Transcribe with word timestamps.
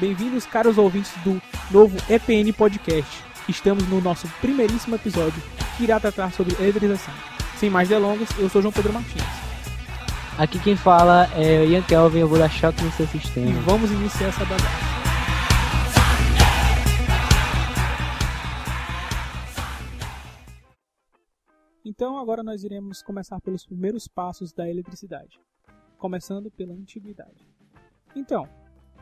Bem-vindos, 0.00 0.46
caros 0.46 0.78
ouvintes 0.78 1.10
do 1.24 1.42
novo 1.70 1.96
EPN 2.10 2.52
Podcast. 2.52 3.24
Estamos 3.48 3.86
no 3.88 4.00
nosso 4.00 4.28
primeiríssimo 4.40 4.94
episódio 4.96 5.42
que 5.76 5.84
irá 5.84 6.00
tratar 6.00 6.32
sobre 6.32 6.54
eletrização. 6.54 7.14
Sem 7.56 7.70
mais 7.70 7.88
delongas, 7.88 8.28
eu 8.38 8.48
sou 8.48 8.62
João 8.62 8.72
Pedro 8.72 8.92
Martins. 8.92 9.22
Aqui 10.38 10.58
quem 10.60 10.76
fala 10.76 11.28
é 11.34 11.64
Ian 11.66 11.82
Kelvin, 11.82 12.20
eu 12.20 12.28
vou 12.28 12.38
dar 12.38 12.48
choque 12.48 12.82
no 12.82 12.92
seu 12.92 13.06
E 13.06 13.08
sistema. 13.08 13.60
vamos 13.62 13.90
iniciar 13.90 14.28
essa 14.28 14.44
bagaça. 14.44 14.88
Então, 21.84 22.18
agora 22.18 22.42
nós 22.42 22.62
iremos 22.64 23.02
começar 23.02 23.40
pelos 23.40 23.64
primeiros 23.66 24.06
passos 24.06 24.52
da 24.52 24.68
eletricidade, 24.68 25.40
começando 25.96 26.50
pela 26.50 26.74
antiguidade. 26.74 27.48
Então, 28.14 28.48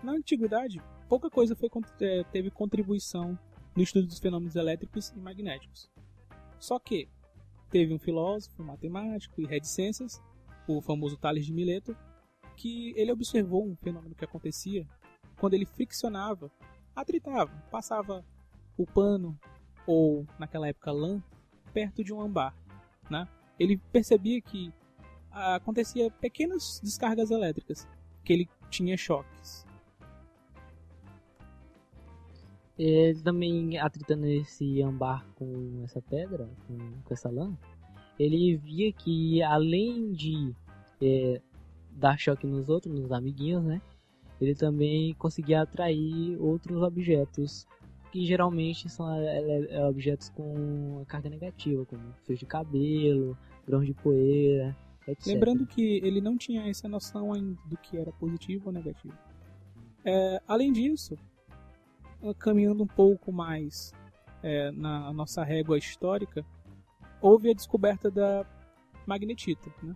na 0.03 0.13
antiguidade, 0.13 0.81
pouca 1.09 1.31
coisa 1.31 1.55
foi, 1.57 1.69
eh, 2.01 2.25
teve 2.33 2.51
contribuição 2.51 3.39
no 3.75 3.83
estudo 3.83 4.07
dos 4.07 4.19
fenômenos 4.19 4.57
elétricos 4.57 5.11
e 5.11 5.19
magnéticos. 5.19 5.91
Só 6.59 6.79
que 6.79 7.09
teve 7.71 7.93
um 7.93 7.99
filósofo, 7.99 8.63
um 8.63 8.67
matemático 8.67 9.41
e 9.41 9.47
reticências, 9.47 10.23
o 10.67 10.81
famoso 10.81 11.17
Tales 11.17 11.45
de 11.45 11.53
Mileto, 11.53 11.97
que 12.57 12.95
ele 12.97 13.13
observou 13.13 13.67
um 13.67 13.77
fenômeno 13.77 14.15
que 14.15 14.25
acontecia 14.25 14.87
quando 15.39 15.55
ele 15.55 15.67
friccionava, 15.67 16.51
atritava, 16.95 17.53
passava 17.71 18.25
o 18.77 18.87
pano 18.87 19.39
ou 19.87 20.27
naquela 20.39 20.69
época 20.69 20.91
lã 20.91 21.23
perto 21.73 22.03
de 22.03 22.13
um 22.13 22.21
ambar, 22.21 22.57
né? 23.11 23.29
Ele 23.59 23.77
percebia 23.93 24.41
que 24.41 24.73
ah, 25.31 25.57
acontecia 25.57 26.11
pequenas 26.11 26.81
descargas 26.83 27.31
elétricas, 27.31 27.87
que 28.25 28.33
ele 28.33 28.49
tinha 28.71 28.97
choques. 28.97 29.66
Ele 32.79 33.21
também 33.23 33.79
atritando 33.79 34.27
esse 34.27 34.83
ambar 34.83 35.27
com 35.35 35.81
essa 35.85 36.03
pedra, 36.03 36.49
com, 36.67 36.77
com 36.77 37.15
essa 37.15 37.31
lã, 37.31 37.57
ele 38.19 38.57
via 38.57 38.93
que 38.93 39.43
além 39.43 40.13
de 40.13 40.55
é, 41.01 41.41
dar 41.93 42.19
choque 42.19 42.47
nos 42.47 42.69
outros, 42.69 42.95
nos 42.95 43.13
amiguinhos, 43.13 43.65
né? 43.65 43.81
Ele 44.41 44.55
também 44.55 45.15
conseguia 45.15 45.63
atrair 45.63 46.37
outros 46.39 46.83
objetos 46.83 47.67
que 48.13 48.25
geralmente 48.25 48.89
são 48.89 49.11
é, 49.15 49.67
é, 49.71 49.85
objetos 49.87 50.29
com 50.31 51.05
carga 51.07 51.29
negativa, 51.29 51.85
como 51.87 52.03
fios 52.25 52.39
de 52.39 52.47
cabelo, 52.47 53.37
grãos 53.67 53.87
de 53.87 53.95
poeira, 53.95 54.77
etc. 55.07 55.27
Lembrando 55.27 55.67
que 55.67 56.01
ele 56.03 56.21
não 56.21 56.37
tinha 56.37 56.69
essa 56.69 56.89
noção 56.89 57.33
ainda 57.33 57.59
do 57.65 57.77
que 57.79 57.97
era 57.97 58.13
positivo 58.13 58.67
ou 58.67 58.73
negativo. 58.73 59.17
É, 60.05 60.41
além 60.47 60.73
disso, 60.73 61.17
caminhando 62.39 62.83
um 62.83 62.87
pouco 62.87 63.33
mais 63.33 63.93
é, 64.43 64.71
na 64.71 65.13
nossa 65.13 65.45
régua 65.45 65.79
histórica, 65.79 66.45
houve 67.21 67.51
a 67.51 67.55
descoberta 67.55 68.11
da 68.11 68.45
magnetita. 69.07 69.71
Né? 69.83 69.95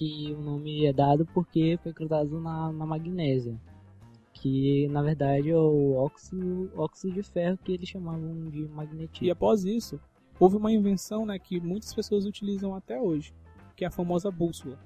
que 0.00 0.32
o 0.32 0.40
nome 0.40 0.86
é 0.86 0.94
dado 0.94 1.26
porque 1.26 1.78
foi 1.82 1.92
cruzado 1.92 2.40
na, 2.40 2.72
na 2.72 2.86
magnésia, 2.86 3.54
que 4.32 4.88
na 4.88 5.02
verdade 5.02 5.50
é 5.50 5.56
o 5.56 5.92
óxido, 5.92 6.72
óxido 6.74 7.12
de 7.12 7.22
ferro 7.22 7.58
que 7.58 7.72
eles 7.72 7.86
chamavam 7.86 8.48
de 8.48 8.66
magnetismo. 8.68 9.26
E 9.26 9.30
após 9.30 9.62
isso, 9.66 10.00
houve 10.38 10.56
uma 10.56 10.72
invenção 10.72 11.26
né, 11.26 11.38
que 11.38 11.60
muitas 11.60 11.92
pessoas 11.92 12.24
utilizam 12.24 12.74
até 12.74 12.98
hoje, 12.98 13.34
que 13.76 13.84
é 13.84 13.88
a 13.88 13.90
famosa 13.90 14.30
bússola. 14.30 14.78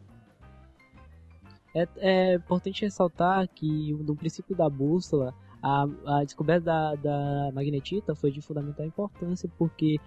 É, 1.74 1.88
é 1.96 2.34
importante 2.34 2.82
ressaltar 2.82 3.48
que 3.48 3.92
no 3.94 4.14
princípio 4.14 4.54
da 4.56 4.68
bússola, 4.70 5.34
a, 5.62 5.86
a 6.06 6.24
descoberta 6.24 6.64
da, 6.64 6.94
da 6.94 7.52
magnetita 7.52 8.14
foi 8.14 8.30
de 8.30 8.40
fundamental 8.40 8.86
importância 8.86 9.50
porque 9.58 9.98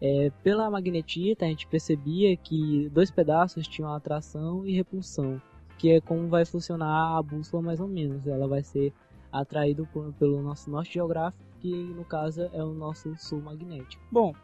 é, 0.00 0.30
pela 0.42 0.70
magnetita 0.70 1.46
a 1.46 1.48
gente 1.48 1.66
percebia 1.66 2.36
que 2.36 2.90
dois 2.90 3.10
pedaços 3.10 3.66
tinham 3.66 3.92
atração 3.92 4.66
e 4.66 4.72
repulsão, 4.74 5.40
que 5.78 5.92
é 5.92 6.00
como 6.00 6.28
vai 6.28 6.44
funcionar 6.44 7.16
a 7.16 7.22
bússola 7.22 7.62
mais 7.62 7.80
ou 7.80 7.88
menos. 7.88 8.26
Ela 8.26 8.46
vai 8.46 8.62
ser 8.62 8.92
atraída 9.32 9.82
pelo 10.18 10.42
nosso 10.42 10.70
norte 10.70 10.94
geográfico, 10.94 11.42
que 11.60 11.72
no 11.72 12.04
caso 12.04 12.42
é 12.52 12.62
o 12.62 12.74
nosso 12.74 13.14
sul 13.16 13.40
magnético. 13.40 14.02
Bom, 14.10 14.34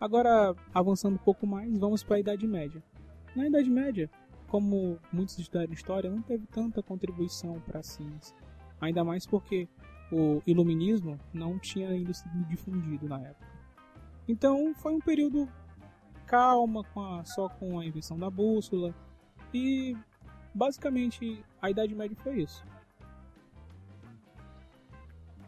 agora 0.00 0.54
avançando 0.74 1.14
um 1.14 1.24
pouco 1.24 1.46
mais, 1.46 1.76
vamos 1.78 2.02
para 2.02 2.16
a 2.16 2.20
Idade 2.20 2.46
Média. 2.46 2.82
Na 3.34 3.46
Idade 3.46 3.70
Média, 3.70 4.10
como 4.48 4.98
muitos 5.12 5.38
estudaram 5.38 5.72
história, 5.72 6.10
não 6.10 6.22
teve 6.22 6.46
tanta 6.46 6.82
contribuição 6.82 7.60
para 7.60 7.80
a 7.80 7.82
ciência. 7.82 8.34
Ainda 8.80 9.04
mais 9.04 9.26
porque 9.26 9.68
o 10.10 10.42
iluminismo 10.46 11.18
não 11.32 11.58
tinha 11.58 11.88
ainda 11.90 12.12
sido 12.14 12.44
difundido 12.46 13.08
na 13.08 13.20
época. 13.20 13.46
Então 14.26 14.74
foi 14.74 14.94
um 14.94 15.00
período 15.00 15.48
calma, 16.26 16.82
com 16.92 17.00
a- 17.00 17.24
só 17.24 17.48
com 17.48 17.78
a 17.78 17.84
invenção 17.84 18.18
da 18.18 18.30
bússola 18.30 18.94
e 19.52 19.96
basicamente 20.54 21.42
a 21.60 21.70
Idade 21.70 21.94
Média 21.94 22.16
foi 22.22 22.42
isso. 22.42 22.64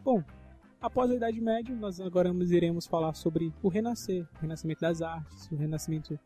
Bom, 0.03 0.23
após 0.81 1.11
a 1.11 1.15
Idade 1.15 1.39
Média, 1.39 1.75
nós 1.75 1.99
agora 2.01 2.29
iremos 2.29 2.87
falar 2.87 3.13
sobre 3.13 3.53
o 3.61 3.69
renascer, 3.69 4.27
o 4.37 4.41
renascimento 4.41 4.81
das 4.81 5.01
artes, 5.01 5.49
o 5.51 5.55
renascimento 5.55 6.19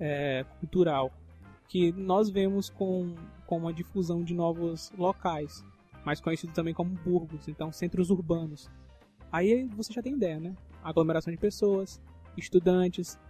é, 0.00 0.44
cultural, 0.58 1.12
que 1.70 1.92
nós 1.92 2.28
vemos 2.28 2.68
com, 2.68 3.14
com 3.46 3.58
uma 3.58 3.72
difusão 3.72 4.24
de 4.24 4.34
novos 4.34 4.90
locais, 4.98 5.64
mais 6.04 6.20
conhecidos 6.20 6.52
também 6.52 6.74
como 6.74 6.90
burgos, 6.90 7.46
então 7.46 7.70
centros 7.70 8.10
urbanos. 8.10 8.68
Aí 9.30 9.66
você 9.76 9.92
já 9.92 10.02
tem 10.02 10.14
ideia, 10.14 10.40
né? 10.40 10.56
Aglomeração 10.82 11.32
de 11.32 11.38
pessoas, 11.38 12.02
estudantes, 12.36 13.20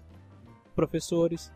professores. 0.75 1.53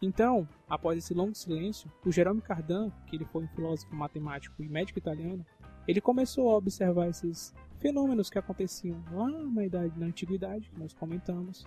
Então, 0.00 0.48
após 0.68 0.96
esse 0.98 1.12
longo 1.12 1.34
silêncio, 1.34 1.90
o 2.06 2.12
Jerome 2.12 2.40
Cardan, 2.40 2.92
que 3.08 3.16
ele 3.16 3.24
foi 3.24 3.42
um 3.42 3.48
filósofo 3.48 3.92
matemático 3.96 4.62
e 4.62 4.68
médico 4.68 5.00
italiano, 5.00 5.44
ele 5.88 6.00
começou 6.00 6.50
a 6.50 6.56
observar 6.56 7.08
esses 7.08 7.52
fenômenos 7.80 8.30
que 8.30 8.38
aconteciam 8.38 9.02
lá 9.10 9.28
na 9.28 9.64
idade, 9.64 9.98
na 9.98 10.06
antiguidade, 10.06 10.70
que 10.70 10.78
nós 10.78 10.94
comentamos, 10.94 11.66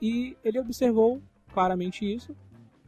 e 0.00 0.36
ele 0.44 0.60
observou 0.60 1.20
claramente 1.52 2.04
isso, 2.04 2.36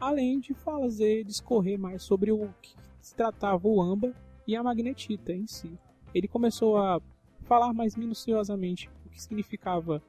além 0.00 0.40
de 0.40 0.54
fazer 0.54 1.24
discorrer 1.24 1.78
mais 1.78 2.02
sobre 2.02 2.32
o 2.32 2.48
que 2.62 2.74
se 3.00 3.14
tratava 3.14 3.68
o 3.68 3.80
âmbar 3.80 4.12
e 4.46 4.56
a 4.56 4.62
magnetita 4.62 5.32
em 5.32 5.46
si. 5.46 5.70
Ele 6.14 6.26
começou 6.26 6.76
a 6.76 7.00
falar 7.42 7.72
mais 7.72 7.94
minuciosamente 7.94 8.90
o 9.06 9.10
que 9.10 9.20
significava 9.20 10.02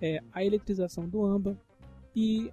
é, 0.00 0.22
a 0.32 0.44
eletrização 0.44 1.08
do 1.08 1.24
âmbar 1.24 1.56
e 2.14 2.50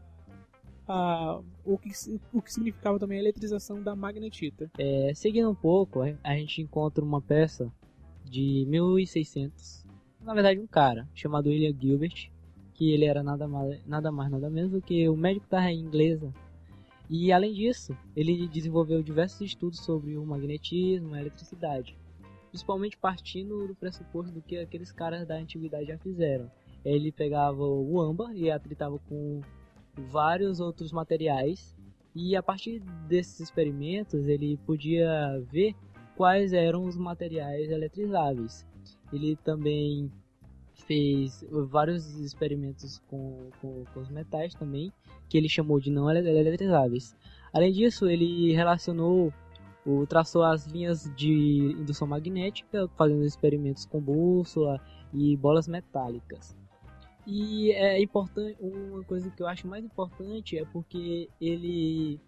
a, 0.87 1.39
o, 1.65 1.77
que, 1.77 1.91
o 2.31 2.41
que 2.41 2.53
significava 2.53 2.99
também 2.99 3.17
a 3.17 3.21
eletrização 3.21 3.81
da 3.81 3.95
magnetita. 3.95 4.69
É, 4.77 5.13
seguindo 5.15 5.49
um 5.49 5.55
pouco, 5.55 6.01
a 6.01 6.35
gente 6.35 6.61
encontra 6.61 7.03
uma 7.03 7.21
peça 7.21 7.71
de 8.25 8.65
1600, 8.67 9.85
na 10.21 10.33
verdade 10.33 10.59
um 10.59 10.67
cara 10.67 11.07
chamado 11.13 11.49
William 11.49 11.75
Gilbert, 11.77 12.31
que 12.73 12.91
ele 12.91 13.05
era 13.05 13.21
nada 13.21 13.47
mais 13.47 13.85
nada, 13.85 14.11
mais, 14.11 14.31
nada 14.31 14.49
menos 14.49 14.71
do 14.71 14.81
que 14.81 15.07
o 15.07 15.15
médico 15.15 15.47
da 15.49 15.59
rainha 15.59 15.83
inglesa. 15.85 16.33
E 17.09 17.31
além 17.31 17.53
disso, 17.53 17.95
ele 18.15 18.47
desenvolveu 18.47 19.03
diversos 19.03 19.41
estudos 19.41 19.79
sobre 19.79 20.17
o 20.17 20.25
magnetismo 20.25 21.15
e 21.15 21.17
a 21.17 21.21
eletricidade, 21.21 21.97
principalmente 22.49 22.97
partindo 22.97 23.67
do 23.67 23.75
pressuposto 23.75 24.31
do 24.31 24.41
que 24.41 24.57
aqueles 24.57 24.91
caras 24.91 25.27
da 25.27 25.35
antiguidade 25.35 25.87
já 25.87 25.97
fizeram. 25.97 26.49
Ele 26.83 27.11
pegava 27.11 27.63
o 27.63 28.01
âmbar 28.01 28.35
e 28.35 28.49
atritava 28.49 28.97
com 29.09 29.41
vários 29.95 30.59
outros 30.59 30.91
materiais 30.91 31.75
e 32.15 32.35
a 32.35 32.43
partir 32.43 32.79
desses 33.07 33.39
experimentos 33.39 34.27
ele 34.27 34.57
podia 34.65 35.39
ver 35.51 35.75
quais 36.15 36.53
eram 36.53 36.85
os 36.85 36.97
materiais 36.97 37.69
eletrizáveis. 37.69 38.65
Ele 39.11 39.35
também 39.37 40.11
fez 40.87 41.45
vários 41.69 42.19
experimentos 42.19 42.99
com, 43.09 43.49
com, 43.61 43.83
com 43.93 43.99
os 43.99 44.09
metais 44.09 44.53
também, 44.53 44.91
que 45.29 45.37
ele 45.37 45.49
chamou 45.49 45.79
de 45.79 45.89
não 45.89 46.09
ele- 46.09 46.29
eletrizáveis. 46.29 47.15
Além 47.51 47.71
disso, 47.71 48.07
ele 48.07 48.53
relacionou 48.53 49.33
o, 49.85 50.05
traçou 50.05 50.43
as 50.43 50.65
linhas 50.67 51.11
de 51.15 51.75
indução 51.79 52.07
magnética, 52.07 52.87
fazendo 52.95 53.23
experimentos 53.25 53.85
com 53.85 53.99
bússola 53.99 54.79
e 55.13 55.35
bolas 55.37 55.67
metálicas. 55.67 56.55
E 57.25 57.71
é 57.71 58.01
importante, 58.01 58.57
uma 58.59 59.03
coisa 59.03 59.29
que 59.29 59.41
eu 59.41 59.47
acho 59.47 59.67
mais 59.67 59.83
importante 59.83 60.57
é 60.57 60.65
porque 60.65 61.29
ele 61.39 62.19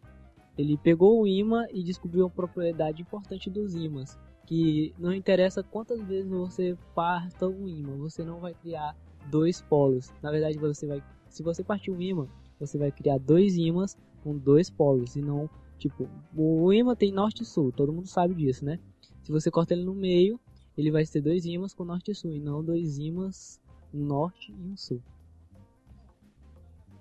ele 0.58 0.78
pegou 0.78 1.22
o 1.22 1.28
ímã 1.28 1.66
e 1.74 1.84
descobriu 1.84 2.24
uma 2.24 2.30
propriedade 2.30 3.02
importante 3.02 3.50
dos 3.50 3.76
ímãs, 3.76 4.18
que 4.46 4.94
não 4.98 5.14
interessa 5.14 5.64
quantas 5.64 6.02
vezes 6.04 6.30
você 6.30 6.78
parta 6.94 7.48
um 7.48 7.68
ímã, 7.68 7.98
você 7.98 8.24
não 8.24 8.40
vai 8.40 8.54
criar 8.54 8.96
dois 9.30 9.62
polos. 9.62 10.14
Na 10.22 10.32
verdade, 10.32 10.58
você 10.58 10.86
vai, 10.86 11.04
se 11.30 11.42
você 11.42 11.64
partir 11.64 11.92
um 11.92 12.02
ímã, 12.02 12.28
você 12.60 12.78
vai 12.78 12.92
criar 12.92 13.18
dois 13.18 13.58
ímãs 13.58 13.98
com 14.24 14.38
dois 14.38 14.70
polos 14.70 15.16
e 15.16 15.22
não 15.22 15.50
tipo 15.78 16.08
o 16.36 16.72
ímã 16.72 16.96
tem 16.96 17.12
norte 17.12 17.44
e 17.44 17.46
sul, 17.46 17.72
todo 17.72 17.92
mundo 17.92 18.08
sabe 18.08 18.34
disso, 18.34 18.64
né? 18.64 18.80
Se 19.24 19.32
você 19.32 19.52
corta 19.52 19.74
ele 19.74 19.84
no 19.84 19.94
meio, 19.94 20.40
ele 20.78 20.92
vai 20.92 21.06
ter 21.06 21.22
dois 21.22 21.46
ímãs 21.46 21.74
com 21.74 21.84
norte 21.84 22.12
e 22.12 22.16
sul 22.16 22.32
e 22.32 22.40
não 22.40 22.64
dois 22.64 22.98
ímãs 22.98 23.60
um 23.94 24.06
norte 24.06 24.52
e 24.52 24.68
um 24.68 24.78
sul. 24.78 25.02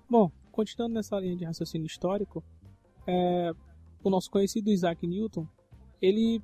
Bom, 0.09 0.31
continuando 0.51 0.95
nessa 0.95 1.19
linha 1.19 1.37
de 1.37 1.45
raciocínio 1.45 1.87
histórico, 1.87 2.43
é, 3.07 3.53
o 4.03 4.11
nosso 4.11 4.31
conhecido 4.31 4.71
Isaac 4.71 5.07
Newton, 5.07 5.47
ele 6.01 6.43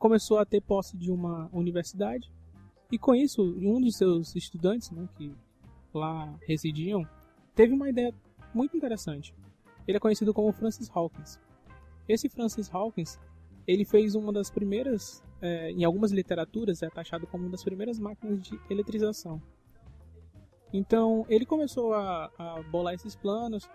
começou 0.00 0.38
a 0.38 0.46
ter 0.46 0.62
posse 0.62 0.96
de 0.96 1.12
uma 1.12 1.50
universidade 1.52 2.32
e 2.90 2.98
com 2.98 3.14
isso 3.14 3.42
um 3.42 3.80
dos 3.80 3.96
seus 3.96 4.34
estudantes, 4.34 4.90
né, 4.90 5.06
que 5.14 5.32
lá 5.92 6.34
residiam, 6.48 7.06
teve 7.54 7.74
uma 7.74 7.88
ideia 7.88 8.12
muito 8.54 8.76
interessante. 8.76 9.34
Ele 9.86 9.98
é 9.98 10.00
conhecido 10.00 10.32
como 10.32 10.50
Francis 10.52 10.90
Hawkins. 10.92 11.38
Esse 12.08 12.28
Francis 12.30 12.74
Hawkins, 12.74 13.20
ele 13.66 13.84
fez 13.84 14.14
uma 14.14 14.32
das 14.32 14.50
primeiras, 14.50 15.22
é, 15.40 15.70
em 15.70 15.84
algumas 15.84 16.10
literaturas 16.12 16.82
é 16.82 16.88
taxado 16.88 17.26
como 17.26 17.44
uma 17.44 17.50
das 17.50 17.62
primeiras 17.62 17.98
máquinas 17.98 18.40
de 18.40 18.58
eletrização. 18.70 19.40
Então 20.72 21.26
ele 21.28 21.44
começou 21.44 21.92
a, 21.92 22.30
a 22.38 22.62
bolar 22.70 22.94
esses 22.94 23.14
planos 23.14 23.68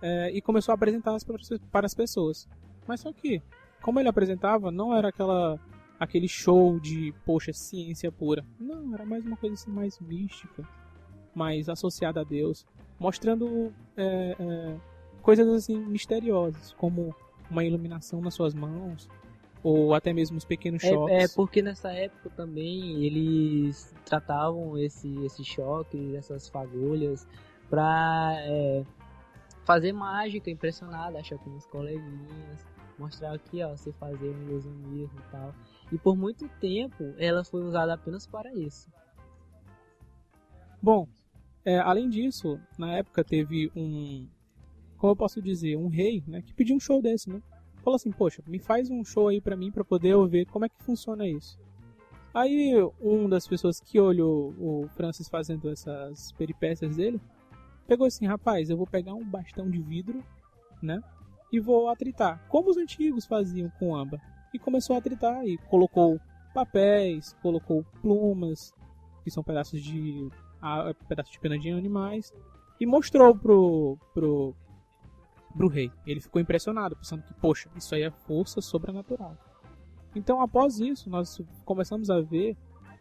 é, 0.00 0.30
e 0.30 0.40
começou 0.40 0.72
a 0.72 0.76
apresentá-las 0.76 1.26
para 1.72 1.86
as 1.86 1.94
pessoas. 1.94 2.48
Mas 2.86 3.00
só 3.00 3.12
que, 3.12 3.42
como 3.82 3.98
ele 3.98 4.08
apresentava, 4.08 4.70
não 4.70 4.94
era 4.94 5.08
aquela 5.08 5.58
aquele 6.02 6.26
show 6.26 6.80
de, 6.80 7.14
poxa, 7.24 7.52
ciência 7.52 8.10
pura. 8.10 8.44
Não, 8.58 8.92
era 8.92 9.06
mais 9.06 9.24
uma 9.24 9.36
coisa 9.36 9.54
assim, 9.54 9.70
mais 9.70 10.00
mística, 10.00 10.66
mais 11.32 11.68
associada 11.68 12.20
a 12.20 12.24
Deus, 12.24 12.66
mostrando 12.98 13.72
é, 13.96 14.36
é, 14.38 14.76
coisas 15.22 15.46
assim 15.48 15.78
misteriosas, 15.78 16.72
como 16.72 17.14
uma 17.48 17.64
iluminação 17.64 18.20
nas 18.20 18.34
suas 18.34 18.52
mãos, 18.52 19.08
ou 19.62 19.94
até 19.94 20.12
mesmo 20.12 20.36
os 20.36 20.44
pequenos 20.44 20.82
choques. 20.82 21.14
É, 21.14 21.22
é, 21.22 21.28
porque 21.28 21.62
nessa 21.62 21.92
época 21.92 22.30
também 22.30 23.04
eles 23.04 23.94
tratavam 24.04 24.76
esse, 24.76 25.08
esse 25.24 25.44
choque, 25.44 26.16
essas 26.16 26.48
fagulhas, 26.48 27.28
para 27.70 28.34
é, 28.40 28.84
fazer 29.64 29.92
mágica, 29.92 30.50
impressionar, 30.50 31.14
achar 31.14 31.38
com 31.38 31.54
os 31.54 31.64
coleguinhas, 31.66 32.66
mostrar 32.98 33.34
aqui, 33.34 33.62
ó, 33.62 33.70
você 33.70 33.92
fazer 33.92 34.30
um 34.30 34.42
ilusionismo 34.48 35.16
e 35.16 35.30
tal. 35.30 35.54
E 35.92 35.98
por 35.98 36.16
muito 36.16 36.48
tempo 36.58 37.14
ela 37.18 37.44
foi 37.44 37.62
usada 37.62 37.92
apenas 37.92 38.26
para 38.26 38.52
isso. 38.54 38.90
Bom, 40.80 41.06
é, 41.64 41.78
além 41.78 42.08
disso, 42.08 42.58
na 42.76 42.94
época 42.94 43.22
teve 43.22 43.70
um, 43.76 44.26
como 44.96 45.12
eu 45.12 45.16
posso 45.16 45.40
dizer, 45.40 45.76
um 45.76 45.88
rei, 45.88 46.24
né, 46.26 46.42
que 46.42 46.54
pediu 46.54 46.74
um 46.74 46.80
show 46.80 47.00
desse, 47.00 47.28
né? 47.28 47.40
Falou 47.84 47.96
assim, 47.96 48.10
poxa, 48.10 48.42
me 48.46 48.58
faz 48.58 48.90
um 48.90 49.04
show 49.04 49.28
aí 49.28 49.40
pra 49.40 49.56
mim 49.56 49.70
pra 49.70 49.84
poder 49.84 50.16
ver 50.26 50.46
como 50.46 50.64
é 50.64 50.68
que 50.68 50.82
funciona 50.82 51.26
isso. 51.28 51.58
Aí 52.32 52.72
um 53.00 53.28
das 53.28 53.46
pessoas 53.46 53.78
que 53.78 54.00
olhou 54.00 54.54
o 54.58 54.88
Francis 54.96 55.28
fazendo 55.28 55.68
essas 55.68 56.32
peripécias 56.32 56.96
dele 56.96 57.20
pegou 57.86 58.06
assim, 58.06 58.26
rapaz, 58.26 58.70
eu 58.70 58.76
vou 58.76 58.86
pegar 58.86 59.12
um 59.12 59.24
bastão 59.24 59.68
de 59.68 59.80
vidro, 59.82 60.24
né? 60.80 61.02
E 61.52 61.60
vou 61.60 61.88
atritar, 61.88 62.42
como 62.48 62.70
os 62.70 62.78
antigos 62.78 63.26
faziam 63.26 63.70
com 63.78 63.94
âmbar. 63.94 64.31
E 64.52 64.58
começou 64.58 64.94
a 64.96 64.98
atritar 64.98 65.46
e 65.46 65.56
colocou 65.68 66.20
papéis, 66.52 67.34
colocou 67.42 67.84
plumas, 68.00 68.72
que 69.24 69.30
são 69.30 69.42
pedaços 69.42 69.80
de 69.80 70.28
a, 70.60 70.94
pedaços 71.08 71.32
de 71.32 71.40
pena 71.40 71.58
de 71.58 71.70
animais, 71.70 72.32
e 72.80 72.86
mostrou 72.86 73.36
pro, 73.36 73.98
pro, 74.12 74.54
pro 75.56 75.68
rei. 75.68 75.90
Ele 76.06 76.20
ficou 76.20 76.40
impressionado, 76.40 76.96
pensando 76.96 77.22
que, 77.22 77.34
poxa, 77.34 77.70
isso 77.76 77.94
aí 77.94 78.02
é 78.02 78.10
força 78.10 78.60
sobrenatural. 78.60 79.36
Então, 80.14 80.40
após 80.40 80.78
isso, 80.78 81.08
nós 81.08 81.40
começamos 81.64 82.10
a 82.10 82.20
ver 82.20 82.56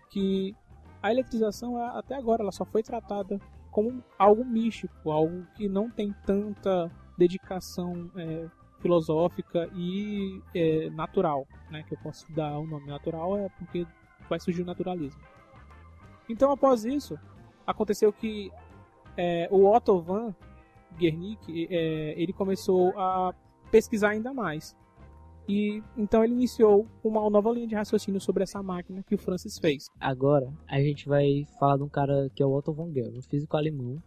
que 0.10 0.56
a 1.02 1.12
eletrização, 1.12 1.78
até 1.78 2.16
agora, 2.16 2.44
ela 2.44 2.52
só 2.52 2.64
foi 2.64 2.84
tratada 2.84 3.40
como 3.70 4.04
algo 4.18 4.46
místico, 4.46 5.12
algo 5.12 5.46
que 5.56 5.68
não 5.68 5.90
tem 5.90 6.14
tanta 6.26 6.92
dedicação 7.18 8.12
é, 8.16 8.48
filosófica 8.82 9.70
e 9.76 10.42
é, 10.54 10.90
natural, 10.90 11.48
né? 11.70 11.84
Que 11.88 11.94
eu 11.94 12.00
posso 12.00 12.32
dar 12.32 12.58
o 12.58 12.64
um 12.64 12.68
nome 12.68 12.88
natural 12.88 13.38
é 13.38 13.50
porque 13.50 13.86
vai 14.30 14.40
surgir 14.40 14.62
o 14.62 14.66
naturalismo. 14.66 15.22
Então, 16.28 16.52
após 16.52 16.86
isso, 16.86 17.18
aconteceu 17.66 18.12
que 18.12 18.52
é, 19.18 19.48
o 19.52 19.70
Otto 19.70 20.00
van 20.00 20.34
Guernic 20.98 21.68
é, 21.70 22.14
ele 22.22 22.34
começou 22.34 22.98
a 22.98 23.34
pesquisar 23.70 24.10
ainda 24.10 24.34
mais. 24.34 24.76
E 25.48 25.82
então 25.98 26.24
ele 26.24 26.34
iniciou 26.34 26.88
uma 27.04 27.28
nova 27.30 27.52
linha 27.52 27.68
de 27.68 27.76
raciocínio 27.76 28.22
sobre 28.22 28.44
essa 28.44 28.62
máquina 28.62 29.04
que 29.04 29.16
o 29.16 29.18
Francis 29.18 29.58
fez. 29.58 29.90
Agora 30.00 30.54
a 30.68 30.80
gente 30.80 31.10
vai 31.10 31.46
falar 31.60 31.78
de 31.78 31.84
um 31.84 31.90
cara 31.90 32.30
que 32.36 32.44
é 32.44 32.46
o 32.46 32.54
Otto 32.54 32.72
von 32.72 32.90
Guericke, 32.90 33.18
um 33.18 33.22
físico 33.22 33.58
alemão, 33.58 34.02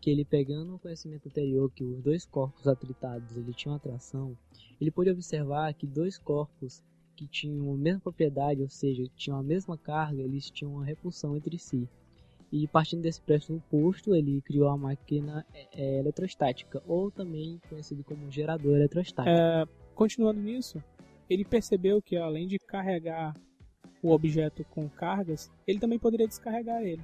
que 0.00 0.10
ele 0.10 0.24
pegando 0.24 0.74
o 0.74 0.78
conhecimento 0.78 1.28
anterior 1.28 1.70
que 1.70 1.84
os 1.84 2.02
dois 2.02 2.24
corpos 2.24 2.66
atritados 2.66 3.36
ele 3.36 3.52
tinham 3.52 3.74
atração, 3.74 4.36
ele 4.80 4.90
pôde 4.90 5.10
observar 5.10 5.74
que 5.74 5.86
dois 5.86 6.18
corpos 6.18 6.82
que 7.16 7.26
tinham 7.26 7.74
a 7.74 7.76
mesma 7.76 8.00
propriedade, 8.00 8.62
ou 8.62 8.68
seja, 8.68 9.04
tinham 9.16 9.38
a 9.38 9.42
mesma 9.42 9.76
carga, 9.76 10.22
eles 10.22 10.50
tinham 10.50 10.74
uma 10.74 10.84
repulsão 10.84 11.36
entre 11.36 11.58
si. 11.58 11.88
E 12.50 12.66
partindo 12.68 13.02
desse 13.02 13.20
pressuposto, 13.20 14.14
ele 14.14 14.40
criou 14.40 14.68
a 14.68 14.76
máquina 14.76 15.44
é, 15.52 15.68
é, 15.72 15.98
eletrostática, 15.98 16.82
ou 16.86 17.10
também 17.10 17.60
conhecido 17.68 18.04
como 18.04 18.30
gerador 18.30 18.76
eletrostático. 18.76 19.36
É, 19.36 19.66
continuando 19.94 20.40
nisso, 20.40 20.82
ele 21.28 21.44
percebeu 21.44 22.00
que 22.00 22.16
além 22.16 22.46
de 22.46 22.58
carregar 22.58 23.34
o 24.02 24.12
objeto 24.12 24.64
com 24.70 24.88
cargas, 24.88 25.50
ele 25.66 25.80
também 25.80 25.98
poderia 25.98 26.28
descarregar 26.28 26.82
ele. 26.82 27.02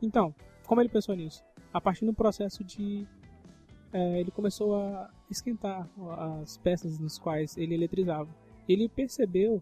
Então, 0.00 0.34
como 0.66 0.80
ele 0.80 0.90
pensou 0.90 1.16
nisso? 1.16 1.42
A 1.74 1.80
partir 1.80 2.06
do 2.06 2.14
processo 2.14 2.62
de. 2.62 3.04
É, 3.92 4.20
ele 4.20 4.30
começou 4.30 4.76
a 4.76 5.10
esquentar 5.28 5.88
as 6.40 6.56
peças 6.56 6.98
nos 6.98 7.18
quais 7.18 7.56
ele 7.56 7.74
eletrizava. 7.74 8.28
Ele 8.68 8.88
percebeu 8.88 9.60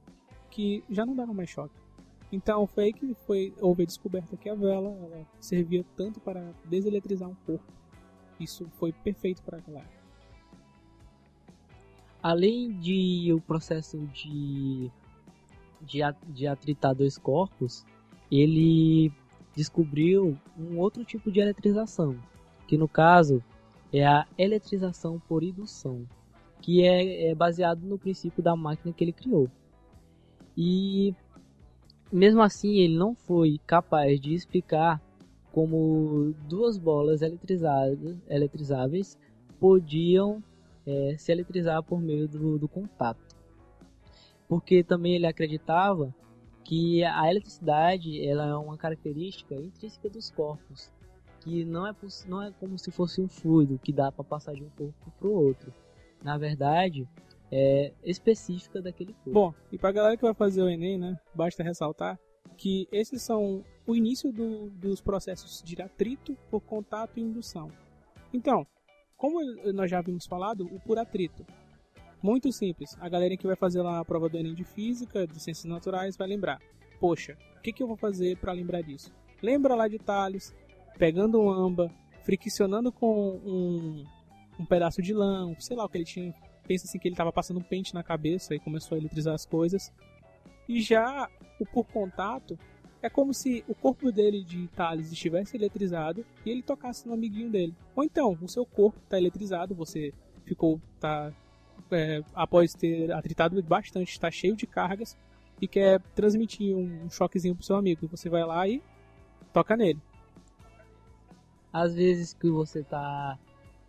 que 0.50 0.84
já 0.90 1.04
não 1.04 1.16
dava 1.16 1.32
mais 1.32 1.48
choque. 1.48 1.74
Então 2.30 2.66
foi 2.66 2.84
aí 2.84 2.92
que 2.92 3.14
foi, 3.26 3.52
houve 3.60 3.82
a 3.82 3.86
descoberta 3.86 4.36
que 4.36 4.48
a 4.48 4.54
vela 4.54 4.90
ela 4.90 5.26
servia 5.40 5.84
tanto 5.96 6.20
para 6.20 6.52
deseletrizar 6.66 7.28
um 7.28 7.34
corpo. 7.46 7.64
Isso 8.38 8.66
foi 8.72 8.92
perfeito 8.92 9.42
para 9.42 9.58
aquela 9.58 9.80
época. 9.80 10.02
Além 12.22 12.72
de 12.78 13.32
o 13.34 13.40
processo 13.40 13.98
de, 14.06 14.90
de, 15.80 16.00
de 16.28 16.46
atritar 16.46 16.94
dois 16.94 17.18
corpos, 17.18 17.84
ele 18.30 19.12
descobriu 19.54 20.36
um 20.58 20.78
outro 20.78 21.04
tipo 21.04 21.30
de 21.30 21.40
eletrização, 21.40 22.16
que 22.66 22.76
no 22.76 22.88
caso 22.88 23.42
é 23.92 24.06
a 24.06 24.26
eletrização 24.38 25.20
por 25.28 25.42
indução, 25.42 26.06
que 26.60 26.82
é, 26.82 27.30
é 27.30 27.34
baseado 27.34 27.82
no 27.82 27.98
princípio 27.98 28.42
da 28.42 28.56
máquina 28.56 28.92
que 28.92 29.04
ele 29.04 29.12
criou. 29.12 29.48
E 30.56 31.14
mesmo 32.10 32.42
assim, 32.42 32.78
ele 32.78 32.96
não 32.96 33.14
foi 33.14 33.58
capaz 33.66 34.20
de 34.20 34.34
explicar 34.34 35.00
como 35.50 36.34
duas 36.48 36.78
bolas 36.78 37.20
eletrizadas, 37.20 38.16
eletrizáveis 38.28 39.18
podiam 39.60 40.42
é, 40.86 41.14
se 41.18 41.30
eletrizar 41.30 41.82
por 41.82 42.00
meio 42.00 42.26
do, 42.26 42.58
do 42.58 42.68
contato. 42.68 43.36
Porque 44.48 44.82
também 44.82 45.14
ele 45.14 45.26
acreditava 45.26 46.14
que 46.64 47.04
a 47.04 47.30
eletricidade 47.30 48.24
ela 48.26 48.46
é 48.46 48.54
uma 48.54 48.76
característica 48.76 49.54
intrínseca 49.54 50.08
dos 50.08 50.30
corpos, 50.30 50.92
que 51.40 51.64
não 51.64 51.86
é, 51.86 51.94
não 52.26 52.42
é 52.42 52.52
como 52.52 52.78
se 52.78 52.90
fosse 52.90 53.20
um 53.20 53.28
fluido 53.28 53.78
que 53.78 53.92
dá 53.92 54.12
para 54.12 54.24
passar 54.24 54.54
de 54.54 54.62
um 54.62 54.70
corpo 54.70 55.12
para 55.18 55.28
o 55.28 55.32
outro. 55.32 55.72
Na 56.22 56.38
verdade, 56.38 57.08
é, 57.50 57.92
específica 58.04 58.80
daquele 58.80 59.12
corpo. 59.12 59.32
Bom, 59.32 59.54
e 59.70 59.78
para 59.78 59.90
a 59.90 59.92
galera 59.92 60.16
que 60.16 60.22
vai 60.22 60.34
fazer 60.34 60.62
o 60.62 60.68
Enem, 60.68 60.98
né, 60.98 61.18
basta 61.34 61.62
ressaltar 61.62 62.18
que 62.56 62.86
esses 62.92 63.22
são 63.22 63.64
o 63.86 63.96
início 63.96 64.32
do, 64.32 64.70
dos 64.70 65.00
processos 65.00 65.62
de 65.62 65.80
atrito 65.82 66.36
por 66.50 66.60
contato 66.60 67.18
e 67.18 67.22
indução. 67.22 67.70
Então, 68.32 68.66
como 69.16 69.40
nós 69.72 69.90
já 69.90 69.98
havíamos 69.98 70.26
falado, 70.26 70.66
o 70.66 70.80
por 70.80 70.98
atrito. 70.98 71.44
Muito 72.22 72.52
simples. 72.52 72.96
A 73.00 73.08
galerinha 73.08 73.36
que 73.36 73.46
vai 73.46 73.56
fazer 73.56 73.82
lá 73.82 73.98
a 73.98 74.04
prova 74.04 74.28
do 74.28 74.38
Enem 74.38 74.54
de 74.54 74.62
Física, 74.62 75.26
de 75.26 75.40
Ciências 75.42 75.64
Naturais, 75.64 76.16
vai 76.16 76.28
lembrar. 76.28 76.60
Poxa, 77.00 77.36
o 77.58 77.60
que, 77.60 77.72
que 77.72 77.82
eu 77.82 77.86
vou 77.88 77.96
fazer 77.96 78.36
para 78.36 78.52
lembrar 78.52 78.80
disso? 78.80 79.12
Lembra 79.42 79.74
lá 79.74 79.88
de 79.88 79.98
Thales, 79.98 80.54
pegando 80.96 81.40
um 81.40 81.50
amba, 81.50 81.90
friccionando 82.22 82.92
com 82.92 83.40
um, 83.44 84.04
um 84.60 84.64
pedaço 84.64 85.02
de 85.02 85.12
lã, 85.12 85.52
sei 85.58 85.76
lá 85.76 85.84
o 85.84 85.88
que 85.88 85.98
ele 85.98 86.04
tinha. 86.04 86.32
Pensa 86.64 86.86
assim 86.86 86.96
que 86.96 87.08
ele 87.08 87.14
estava 87.14 87.32
passando 87.32 87.58
um 87.58 87.62
pente 87.62 87.92
na 87.92 88.04
cabeça 88.04 88.54
e 88.54 88.60
começou 88.60 88.94
a 88.94 89.00
eletrizar 89.00 89.34
as 89.34 89.44
coisas. 89.44 89.92
E 90.68 90.80
já 90.80 91.28
o 91.58 91.66
por 91.66 91.84
contato 91.86 92.56
é 93.02 93.10
como 93.10 93.34
se 93.34 93.64
o 93.66 93.74
corpo 93.74 94.12
dele 94.12 94.44
de 94.44 94.68
Thales 94.68 95.10
estivesse 95.10 95.56
eletrizado 95.56 96.24
e 96.46 96.50
ele 96.50 96.62
tocasse 96.62 97.08
no 97.08 97.14
amiguinho 97.14 97.50
dele. 97.50 97.74
Ou 97.96 98.04
então, 98.04 98.38
o 98.40 98.48
seu 98.48 98.64
corpo 98.64 99.00
está 99.02 99.18
eletrizado, 99.18 99.74
você 99.74 100.14
ficou 100.44 100.80
tá 101.00 101.32
é, 101.90 102.22
após 102.34 102.74
ter 102.74 103.12
atritado 103.12 103.60
bastante, 103.62 104.10
está 104.10 104.30
cheio 104.30 104.56
de 104.56 104.66
cargas 104.66 105.16
e 105.60 105.68
quer 105.68 106.00
transmitir 106.14 106.74
um, 106.74 107.04
um 107.04 107.10
choquezinho 107.10 107.54
pro 107.54 107.64
seu 107.64 107.76
amigo. 107.76 108.06
Você 108.08 108.28
vai 108.28 108.44
lá 108.44 108.66
e 108.66 108.82
toca 109.52 109.76
nele. 109.76 110.00
Às 111.72 111.94
vezes 111.94 112.34
que 112.34 112.50
você 112.50 112.82
tá 112.82 113.38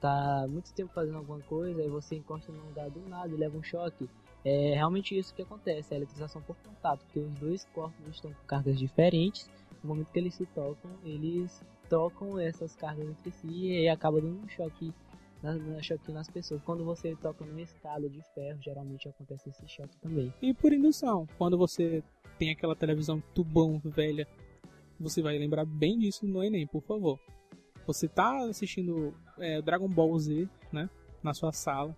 tá 0.04 0.46
muito 0.50 0.74
tempo 0.74 0.92
fazendo 0.94 1.18
alguma 1.18 1.40
coisa 1.40 1.82
e 1.82 1.88
você 1.88 2.18
encosta 2.18 2.52
num 2.52 2.66
lugar 2.66 2.90
do 2.90 3.00
nada 3.08 3.34
e 3.34 3.38
leva 3.38 3.58
um 3.58 3.64
choque, 3.64 4.10
é 4.44 4.74
realmente 4.74 5.18
isso 5.18 5.34
que 5.34 5.42
acontece, 5.42 5.94
é 5.94 5.96
a 5.96 6.00
eletrização 6.00 6.42
por 6.42 6.58
contato, 6.58 7.00
porque 7.06 7.20
os 7.20 7.34
dois 7.40 7.64
corpos 7.74 8.06
estão 8.10 8.34
com 8.34 8.46
cargas 8.46 8.78
diferentes, 8.78 9.50
no 9.82 9.88
momento 9.88 10.12
que 10.12 10.20
eles 10.20 10.34
se 10.34 10.46
tocam, 10.48 10.92
eles 11.06 11.64
trocam 11.88 12.38
essas 12.38 12.76
cargas 12.76 13.08
entre 13.08 13.32
si 13.32 13.48
e 13.48 13.88
acaba 13.88 14.20
dando 14.20 14.44
um 14.44 14.50
choque, 14.50 14.94
na, 15.44 15.82
choque 15.82 16.12
nas 16.12 16.30
pessoas. 16.30 16.62
Quando 16.64 16.86
você 16.86 17.16
toca 17.18 17.46
numa 17.46 17.62
escada 17.62 18.10
de 18.10 18.22
ferro, 18.34 18.62
geralmente 18.62 19.08
acontece 19.10 19.50
esse 19.50 19.68
choque 19.68 19.96
também. 19.98 20.34
E 20.42 20.54
por 20.54 20.72
indução, 20.72 21.28
quando 21.38 21.58
você 21.58 22.02
tem 22.40 22.52
aquela 22.52 22.76
televisão 22.76 23.22
tubão 23.36 23.80
velha, 23.84 24.28
você 25.00 25.22
vai 25.22 25.38
lembrar 25.38 25.66
bem 25.66 26.00
disso 26.00 26.26
no 26.26 26.44
Enem, 26.44 26.66
por 26.66 26.82
favor. 26.82 27.20
Você 27.86 28.08
tá 28.08 28.46
assistindo 28.46 29.14
é, 29.38 29.62
Dragon 29.62 29.90
Ball 29.90 30.18
Z, 30.18 30.48
né, 30.72 30.90
na 31.22 31.34
sua 31.34 31.52
sala, 31.52 31.96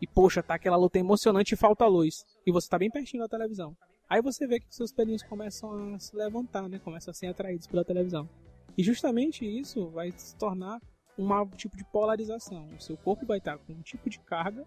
e 0.00 0.06
poxa, 0.06 0.42
tá 0.42 0.54
aquela 0.54 0.76
luta 0.76 0.98
emocionante 0.98 1.54
e 1.54 1.56
falta 1.56 1.86
luz. 1.86 2.24
E 2.46 2.52
você 2.52 2.68
tá 2.68 2.78
bem 2.78 2.90
pertinho 2.90 3.22
da 3.22 3.28
televisão. 3.28 3.76
Aí 4.08 4.22
você 4.22 4.46
vê 4.46 4.60
que 4.60 4.66
seus 4.72 4.92
pelinhos 4.92 5.22
começam 5.22 5.94
a 5.94 5.98
se 5.98 6.14
levantar, 6.14 6.68
né? 6.68 6.78
Começam 6.78 7.10
a 7.10 7.14
ser 7.14 7.26
atraídos 7.26 7.66
pela 7.66 7.84
televisão. 7.84 8.28
E 8.76 8.82
justamente 8.82 9.44
isso 9.44 9.88
vai 9.88 10.12
se 10.12 10.36
tornar 10.36 10.80
um 11.18 11.46
tipo 11.56 11.76
de 11.76 11.84
polarização. 11.84 12.68
O 12.76 12.80
seu 12.80 12.96
corpo 12.96 13.26
vai 13.26 13.38
estar 13.38 13.58
com 13.58 13.72
um 13.72 13.82
tipo 13.82 14.08
de 14.10 14.18
carga, 14.20 14.66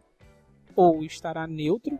ou 0.75 1.03
estará 1.03 1.47
neutro, 1.47 1.99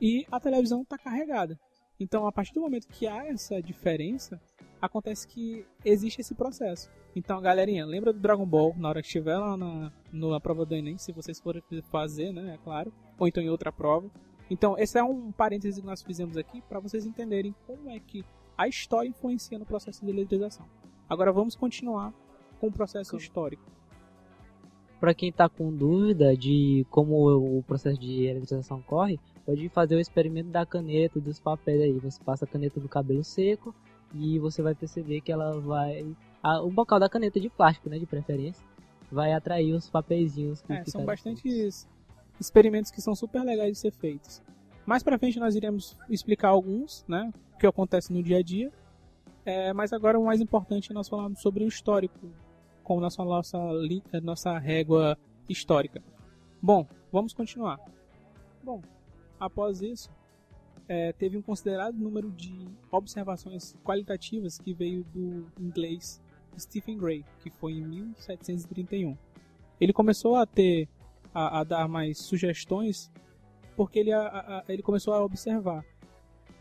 e 0.00 0.26
a 0.30 0.38
televisão 0.38 0.82
está 0.82 0.96
carregada. 0.96 1.58
Então, 2.00 2.26
a 2.26 2.32
partir 2.32 2.54
do 2.54 2.60
momento 2.60 2.86
que 2.88 3.06
há 3.06 3.26
essa 3.26 3.60
diferença, 3.60 4.40
acontece 4.80 5.26
que 5.26 5.66
existe 5.84 6.20
esse 6.20 6.34
processo. 6.34 6.88
Então, 7.16 7.40
galerinha, 7.40 7.84
lembra 7.84 8.12
do 8.12 8.20
Dragon 8.20 8.46
Ball 8.46 8.74
na 8.76 8.88
hora 8.88 9.02
que 9.02 9.08
estiver 9.08 9.36
lá 9.36 9.56
na, 9.56 9.92
na 10.12 10.40
prova 10.40 10.64
do 10.64 10.74
Enem, 10.74 10.96
se 10.96 11.10
vocês 11.10 11.40
forem 11.40 11.62
fazer, 11.90 12.32
né, 12.32 12.54
é 12.54 12.58
claro, 12.58 12.92
ou 13.18 13.26
então 13.26 13.42
em 13.42 13.50
outra 13.50 13.72
prova. 13.72 14.08
Então, 14.48 14.78
esse 14.78 14.98
é 14.98 15.02
um 15.02 15.32
parêntese 15.32 15.80
que 15.80 15.86
nós 15.86 16.02
fizemos 16.02 16.36
aqui 16.36 16.62
para 16.62 16.78
vocês 16.78 17.04
entenderem 17.04 17.54
como 17.66 17.90
é 17.90 17.98
que 17.98 18.24
a 18.56 18.68
história 18.68 19.08
influencia 19.08 19.58
no 19.58 19.66
processo 19.66 20.04
de 20.04 20.10
eletrização. 20.10 20.66
Agora 21.08 21.32
vamos 21.32 21.56
continuar 21.56 22.12
com 22.58 22.68
o 22.68 22.72
processo 22.72 23.10
como? 23.10 23.22
histórico. 23.22 23.62
Para 25.00 25.14
quem 25.14 25.28
está 25.28 25.48
com 25.48 25.72
dúvida 25.72 26.36
de 26.36 26.84
como 26.90 27.58
o 27.58 27.62
processo 27.62 28.00
de 28.00 28.24
eletrização 28.24 28.82
corre, 28.82 29.20
pode 29.46 29.68
fazer 29.68 29.94
o 29.94 30.00
experimento 30.00 30.50
da 30.50 30.66
caneta, 30.66 31.20
dos 31.20 31.38
papéis 31.38 31.80
aí. 31.82 31.92
Você 31.92 32.22
passa 32.22 32.44
a 32.44 32.48
caneta 32.48 32.80
do 32.80 32.88
cabelo 32.88 33.22
seco 33.22 33.72
e 34.12 34.38
você 34.40 34.60
vai 34.60 34.74
perceber 34.74 35.20
que 35.20 35.30
ela 35.30 35.60
vai 35.60 36.04
a, 36.42 36.60
o 36.62 36.70
bocal 36.70 36.98
da 36.98 37.08
caneta 37.08 37.40
de 37.40 37.48
plástico, 37.48 37.88
né, 37.88 37.98
de 37.98 38.06
preferência, 38.06 38.64
vai 39.10 39.32
atrair 39.32 39.72
os 39.74 39.88
papeizinhos 39.88 40.62
que 40.62 40.72
é, 40.72 40.84
são 40.84 41.04
bastantes 41.04 41.88
experimentos 42.40 42.90
que 42.90 43.00
são 43.00 43.14
super 43.14 43.42
legais 43.42 43.72
de 43.72 43.78
ser 43.78 43.92
feitos. 43.92 44.42
Mais 44.86 45.02
pra 45.02 45.18
frente 45.18 45.38
nós 45.38 45.54
iremos 45.54 45.96
explicar 46.08 46.48
alguns, 46.48 47.04
né, 47.08 47.32
o 47.54 47.58
que 47.58 47.66
acontece 47.66 48.12
no 48.12 48.22
dia 48.22 48.38
a 48.38 48.42
dia. 48.42 48.72
É, 49.44 49.72
mas 49.72 49.92
agora 49.92 50.18
o 50.18 50.26
mais 50.26 50.40
importante 50.40 50.90
é 50.90 50.94
nós 50.94 51.08
falarmos 51.08 51.40
sobre 51.40 51.64
o 51.64 51.68
histórico, 51.68 52.18
com 52.88 52.98
nossa, 52.98 53.22
nossa, 53.22 53.58
nossa 54.22 54.58
régua 54.58 55.18
histórica. 55.46 56.02
Bom, 56.60 56.86
vamos 57.12 57.34
continuar. 57.34 57.78
Bom, 58.64 58.80
após 59.38 59.82
isso, 59.82 60.10
é, 60.88 61.12
teve 61.12 61.36
um 61.36 61.42
considerado 61.42 61.94
número 61.98 62.30
de 62.30 62.66
observações 62.90 63.76
qualitativas 63.84 64.56
que 64.56 64.72
veio 64.72 65.04
do 65.04 65.46
inglês 65.60 66.18
Stephen 66.58 66.96
Gray, 66.96 67.26
que 67.40 67.50
foi 67.50 67.74
em 67.74 67.84
1731. 67.84 69.14
Ele 69.78 69.92
começou 69.92 70.36
a 70.36 70.46
ter 70.46 70.88
a, 71.34 71.60
a 71.60 71.64
dar 71.64 71.86
mais 71.88 72.16
sugestões 72.16 73.12
porque 73.76 73.98
ele, 73.98 74.12
a, 74.12 74.22
a, 74.26 74.64
ele 74.66 74.82
começou 74.82 75.12
a 75.12 75.22
observar, 75.22 75.84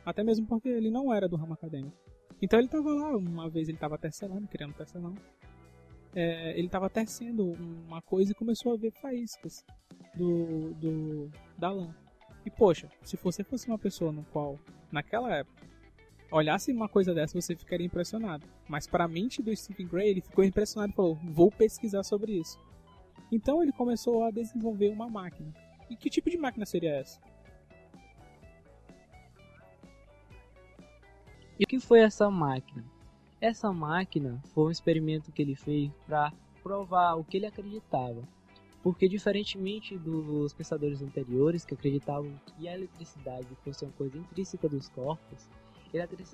até 0.06 0.24
mesmo 0.26 0.46
porque 0.46 0.68
ele 0.68 0.92
não 0.92 1.12
era 1.14 1.28
do 1.30 1.38
ramo 1.38 1.54
acadêmico. 1.54 1.96
Então 2.42 2.60
ele 2.60 2.68
estava 2.68 2.94
lá, 2.94 3.16
uma 3.16 3.50
vez 3.50 3.70
ele 3.70 3.78
estava 3.78 3.98
tecelando, 3.98 4.46
criando 4.50 4.74
tecelão. 4.74 5.16
É, 6.20 6.58
ele 6.58 6.66
estava 6.66 6.90
tecendo 6.90 7.52
uma 7.88 8.02
coisa 8.02 8.32
e 8.32 8.34
começou 8.34 8.74
a 8.74 8.76
ver 8.76 8.90
faíscas 8.90 9.64
do, 10.16 10.74
do 10.74 11.32
da 11.56 11.70
lã. 11.70 11.94
E 12.44 12.50
poxa, 12.50 12.90
se 13.04 13.16
você 13.18 13.44
fosse 13.44 13.68
uma 13.68 13.78
pessoa 13.78 14.12
no 14.12 14.24
qual, 14.24 14.58
naquela 14.92 15.32
época, 15.32 15.62
olhasse 16.32 16.72
uma 16.72 16.90
coisa 16.90 17.14
dessa, 17.14 17.40
você 17.40 17.56
ficaria 17.56 17.86
impressionado. 17.86 18.48
Mas 18.68 18.88
para 18.88 19.04
a 19.04 19.08
mente 19.08 19.44
do 19.44 19.56
Stephen 19.56 19.86
Gray, 19.86 20.10
ele 20.10 20.22
ficou 20.22 20.44
impressionado 20.44 20.92
e 20.92 20.96
falou: 20.96 21.14
vou 21.24 21.52
pesquisar 21.52 22.02
sobre 22.02 22.32
isso. 22.32 22.60
Então 23.32 23.62
ele 23.62 23.72
começou 23.72 24.24
a 24.24 24.32
desenvolver 24.32 24.90
uma 24.90 25.08
máquina. 25.08 25.54
E 25.88 25.96
que 25.96 26.10
tipo 26.10 26.32
de 26.32 26.38
máquina 26.38 26.66
seria 26.66 26.96
essa? 26.96 27.22
E 31.60 31.64
o 31.64 31.68
que 31.68 31.80
foi 31.80 32.00
essa 32.00 32.28
máquina? 32.32 32.84
Essa 33.40 33.72
máquina 33.72 34.42
foi 34.54 34.66
um 34.66 34.72
experimento 34.72 35.32
que 35.32 35.44
ele 35.44 35.56
fez 35.56 35.92
para 36.08 36.34
provar 36.64 37.14
o 37.16 37.24
que 37.24 37.38
ele 37.38 37.46
acreditava. 37.46 38.22
Porque, 38.82 39.08
diferentemente 39.08 39.96
dos 39.98 40.54
pensadores 40.54 41.02
anteriores 41.04 41.64
que 41.64 41.76
acreditavam 41.76 42.32
que 42.46 42.68
a 42.68 42.74
eletricidade 42.74 43.48
fosse 43.64 43.86
uma 43.86 43.92
coisa 43.94 44.18
intrínseca 44.18 44.68
dos 44.68 44.90
corpos, 44.90 45.48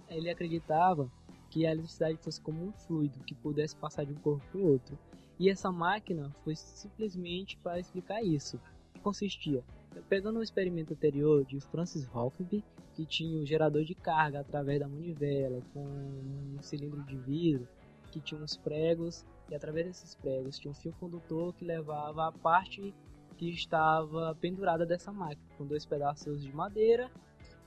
ele 0.09 0.29
acreditava 0.29 1.11
que 1.49 1.65
a 1.65 1.71
eletricidade 1.71 2.17
fosse 2.17 2.39
como 2.39 2.67
um 2.67 2.71
fluido 2.71 3.19
que 3.25 3.35
pudesse 3.35 3.75
passar 3.75 4.05
de 4.05 4.13
um 4.13 4.17
corpo 4.17 4.45
para 4.51 4.61
o 4.61 4.67
outro. 4.67 4.97
E 5.39 5.49
essa 5.49 5.71
máquina 5.71 6.31
foi 6.43 6.55
simplesmente 6.55 7.57
para 7.57 7.79
explicar 7.79 8.23
isso. 8.23 8.59
Consistia 9.01 9.63
pegando 10.09 10.39
o 10.39 10.43
experimento 10.43 10.93
anterior 10.93 11.45
de 11.45 11.59
Francis 11.59 12.07
Hockenby, 12.13 12.63
que 12.93 13.05
tinha 13.05 13.41
um 13.41 13.45
gerador 13.45 13.83
de 13.83 13.95
carga 13.95 14.39
através 14.39 14.79
da 14.79 14.87
manivela 14.87 15.61
com 15.73 15.83
um 15.83 16.61
cilindro 16.61 17.03
de 17.03 17.17
vidro 17.17 17.67
que 18.11 18.21
tinha 18.21 18.39
uns 18.39 18.55
pregos 18.55 19.25
e 19.49 19.55
através 19.55 19.87
desses 19.87 20.13
pregos 20.15 20.59
tinha 20.59 20.71
um 20.71 20.75
fio 20.75 20.93
condutor 20.99 21.53
que 21.55 21.65
levava 21.65 22.27
a 22.27 22.31
parte 22.31 22.93
que 23.37 23.49
estava 23.49 24.35
pendurada 24.35 24.85
dessa 24.85 25.11
máquina, 25.11 25.47
com 25.57 25.65
dois 25.65 25.83
pedaços 25.85 26.43
de 26.43 26.55
madeira 26.55 27.09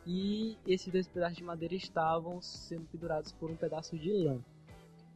e 0.07 0.57
esses 0.65 0.93
dois 0.93 1.09
pedaços 1.09 1.37
de 1.37 1.43
madeira 1.43 1.75
estavam 1.75 2.41
sendo 2.41 2.87
pendurados 2.87 3.33
por 3.33 3.51
um 3.51 3.57
pedaço 3.57 3.99
de 3.99 4.13
lã. 4.13 4.39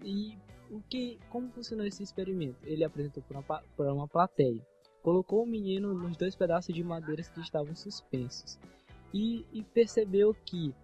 E 0.02 0.36
o 0.68 0.80
que, 0.82 1.18
como 1.28 1.48
funcionou 1.50 1.86
esse 1.86 2.02
experimento? 2.02 2.58
Ele 2.64 2.82
apresentou 2.82 3.22
para 3.22 3.38
uma, 3.38 3.92
uma 3.92 4.08
plateia, 4.08 4.60
colocou 5.02 5.42
o 5.42 5.46
menino 5.46 5.94
nos 5.94 6.16
dois 6.16 6.34
pedaços 6.34 6.74
de 6.74 6.82
madeira 6.84 7.22
que 7.22 7.40
estavam 7.40 7.74
suspensos 7.74 8.58
e, 9.12 9.44
e 9.52 9.62
percebeu 9.62 10.34
que 10.44 10.74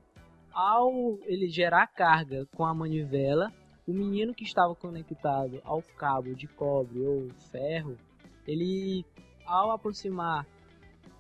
ao 0.53 1.19
ele 1.25 1.49
gerar 1.49 1.87
carga 1.87 2.47
com 2.57 2.65
a 2.65 2.75
manivela 2.75 3.53
o 3.87 3.93
menino 3.93 4.35
que 4.35 4.45
estava 4.45 4.75
conectado 4.75 5.61
ao 5.65 5.81
cabo 5.97 6.35
de 6.35 6.49
cobre 6.49 7.01
ou 7.05 7.29
ferro, 7.53 7.97
ele 8.47 9.05
ao 9.45 9.71
aproximar 9.71 10.47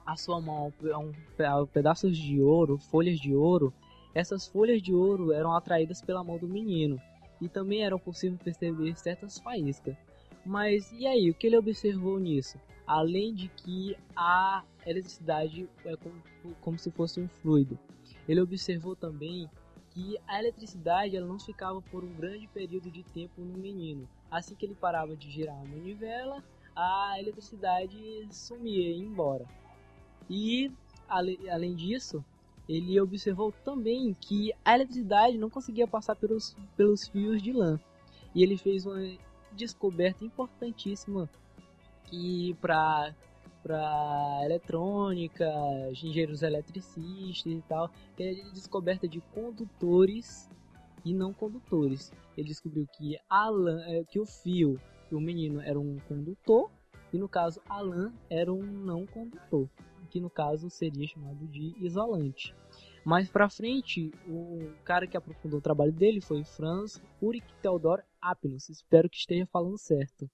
a 0.04 0.16
sua 0.16 0.40
mão 0.40 0.72
a, 0.92 0.98
um, 0.98 1.12
a 1.44 1.66
pedaços 1.66 2.16
de 2.16 2.40
ouro, 2.40 2.78
folhas 2.78 3.18
de 3.18 3.34
ouro, 3.34 3.72
essas 4.14 4.48
folhas 4.48 4.82
de 4.82 4.94
ouro 4.94 5.32
eram 5.32 5.54
atraídas 5.54 6.02
pela 6.02 6.24
mão 6.24 6.38
do 6.38 6.48
menino 6.48 7.00
e 7.40 7.48
também 7.48 7.84
era 7.84 7.98
possível 7.98 8.38
perceber 8.42 8.96
certas 8.96 9.38
faíscas. 9.38 9.96
Mas 10.44 10.90
e 10.92 11.06
aí, 11.06 11.30
o 11.30 11.34
que 11.34 11.46
ele 11.46 11.56
observou 11.56 12.18
nisso? 12.18 12.58
Além 12.86 13.34
de 13.34 13.48
que 13.48 13.96
a 14.14 14.62
eletricidade 14.86 15.68
é 15.84 15.96
como, 15.96 16.22
como 16.60 16.78
se 16.78 16.90
fosse 16.90 17.20
um 17.20 17.28
fluido, 17.28 17.78
ele 18.28 18.40
observou 18.40 18.94
também 18.94 19.50
que 19.90 20.16
a 20.26 20.38
eletricidade 20.38 21.16
ela 21.16 21.26
não 21.26 21.38
ficava 21.38 21.80
por 21.82 22.04
um 22.04 22.12
grande 22.14 22.46
período 22.48 22.90
de 22.90 23.02
tempo 23.02 23.40
no 23.40 23.58
menino. 23.58 24.08
Assim 24.30 24.54
que 24.54 24.66
ele 24.66 24.74
parava 24.74 25.16
de 25.16 25.30
girar 25.30 25.56
a 25.56 25.64
manivela, 25.64 26.44
a 26.76 27.18
eletricidade 27.18 27.98
sumia 28.30 28.90
ia 28.90 29.02
embora. 29.02 29.46
E, 30.28 30.70
além 31.08 31.74
disso, 31.74 32.22
ele 32.68 33.00
observou 33.00 33.52
também 33.64 34.14
que 34.20 34.52
a 34.64 34.74
eletricidade 34.74 35.38
não 35.38 35.48
conseguia 35.48 35.86
passar 35.86 36.14
pelos, 36.14 36.56
pelos 36.76 37.08
fios 37.08 37.40
de 37.42 37.52
lã. 37.52 37.80
E 38.34 38.42
ele 38.42 38.56
fez 38.58 38.84
uma 38.84 39.00
descoberta 39.52 40.24
importantíssima 40.24 41.30
que 42.06 42.54
para 42.60 43.14
para 43.62 44.44
eletrônica, 44.44 45.44
engenheiros 45.90 46.42
eletricistas 46.42 47.52
e 47.52 47.64
tal, 47.68 47.90
que 48.16 48.22
é 48.22 48.30
a 48.30 48.52
descoberta 48.52 49.08
de 49.08 49.20
condutores 49.34 50.48
e 51.04 51.12
não 51.12 51.32
condutores. 51.32 52.12
Ele 52.36 52.46
descobriu 52.46 52.86
que 52.96 53.16
é, 53.16 54.04
que 54.04 54.20
o 54.20 54.25
fio 54.25 54.80
do 55.10 55.20
menino 55.20 55.60
era 55.60 55.80
um 55.80 55.98
condutor 56.06 56.70
e 57.12 57.18
no 57.18 57.28
caso 57.28 57.60
a 57.68 57.80
lã 57.80 58.12
era 58.30 58.52
um 58.52 58.62
não 58.62 59.04
condutor 59.04 59.68
que 60.06 60.20
no 60.20 60.30
caso 60.30 60.70
seria 60.70 61.06
chamado 61.06 61.46
de 61.46 61.75
isolante. 61.78 62.54
Mais 63.04 63.28
para 63.28 63.48
frente, 63.48 64.10
o 64.26 64.72
cara 64.84 65.06
que 65.06 65.16
aprofundou 65.16 65.58
o 65.58 65.62
trabalho 65.62 65.92
dele 65.92 66.20
foi 66.20 66.42
Franz 66.42 67.00
Ulrich 67.20 67.46
Theodor 67.60 68.02
Apelus, 68.20 68.68
espero 68.68 69.08
que 69.08 69.16
esteja 69.16 69.46
falando 69.46 69.78
certo, 69.78 70.28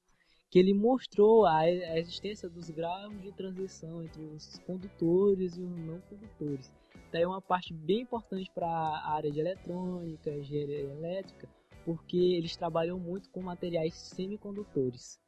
que 0.52 0.59
ele 0.59 0.75
mostrou 0.75 1.47
a, 1.47 1.61
a 1.61 1.99
existência 1.99 2.47
dos 2.47 2.68
graus 2.68 3.18
de 3.23 3.32
transição 3.32 4.02
entre 4.02 4.23
os 4.23 4.59
condutores 4.66 5.56
e 5.56 5.62
os 5.62 5.76
não 5.78 5.99
condutores. 6.02 6.71
Daí 7.11 7.23
é 7.23 7.26
uma 7.26 7.40
parte 7.40 7.73
bem 7.73 8.02
importante 8.02 8.50
para 8.54 8.66
a 8.66 9.14
área 9.14 9.32
de 9.32 9.40
eletrônica, 9.40 10.30
engenharia 10.30 10.80
elétrica, 10.80 11.49
porque 11.87 12.18
eles 12.18 12.54
trabalham 12.54 12.99
muito 12.99 13.30
com 13.30 13.40
materiais 13.40 13.94
semicondutores. 13.94 15.18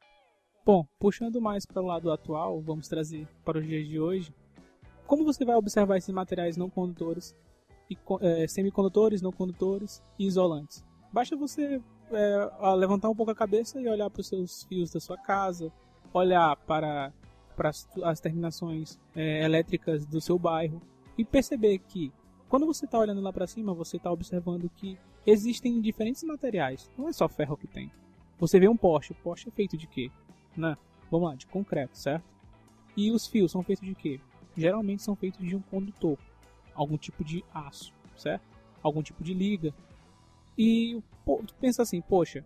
Bom, 0.63 0.85
puxando 0.99 1.41
mais 1.41 1.65
para 1.65 1.81
o 1.81 1.87
lado 1.87 2.11
atual, 2.11 2.61
vamos 2.61 2.87
trazer 2.87 3.27
para 3.43 3.57
os 3.57 3.65
dias 3.65 3.87
de 3.87 3.99
hoje. 3.99 4.31
Como 5.07 5.25
você 5.25 5.43
vai 5.43 5.55
observar 5.55 5.97
esses 5.97 6.13
materiais 6.13 6.55
não 6.55 6.69
condutores, 6.69 7.35
e, 7.89 7.97
é, 8.21 8.47
semicondutores, 8.47 9.23
não 9.23 9.31
condutores 9.31 10.03
e 10.19 10.27
isolantes? 10.27 10.85
Basta 11.11 11.35
você 11.35 11.81
é, 12.11 12.75
levantar 12.75 13.09
um 13.09 13.15
pouco 13.15 13.31
a 13.31 13.35
cabeça 13.35 13.79
e 13.79 13.87
olhar 13.87 14.09
para 14.09 14.21
os 14.21 14.27
seus 14.27 14.63
fios 14.63 14.91
da 14.91 14.99
sua 14.99 15.17
casa, 15.17 15.71
olhar 16.13 16.55
para, 16.57 17.11
para 17.55 17.69
as, 17.69 17.87
as 18.03 18.19
terminações 18.19 18.99
é, 19.15 19.43
elétricas 19.43 20.05
do 20.05 20.21
seu 20.21 20.37
bairro 20.37 20.81
e 21.17 21.23
perceber 21.23 21.79
que 21.79 22.11
quando 22.47 22.65
você 22.65 22.85
está 22.85 22.99
olhando 22.99 23.21
lá 23.21 23.33
para 23.33 23.47
cima, 23.47 23.73
você 23.73 23.97
está 23.97 24.11
observando 24.11 24.69
que 24.69 24.97
existem 25.25 25.81
diferentes 25.81 26.23
materiais. 26.23 26.89
Não 26.97 27.07
é 27.07 27.13
só 27.13 27.27
ferro 27.27 27.57
que 27.57 27.67
tem. 27.67 27.91
Você 28.37 28.59
vê 28.59 28.67
um 28.67 28.77
poste. 28.77 29.13
O 29.13 29.15
poste 29.15 29.49
é 29.49 29.51
feito 29.51 29.75
de 29.75 29.87
quê? 29.87 30.11
né? 30.57 30.77
Vamos 31.11 31.29
lá, 31.29 31.35
de 31.35 31.45
concreto, 31.47 31.97
certo? 31.97 32.25
E 32.95 33.11
os 33.11 33.27
fios 33.27 33.51
são 33.51 33.61
feitos 33.61 33.85
de 33.85 33.93
quê? 33.93 34.19
Geralmente 34.55 35.03
são 35.03 35.15
feitos 35.15 35.45
de 35.45 35.55
um 35.55 35.61
condutor, 35.61 36.17
algum 36.73 36.97
tipo 36.97 37.23
de 37.23 37.43
aço, 37.53 37.93
certo? 38.15 38.43
Algum 38.81 39.03
tipo 39.03 39.23
de 39.23 39.33
liga. 39.33 39.73
E 40.57 41.01
pô, 41.25 41.41
tu 41.45 41.55
pensa 41.55 41.81
assim, 41.81 42.01
poxa, 42.01 42.45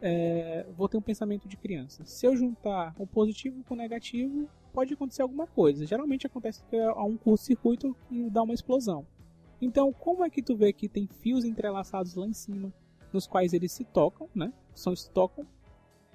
é, 0.00 0.66
vou 0.76 0.88
ter 0.88 0.96
um 0.96 1.02
pensamento 1.02 1.48
de 1.48 1.56
criança. 1.56 2.04
Se 2.04 2.26
eu 2.26 2.36
juntar 2.36 2.94
o 2.98 3.06
positivo 3.06 3.62
com 3.64 3.74
o 3.74 3.76
negativo, 3.76 4.48
pode 4.72 4.92
acontecer 4.92 5.22
alguma 5.22 5.46
coisa. 5.46 5.86
Geralmente 5.86 6.26
acontece 6.26 6.62
que 6.64 6.76
há 6.76 7.02
um 7.02 7.16
curto-circuito 7.16 7.96
e 8.10 8.28
dá 8.28 8.42
uma 8.42 8.54
explosão. 8.54 9.06
Então, 9.60 9.92
como 9.92 10.24
é 10.24 10.30
que 10.30 10.42
tu 10.42 10.56
vê 10.56 10.72
que 10.72 10.88
tem 10.88 11.06
fios 11.06 11.44
entrelaçados 11.44 12.14
lá 12.14 12.26
em 12.26 12.32
cima, 12.32 12.72
nos 13.12 13.26
quais 13.26 13.52
eles 13.52 13.72
se 13.72 13.84
tocam, 13.84 14.28
né? 14.34 14.52
São 14.74 14.94
se 14.94 15.08
tocam 15.10 15.46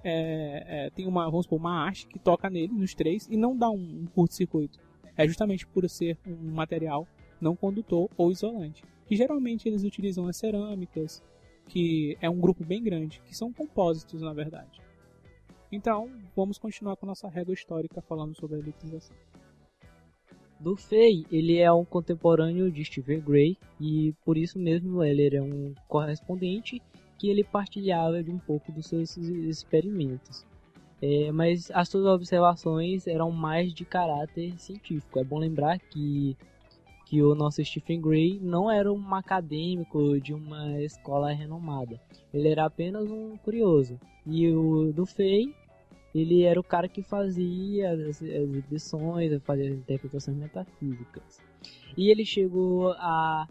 é, 0.03 0.85
é, 0.85 0.89
tem 0.91 1.07
uma, 1.07 1.25
vamos 1.25 1.45
supor, 1.45 1.59
uma 1.59 1.87
haste 1.87 2.07
que 2.07 2.19
toca 2.19 2.49
nele, 2.49 2.73
nos 2.73 2.93
três, 2.93 3.27
e 3.29 3.35
não 3.35 3.55
dá 3.55 3.69
um, 3.69 4.03
um 4.03 4.05
curto-circuito. 4.13 4.79
É 5.15 5.27
justamente 5.27 5.67
por 5.67 5.87
ser 5.89 6.17
um 6.25 6.51
material 6.51 7.07
não 7.41 7.55
condutor 7.55 8.09
ou 8.17 8.31
isolante. 8.31 8.83
Que 9.09 9.15
geralmente 9.15 9.67
eles 9.67 9.83
utilizam 9.83 10.27
as 10.27 10.37
cerâmicas, 10.37 11.21
que 11.67 12.15
é 12.21 12.29
um 12.29 12.39
grupo 12.39 12.63
bem 12.63 12.81
grande, 12.81 13.21
que 13.25 13.35
são 13.35 13.51
compósitos 13.51 14.21
na 14.21 14.31
verdade. 14.31 14.79
Então, 15.71 16.09
vamos 16.35 16.57
continuar 16.57 16.95
com 16.95 17.05
nossa 17.05 17.27
régua 17.27 17.53
histórica 17.53 18.01
falando 18.01 18.35
sobre 18.35 18.55
a 18.55 18.59
eletrização. 18.59 19.15
Dufay, 20.59 21.25
ele 21.31 21.57
é 21.57 21.71
um 21.71 21.85
contemporâneo 21.85 22.71
de 22.71 22.85
Stephen 22.85 23.21
Gray 23.21 23.57
e 23.79 24.13
por 24.23 24.37
isso 24.37 24.59
mesmo 24.59 25.03
ele 25.03 25.35
é 25.35 25.41
um 25.41 25.73
correspondente 25.87 26.81
que 27.17 27.29
ele 27.29 27.43
partilhava 27.43 28.23
de 28.23 28.29
um 28.29 28.37
pouco 28.37 28.71
dos 28.71 28.85
seus 28.85 29.17
experimentos. 29.17 30.45
É, 31.01 31.31
mas 31.31 31.71
as 31.71 31.87
suas 31.87 32.05
observações 32.05 33.07
eram 33.07 33.31
mais 33.31 33.73
de 33.73 33.85
caráter 33.85 34.57
científico. 34.59 35.17
É 35.19 35.23
bom 35.23 35.39
lembrar 35.39 35.79
que, 35.79 36.35
que 37.09 37.23
o 37.23 37.33
nosso 37.33 37.65
Stephen 37.65 37.99
Gray 37.99 38.39
não 38.39 38.69
era 38.69 38.93
um 38.93 39.15
acadêmico 39.15 40.21
de 40.21 40.31
uma 40.31 40.79
escola 40.83 41.33
renomada. 41.33 41.99
Ele 42.31 42.49
era 42.49 42.65
apenas 42.65 43.09
um 43.09 43.35
curioso. 43.37 43.99
E 44.27 44.47
o 44.47 44.93
Dufay, 44.93 45.51
ele 46.13 46.43
era 46.43 46.59
o 46.59 46.63
cara 46.63 46.87
que 46.87 47.01
fazia 47.01 47.93
as, 47.93 48.21
exibições, 48.21 49.41
fazia 49.41 49.71
as 49.71 49.77
interpretações 49.79 50.37
metafísicas. 50.37 51.41
E 51.97 52.11
ele 52.11 52.23
chegou 52.23 52.91
a 52.91 53.47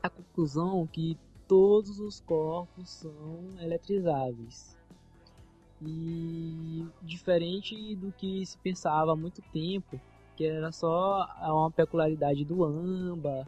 a 0.00 0.08
conclusão 0.08 0.86
que 0.86 1.18
todos 1.48 1.98
os 1.98 2.20
corpos 2.20 2.88
são 2.88 3.40
eletrizáveis. 3.60 4.78
E 5.82 6.86
diferente 7.02 7.96
do 7.96 8.12
que 8.12 8.46
se 8.46 8.56
pensava 8.58 9.12
há 9.12 9.16
muito 9.16 9.42
tempo, 9.52 10.00
que 10.36 10.44
era 10.44 10.70
só 10.70 11.26
uma 11.42 11.70
peculiaridade 11.70 12.44
do 12.44 12.64
âmbar, 12.64 13.46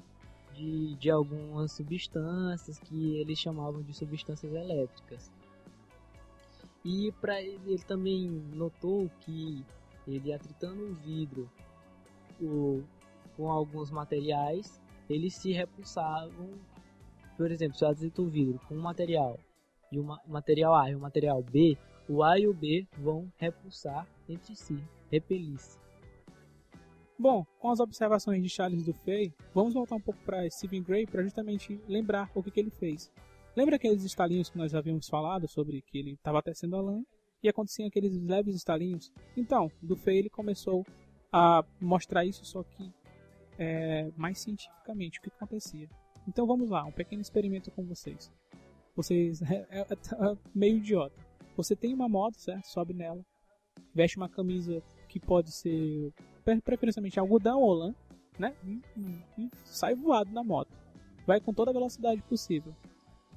de, 0.55 0.95
de 0.97 1.11
algumas 1.11 1.73
substâncias 1.73 2.79
que 2.79 3.17
eles 3.19 3.39
chamavam 3.39 3.83
de 3.83 3.93
substâncias 3.93 4.53
elétricas. 4.53 5.31
E 6.85 7.13
para 7.21 7.41
ele, 7.41 7.61
ele 7.67 7.83
também 7.85 8.29
notou 8.55 9.11
que 9.21 9.65
ele 10.07 10.33
atritando 10.33 10.83
um 10.83 10.95
vidro 10.95 11.49
o, 12.41 12.83
com 13.37 13.51
alguns 13.51 13.91
materiais, 13.91 14.81
eles 15.09 15.35
se 15.35 15.53
repulsavam 15.53 16.59
por 17.39 17.53
exemplo, 17.53 17.79
se 17.79 17.85
eu 17.85 17.89
atrito 17.89 18.23
o 18.23 18.29
vidro 18.29 18.61
com 18.67 18.75
um 18.75 18.81
material 18.81 19.39
e 19.93 20.01
um 20.01 20.17
material 20.27 20.75
A 20.75 20.91
e 20.91 20.97
um 20.97 20.99
material 20.99 21.41
B, 21.41 21.79
o 22.09 22.25
A 22.25 22.37
e 22.37 22.49
o 22.49 22.53
B 22.53 22.85
vão 22.99 23.33
repulsar 23.39 24.09
entre 24.29 24.57
si, 24.57 24.77
repelir-se. 25.09 25.79
Bom, 27.19 27.45
com 27.59 27.69
as 27.69 27.81
observações 27.81 28.41
de 28.41 28.49
Charles 28.49 28.85
Dufay, 28.85 29.35
vamos 29.53 29.75
voltar 29.75 29.97
um 29.97 30.01
pouco 30.01 30.21
para 30.23 30.49
Stephen 30.49 30.85
Gray 30.85 31.05
para 31.05 31.25
justamente 31.25 31.81
lembrar 31.89 32.31
o 32.33 32.41
que, 32.41 32.51
que 32.53 32.61
ele 32.61 32.71
fez. 32.71 33.11
Lembra 33.57 33.75
aqueles 33.75 34.05
estalinhos 34.05 34.49
que 34.49 34.57
nós 34.57 34.73
havíamos 34.73 35.09
falado 35.09 35.49
sobre 35.49 35.83
que 35.83 35.99
ele 35.99 36.13
estava 36.13 36.41
tecendo 36.41 36.77
a 36.77 36.81
lã 36.81 37.03
e 37.43 37.49
aconteciam 37.49 37.89
aqueles 37.89 38.17
leves 38.17 38.55
estalinhos? 38.55 39.13
Então, 39.37 39.69
Dufay 39.83 40.19
ele 40.19 40.31
começou 40.31 40.87
a 41.33 41.65
mostrar 41.81 42.25
isso 42.25 42.45
só 42.45 42.63
que 42.63 42.89
é, 43.59 44.13
mais 44.17 44.39
cientificamente 44.39 45.19
o 45.19 45.23
que 45.23 45.29
acontecia. 45.29 45.89
Então 46.29 46.47
vamos 46.47 46.71
lá, 46.71 46.85
um 46.85 46.93
pequeno 46.93 47.21
experimento 47.21 47.69
com 47.73 47.85
vocês. 47.85 48.31
Vocês 48.95 49.43
é, 49.43 49.67
é, 49.71 49.81
é, 49.81 50.39
meio 50.55 50.77
idiota. 50.77 51.19
Você 51.57 51.75
tem 51.75 51.93
uma 51.93 52.09
moto, 52.09 52.37
certo? 52.37 52.67
Sobe 52.67 52.95
nela, 52.95 53.27
veste 53.93 54.17
uma 54.17 54.29
camisa 54.29 54.81
que 55.09 55.19
pode 55.19 55.51
ser 55.51 56.13
preferencialmente 56.57 57.19
algodão 57.19 57.61
ou 57.61 57.73
lã, 57.73 57.95
né? 58.39 58.55
Sai 59.65 59.95
voado 59.95 60.33
na 60.33 60.43
moto. 60.43 60.71
Vai 61.27 61.41
com 61.41 61.53
toda 61.53 61.71
a 61.71 61.75
velocidade 61.75 62.23
possível. 62.23 62.75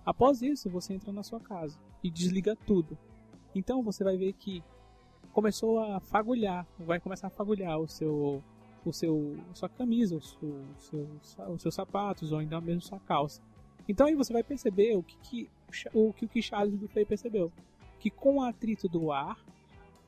Após 0.05 0.41
isso, 0.41 0.69
você 0.69 0.93
entra 0.93 1.11
na 1.11 1.23
sua 1.23 1.39
casa 1.39 1.77
e 2.03 2.09
desliga 2.09 2.55
tudo. 2.55 2.97
Então 3.53 3.83
você 3.83 4.03
vai 4.03 4.17
ver 4.17 4.33
que 4.33 4.63
começou 5.31 5.79
a 5.79 5.99
fagulhar, 5.99 6.65
vai 6.79 6.99
começar 6.99 7.27
a 7.27 7.31
fagulhar 7.31 7.79
o 7.79 7.87
seu 7.87 8.43
o 8.83 8.91
seu 8.91 9.37
sua 9.53 9.69
camisa, 9.69 10.15
o 10.15 10.21
seu, 10.21 10.65
seu, 10.77 11.07
os 11.49 11.61
seus 11.61 11.75
sapatos 11.75 12.31
ou 12.31 12.39
ainda 12.39 12.59
mesmo 12.59 12.81
sua 12.81 12.99
calça. 12.99 13.41
Então 13.87 14.07
aí 14.07 14.15
você 14.15 14.33
vai 14.33 14.43
perceber 14.43 14.95
o 14.95 15.03
que, 15.03 15.17
que 15.17 15.49
o 15.93 16.13
que 16.13 16.25
o 16.25 16.29
que 16.29 16.41
Charles 16.41 16.77
Dufay 16.79 17.05
percebeu, 17.05 17.51
que 17.99 18.09
com 18.09 18.37
o 18.37 18.43
atrito 18.43 18.87
do 18.87 19.11
ar 19.11 19.37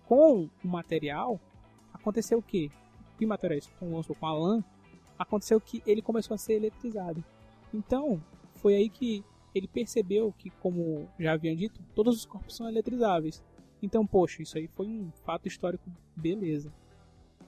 com 0.05 0.49
o 0.63 0.67
material 0.67 1.39
aconteceu 1.93 2.39
o 2.39 2.41
quê? 2.41 2.71
Que 3.17 3.25
materiais 3.25 3.69
com, 3.79 4.01
com 4.01 4.25
a 4.25 4.33
lã 4.33 4.63
aconteceu 5.17 5.59
que 5.59 5.81
ele 5.85 6.01
começou 6.01 6.35
a 6.35 6.37
ser 6.37 6.53
eletrizado. 6.53 7.23
Então 7.73 8.21
foi 8.55 8.75
aí 8.75 8.89
que 8.89 9.23
ele 9.53 9.67
percebeu 9.67 10.33
que, 10.37 10.49
como 10.49 11.07
já 11.19 11.33
haviam 11.33 11.55
dito, 11.55 11.79
todos 11.93 12.17
os 12.17 12.25
corpos 12.25 12.55
são 12.55 12.67
eletrizáveis. 12.67 13.43
Então, 13.81 14.05
poxa, 14.05 14.41
isso 14.41 14.57
aí 14.57 14.67
foi 14.67 14.87
um 14.87 15.11
fato 15.25 15.47
histórico, 15.47 15.83
beleza. 16.15 16.73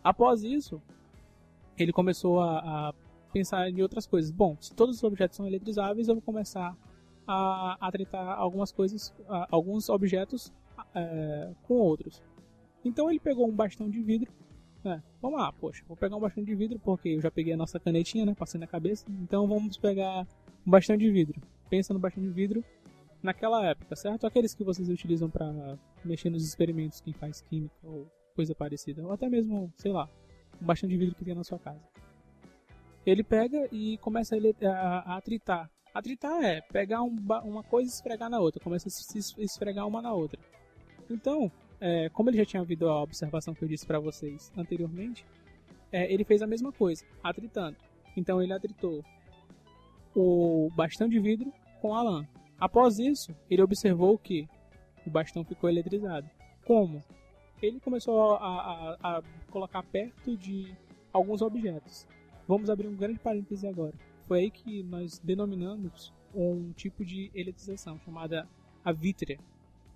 Após 0.04 0.44
isso, 0.44 0.82
ele 1.78 1.92
começou 1.92 2.42
a, 2.42 2.90
a, 2.90 2.94
pensar 3.34 3.70
em 3.70 3.82
outras 3.82 4.06
coisas. 4.06 4.30
Bom, 4.32 4.56
se 4.60 4.74
todos 4.74 4.98
os 4.98 5.04
objetos 5.04 5.38
são 5.38 5.48
eletrizáveis, 5.48 6.08
eu 6.08 6.16
vou 6.16 6.22
começar 6.22 6.76
a, 7.28 7.78
a 7.80 7.92
tratar 7.92 8.36
algumas 8.36 8.72
coisas, 8.72 9.14
a, 9.28 9.48
alguns 9.50 9.90
objetos 9.90 10.54
é, 10.94 11.52
com 11.64 11.76
outros. 11.76 12.22
Então 12.84 13.10
ele 13.10 13.20
pegou 13.20 13.48
um 13.48 13.56
bastão 13.56 13.90
de 13.90 14.02
vidro 14.02 14.32
É, 14.86 15.02
vamos 15.20 15.40
lá, 15.40 15.52
poxa, 15.52 15.84
vou 15.88 15.98
pegar 15.98 16.16
um 16.16 16.20
bastão 16.20 16.44
de 16.44 16.54
vidro 16.54 16.80
porque 16.80 17.10
eu 17.10 17.22
já 17.22 17.32
peguei 17.32 17.54
a 17.54 17.58
nossa 17.58 17.80
canetinha, 17.80 18.26
né? 18.26 18.36
Passei 18.36 18.60
na 18.60 18.68
cabeça. 18.68 19.06
Então 19.10 19.48
vamos 19.48 19.78
pegar 19.78 20.28
um 20.66 20.70
bastão 20.70 20.96
de 20.96 21.10
vidro. 21.10 21.42
Pensa 21.70 21.94
no 21.94 22.00
bastão 22.00 22.24
de 22.24 22.30
vidro 22.30 22.64
naquela 23.24 23.66
época, 23.66 23.96
certo? 23.96 24.28
Aqueles 24.28 24.54
que 24.54 24.64
vocês 24.64 24.88
utilizam 24.88 25.30
para 25.30 25.78
mexer 26.04 26.30
nos 26.30 26.46
experimentos, 26.46 27.02
quem 27.02 27.14
faz 27.14 27.42
química 27.42 27.76
ou 27.84 28.08
coisa 28.36 28.54
parecida. 28.54 29.04
Ou 29.04 29.12
até 29.12 29.28
mesmo, 29.28 29.74
sei 29.76 29.92
lá, 29.92 30.08
um 30.62 30.66
bastão 30.66 30.88
de 30.88 30.96
vidro 30.96 31.16
que 31.16 31.26
tem 31.26 31.34
na 31.34 31.44
sua 31.44 31.58
casa. 31.58 31.82
Ele 33.06 33.24
pega 33.24 33.68
e 33.72 33.98
começa 33.98 34.36
a, 34.36 34.70
a, 34.70 35.14
a 35.14 35.18
atritar. 35.18 35.70
Atritar 35.94 36.44
é 36.44 36.62
pegar 36.62 37.02
um, 37.02 37.16
uma 37.44 37.64
coisa 37.64 37.90
e 37.90 37.94
esfregar 37.94 38.30
na 38.30 38.40
outra. 38.40 38.64
Começa 38.64 38.88
a 38.88 38.92
se 38.92 39.18
esfregar 39.40 39.88
uma 39.88 40.02
na 40.02 40.14
outra. 40.14 40.40
Então, 41.10 41.52
é, 41.80 42.10
como 42.10 42.30
ele 42.30 42.38
já 42.38 42.46
tinha 42.46 42.62
ouvido 42.62 42.90
a 42.90 43.02
observação 43.02 43.54
que 43.54 43.64
eu 43.64 43.68
disse 43.68 43.86
para 43.86 44.00
vocês 44.00 44.52
anteriormente, 44.58 45.26
é, 45.92 46.12
ele 46.12 46.24
fez 46.24 46.42
a 46.42 46.48
mesma 46.48 46.72
coisa, 46.72 47.06
atritando. 47.24 47.78
Então 48.16 48.42
ele 48.42 48.54
atritou 48.54 49.04
o 50.16 50.70
bastão 50.76 51.08
de 51.08 51.20
vidro 51.20 51.52
com 51.82 51.94
a 51.94 52.02
lã. 52.02 52.28
Após 52.60 53.00
isso, 53.00 53.36
ele 53.50 53.62
observou 53.62 54.18
que 54.18 54.48
o 55.06 55.10
bastão 55.10 55.44
ficou 55.44 55.70
eletrizado. 55.70 56.30
Como? 56.66 57.04
Ele 57.62 57.80
começou 57.80 58.36
a, 58.36 58.38
a, 58.38 59.18
a 59.18 59.24
colocar 59.52 59.84
perto 59.84 60.36
de 60.36 60.74
alguns 61.12 61.42
objetos. 61.42 62.08
Vamos 62.48 62.70
abrir 62.70 62.88
um 62.88 62.96
grande 62.96 63.20
parêntese 63.20 63.68
agora. 63.68 63.94
Foi 64.28 64.40
aí 64.40 64.52
que 64.52 64.84
nós 64.84 65.20
denominamos 65.20 66.14
um 66.34 66.72
tipo 66.74 67.06
de 67.06 67.32
eletrização 67.34 68.00
chamada 68.00 68.48
a 68.84 68.92
vítrea. 68.92 69.40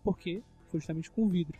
Por 0.03 0.17
quê? 0.17 0.41
Foi 0.67 0.79
justamente 0.79 1.11
com 1.11 1.27
vidro. 1.27 1.59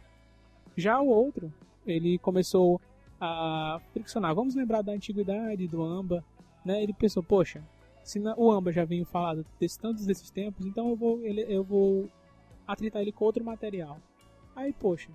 Já 0.80 1.00
o 1.02 1.08
outro, 1.08 1.54
ele 1.86 2.18
começou 2.20 2.80
a 3.20 3.82
friccionar. 3.92 4.34
Vamos 4.34 4.56
lembrar 4.56 4.82
da 4.82 4.94
antiguidade, 4.94 5.68
do 5.68 5.84
amba, 5.84 6.24
né? 6.64 6.82
Ele 6.82 6.94
pensou, 6.94 7.22
poxa, 7.22 7.62
se 8.04 8.20
o 8.20 8.52
amba 8.52 8.72
já 8.72 8.86
veio 8.86 9.06
falado 9.06 9.46
desse, 9.60 9.78
tantos 9.80 10.06
desses 10.06 10.30
tempos, 10.30 10.66
então 10.66 10.90
eu 10.90 10.96
vou, 10.96 11.22
ele, 11.22 11.46
eu 11.48 11.64
vou 11.64 12.10
atritar 12.66 13.02
ele 13.02 13.12
com 13.12 13.26
outro 13.26 13.44
material. 13.44 14.00
Aí, 14.56 14.74
poxa, 14.74 15.10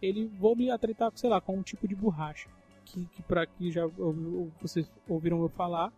ele 0.00 0.26
vou 0.38 0.56
me 0.56 0.70
atritar, 0.70 1.12
sei 1.14 1.28
lá, 1.30 1.40
com 1.40 1.56
um 1.56 1.62
tipo 1.62 1.86
de 1.86 1.94
borracha. 1.94 2.48
Que, 2.84 3.06
que 3.06 3.22
que 3.58 3.70
já 3.70 3.86
vocês 4.60 4.90
ouviram 5.08 5.40
eu 5.42 5.48
falar, 5.48 5.92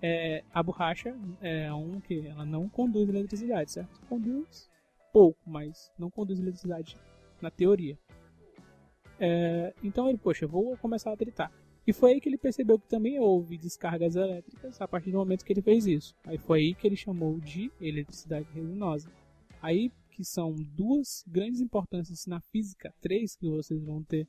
é, 0.00 0.42
a 0.52 0.62
borracha 0.62 1.16
é 1.40 1.72
um 1.72 2.00
que 2.00 2.26
ela 2.26 2.44
não 2.44 2.68
conduz 2.68 3.08
eletricidade, 3.08 3.70
certo? 3.70 4.00
Conduz 4.08 4.68
pouco, 5.12 5.38
mas 5.46 5.92
não 5.98 6.10
conduz 6.10 6.40
eletricidade 6.40 6.96
na 7.40 7.50
teoria. 7.50 7.96
É, 9.24 9.72
então 9.84 10.08
ele, 10.08 10.18
poxa, 10.18 10.48
vou 10.48 10.76
começar 10.78 11.12
a 11.12 11.16
tritar. 11.16 11.48
E 11.86 11.92
foi 11.92 12.14
aí 12.14 12.20
que 12.20 12.28
ele 12.28 12.36
percebeu 12.36 12.76
que 12.76 12.88
também 12.88 13.20
houve 13.20 13.56
descargas 13.56 14.16
elétricas 14.16 14.80
a 14.80 14.88
partir 14.88 15.12
do 15.12 15.18
momento 15.18 15.44
que 15.44 15.52
ele 15.52 15.62
fez 15.62 15.86
isso. 15.86 16.12
Aí 16.24 16.38
foi 16.38 16.58
aí 16.58 16.74
que 16.74 16.88
ele 16.88 16.96
chamou 16.96 17.38
de 17.38 17.70
eletricidade 17.80 18.48
resinosa. 18.52 19.08
Aí 19.62 19.92
que 20.10 20.24
são 20.24 20.52
duas 20.52 21.24
grandes 21.28 21.60
importâncias 21.60 22.26
na 22.26 22.40
física, 22.40 22.92
três 23.00 23.36
que 23.36 23.48
vocês 23.48 23.80
vão 23.84 24.02
ter 24.02 24.26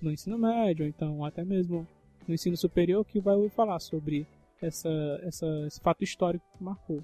no 0.00 0.12
ensino 0.12 0.38
médio, 0.38 0.84
ou 0.84 0.88
então 0.90 1.24
até 1.24 1.42
mesmo 1.42 1.88
no 2.28 2.34
ensino 2.34 2.56
superior, 2.56 3.02
que 3.02 3.20
vai 3.20 3.48
falar 3.48 3.80
sobre 3.80 4.26
essa, 4.60 4.90
essa, 5.22 5.46
esse 5.66 5.80
fato 5.80 6.04
histórico 6.04 6.44
que 6.56 6.62
marcou. 6.62 7.02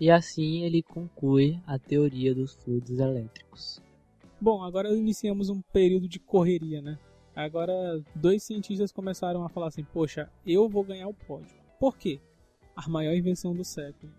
E 0.00 0.10
assim 0.10 0.64
ele 0.64 0.82
conclui 0.82 1.60
a 1.68 1.78
teoria 1.78 2.34
dos 2.34 2.54
fluidos 2.54 2.98
elétricos. 2.98 3.80
Bom, 4.42 4.60
agora 4.64 4.92
iniciamos 4.92 5.48
um 5.50 5.62
período 5.72 6.08
de 6.08 6.18
correria, 6.18 6.82
né? 6.82 6.98
Agora, 7.32 8.02
dois 8.12 8.42
cientistas 8.42 8.90
começaram 8.90 9.44
a 9.44 9.48
falar 9.48 9.68
assim: 9.68 9.84
Poxa, 9.84 10.28
eu 10.44 10.68
vou 10.68 10.82
ganhar 10.82 11.06
o 11.06 11.14
pódio. 11.14 11.56
Por 11.78 11.96
quê? 11.96 12.20
A 12.74 12.88
maior 12.88 13.14
invenção 13.14 13.54
do 13.54 13.64
século, 13.64 14.12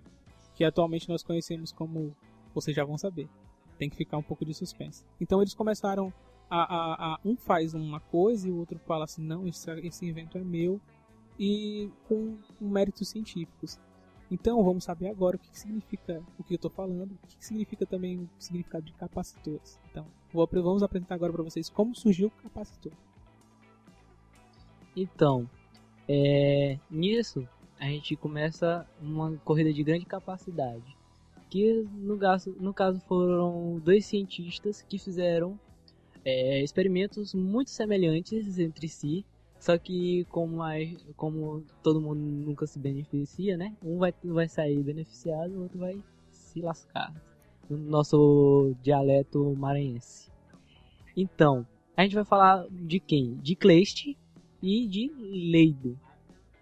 que 0.55 0.63
atualmente 0.63 1.09
nós 1.09 1.23
conhecemos 1.23 1.73
como. 1.73 2.15
Vocês 2.55 2.73
já 2.73 2.85
vão 2.85 2.97
saber. 2.97 3.27
Tem 3.77 3.89
que 3.89 3.97
ficar 3.97 4.15
um 4.17 4.23
pouco 4.23 4.45
de 4.45 4.53
suspense. 4.53 5.03
Então 5.19 5.41
eles 5.41 5.53
começaram 5.53 6.13
a. 6.49 6.61
a, 6.61 7.15
a 7.15 7.19
um 7.25 7.35
faz 7.35 7.73
uma 7.73 7.99
coisa 7.99 8.47
e 8.47 8.51
o 8.51 8.59
outro 8.59 8.79
fala 8.79 9.03
assim: 9.03 9.21
Não, 9.21 9.45
esse, 9.45 9.69
esse 9.81 10.05
invento 10.05 10.37
é 10.37 10.41
meu. 10.41 10.79
E 11.37 11.91
com, 12.07 12.37
com 12.57 12.65
méritos 12.69 13.09
científicos. 13.09 13.77
Então 14.33 14.63
vamos 14.63 14.83
saber 14.83 15.09
agora 15.09 15.35
o 15.35 15.39
que, 15.39 15.47
significa 15.55 16.19
o 16.39 16.43
que 16.43 16.53
eu 16.53 16.55
estou 16.55 16.71
falando, 16.71 17.11
o 17.11 17.27
que, 17.27 17.45
significa 17.45 17.85
também 17.85 18.17
o 18.17 18.29
significado 18.39 18.83
de 18.83 18.91
capacitores. 18.93 19.79
Então 19.91 20.07
vou, 20.33 20.49
vamos 20.51 20.81
apresentar 20.81 21.13
agora 21.13 21.31
para 21.31 21.43
vocês 21.43 21.69
como 21.69 21.95
surgiu 21.95 22.29
o 22.29 22.31
capacitor. 22.41 22.91
Então, 24.97 25.47
é, 26.09 26.79
nisso 26.89 27.47
a 27.79 27.85
gente 27.85 28.15
começa 28.15 28.87
uma 28.99 29.37
corrida 29.45 29.71
de 29.71 29.83
grande 29.83 30.05
capacidade, 30.05 30.97
que 31.47 31.87
no 31.93 32.17
caso, 32.17 32.55
no 32.59 32.73
caso 32.73 32.99
foram 33.01 33.79
dois 33.85 34.03
cientistas 34.07 34.81
que 34.81 34.97
fizeram 34.97 35.59
é, 36.25 36.63
experimentos 36.63 37.35
muito 37.35 37.69
semelhantes 37.69 38.57
entre 38.57 38.87
si 38.87 39.23
só 39.63 39.77
que 39.77 40.25
como, 40.25 40.61
a, 40.61 40.73
como 41.15 41.63
todo 41.81 42.01
mundo 42.01 42.19
nunca 42.19 42.67
se 42.67 42.77
beneficia, 42.77 43.55
né? 43.55 43.73
Um 43.81 43.97
vai, 43.97 44.13
vai 44.21 44.49
sair 44.49 44.83
beneficiado, 44.83 45.53
o 45.53 45.61
outro 45.61 45.79
vai 45.79 45.97
se 46.29 46.61
lascar. 46.61 47.13
No 47.69 47.77
nosso 47.77 48.75
dialeto 48.81 49.55
maranhense. 49.55 50.29
Então, 51.15 51.65
a 51.95 52.03
gente 52.03 52.13
vai 52.13 52.25
falar 52.25 52.67
de 52.69 52.99
quem? 52.99 53.35
De 53.35 53.55
Kleist 53.55 54.17
e 54.61 54.85
de 54.85 55.09
Leiden. 55.17 55.97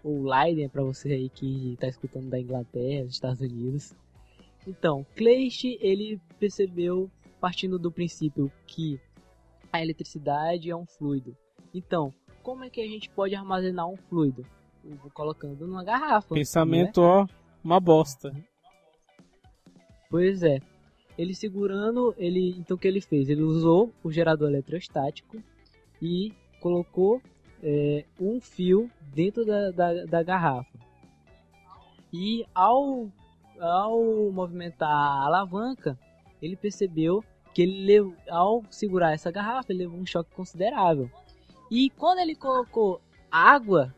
Ou 0.04 0.24
Leiden 0.24 0.70
para 0.70 0.84
você 0.84 1.12
aí 1.12 1.30
que 1.30 1.74
está 1.74 1.88
escutando 1.88 2.30
da 2.30 2.40
Inglaterra, 2.40 3.06
dos 3.06 3.16
Estados 3.16 3.42
Unidos. 3.42 3.96
Então, 4.68 5.04
Kleist, 5.16 5.66
ele 5.82 6.22
percebeu, 6.40 7.10
partindo 7.40 7.80
do 7.80 7.92
princípio 7.92 8.52
que 8.68 9.00
a 9.74 9.82
eletricidade 9.82 10.70
é 10.70 10.76
um 10.76 10.86
fluido. 10.86 11.36
Então, 11.74 12.14
como 12.42 12.64
é 12.64 12.70
que 12.70 12.82
a 12.82 12.88
gente 12.88 13.10
pode 13.10 13.36
armazenar 13.36 13.88
um 13.88 13.96
fluido? 13.96 14.46
Eu 14.84 14.96
vou 14.98 15.12
colocando 15.12 15.68
numa 15.68 15.84
garrafa. 15.84 16.34
Pensamento, 16.34 17.02
né? 17.02 17.08
ó, 17.08 17.28
uma 17.64 17.80
bosta. 17.80 18.34
Pois 20.10 20.44
é. 20.44 20.60
Ele 21.18 21.36
segurando, 21.36 22.16
ele 22.18 22.56
então 22.58 22.76
o 22.76 22.80
que 22.80 22.88
ele 22.88 23.02
fez? 23.02 23.30
Ele 23.30 23.44
usou 23.44 23.94
o 24.04 24.12
gerador 24.12 24.50
eletrostático 24.50 25.38
e 26.02 26.34
colocou 26.60 27.22
é, 27.62 28.06
um 28.20 28.42
fio 28.42 28.90
dentro 29.14 29.46
da, 29.46 29.72
da, 29.72 30.06
da 30.06 30.24
garrafa. 30.24 30.80
E 32.12 32.46
ao, 32.54 33.10
ao 33.60 34.32
movimentar 34.32 34.90
a 34.90 35.26
alavanca, 35.26 35.98
ele 36.42 36.56
percebeu 36.56 37.24
que 37.54 37.62
ele 37.62 38.14
ao 38.30 38.64
segurar 38.70 39.12
essa 39.12 39.32
garrafa, 39.32 39.72
ele 39.72 39.84
levou 39.84 40.00
um 40.00 40.06
choque 40.06 40.34
considerável. 40.34 41.10
E 41.72 41.90
quando 41.92 42.20
ele 42.20 42.36
colocou 42.36 43.02
água 43.32 43.96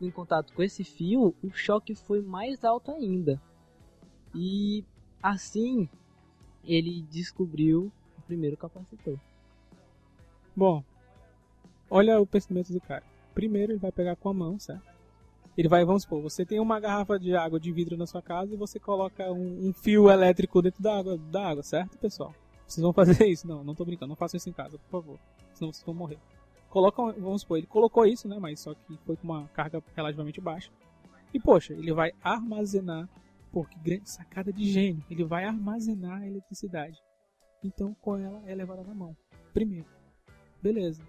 em 0.00 0.10
contato 0.10 0.54
com 0.54 0.62
esse 0.62 0.82
fio, 0.82 1.34
o 1.44 1.50
choque 1.52 1.94
foi 1.94 2.22
mais 2.22 2.64
alto 2.64 2.90
ainda. 2.92 3.38
E 4.34 4.82
assim 5.22 5.86
ele 6.64 7.02
descobriu 7.10 7.92
o 8.16 8.22
primeiro 8.22 8.56
capacitor. 8.56 9.18
Bom, 10.56 10.82
olha 11.90 12.18
o 12.18 12.26
pensamento 12.26 12.72
do 12.72 12.80
cara. 12.80 13.04
Primeiro 13.34 13.72
ele 13.72 13.78
vai 13.78 13.92
pegar 13.92 14.16
com 14.16 14.30
a 14.30 14.34
mão, 14.34 14.58
certo? 14.58 14.90
Ele 15.54 15.68
vai, 15.68 15.84
vamos 15.84 16.04
supor, 16.04 16.22
você 16.22 16.46
tem 16.46 16.58
uma 16.58 16.80
garrafa 16.80 17.18
de 17.18 17.36
água 17.36 17.60
de 17.60 17.70
vidro 17.70 17.98
na 17.98 18.06
sua 18.06 18.22
casa 18.22 18.54
e 18.54 18.56
você 18.56 18.80
coloca 18.80 19.30
um, 19.30 19.68
um 19.68 19.72
fio 19.74 20.08
elétrico 20.08 20.62
dentro 20.62 20.82
da 20.82 20.98
água, 20.98 21.18
da 21.18 21.48
água, 21.50 21.62
certo, 21.62 21.98
pessoal? 21.98 22.34
Vocês 22.66 22.82
vão 22.82 22.94
fazer 22.94 23.26
isso? 23.26 23.46
Não, 23.46 23.62
não 23.62 23.74
tô 23.74 23.84
brincando, 23.84 24.08
não 24.08 24.16
façam 24.16 24.38
isso 24.38 24.48
em 24.48 24.54
casa, 24.54 24.78
por 24.78 24.88
favor. 24.88 25.18
Senão 25.52 25.70
vocês 25.70 25.84
vão 25.84 25.94
morrer 25.94 26.18
coloca, 26.72 27.02
vamos 27.20 27.42
supor, 27.42 27.58
ele 27.58 27.66
colocou 27.66 28.06
isso, 28.06 28.26
né, 28.26 28.38
mas 28.38 28.60
só 28.60 28.72
que 28.72 28.96
foi 29.04 29.14
com 29.14 29.24
uma 29.24 29.46
carga 29.48 29.84
relativamente 29.94 30.40
baixa. 30.40 30.72
E 31.32 31.38
poxa, 31.38 31.74
ele 31.74 31.92
vai 31.92 32.12
armazenar, 32.22 33.06
pô, 33.52 33.62
que 33.66 33.78
grande 33.78 34.08
sacada 34.08 34.50
de 34.50 34.64
gênio, 34.64 35.04
ele 35.10 35.22
vai 35.22 35.44
armazenar 35.44 36.22
a 36.22 36.26
eletricidade. 36.26 36.98
Então, 37.62 37.94
com 38.00 38.16
ela 38.16 38.42
é 38.46 38.54
levada 38.54 38.82
na 38.82 38.94
mão. 38.94 39.14
Primeiro. 39.52 39.86
Beleza. 40.62 41.02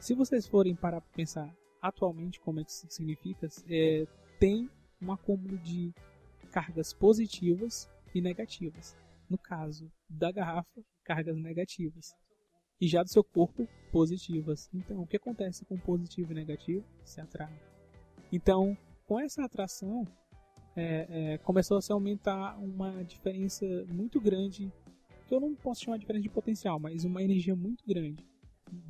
Se 0.00 0.12
vocês 0.12 0.44
forem 0.44 0.74
para 0.74 1.00
pensar 1.00 1.54
atualmente 1.80 2.40
como 2.40 2.58
é 2.58 2.64
que 2.64 2.72
isso 2.72 2.86
significa, 2.90 3.46
é, 3.68 4.06
tem 4.40 4.68
um 5.00 5.12
acúmulo 5.12 5.56
de 5.58 5.94
cargas 6.50 6.92
positivas 6.92 7.88
e 8.12 8.20
negativas. 8.20 8.96
No 9.30 9.38
caso 9.38 9.90
da 10.08 10.32
garrafa, 10.32 10.82
cargas 11.04 11.36
negativas 11.36 12.12
e 12.80 12.88
já 12.88 13.02
do 13.02 13.08
seu 13.08 13.22
corpo 13.22 13.68
positivas. 13.92 14.68
Então, 14.74 15.00
o 15.00 15.06
que 15.06 15.16
acontece 15.16 15.64
com 15.64 15.78
positivo 15.78 16.32
e 16.32 16.34
negativo? 16.34 16.84
Se 17.04 17.20
atrai. 17.20 17.52
Então, 18.32 18.76
com 19.06 19.20
essa 19.20 19.44
atração, 19.44 20.06
é, 20.76 21.06
é, 21.34 21.38
começou 21.38 21.76
a 21.76 21.82
se 21.82 21.92
aumentar 21.92 22.58
uma 22.58 23.02
diferença 23.04 23.64
muito 23.88 24.20
grande, 24.20 24.72
que 25.26 25.34
eu 25.34 25.40
não 25.40 25.54
posso 25.54 25.84
chamar 25.84 25.96
de 25.96 26.00
diferença 26.00 26.22
de 26.24 26.28
potencial, 26.28 26.78
mas 26.78 27.04
uma 27.04 27.22
energia 27.22 27.54
muito 27.54 27.84
grande, 27.86 28.24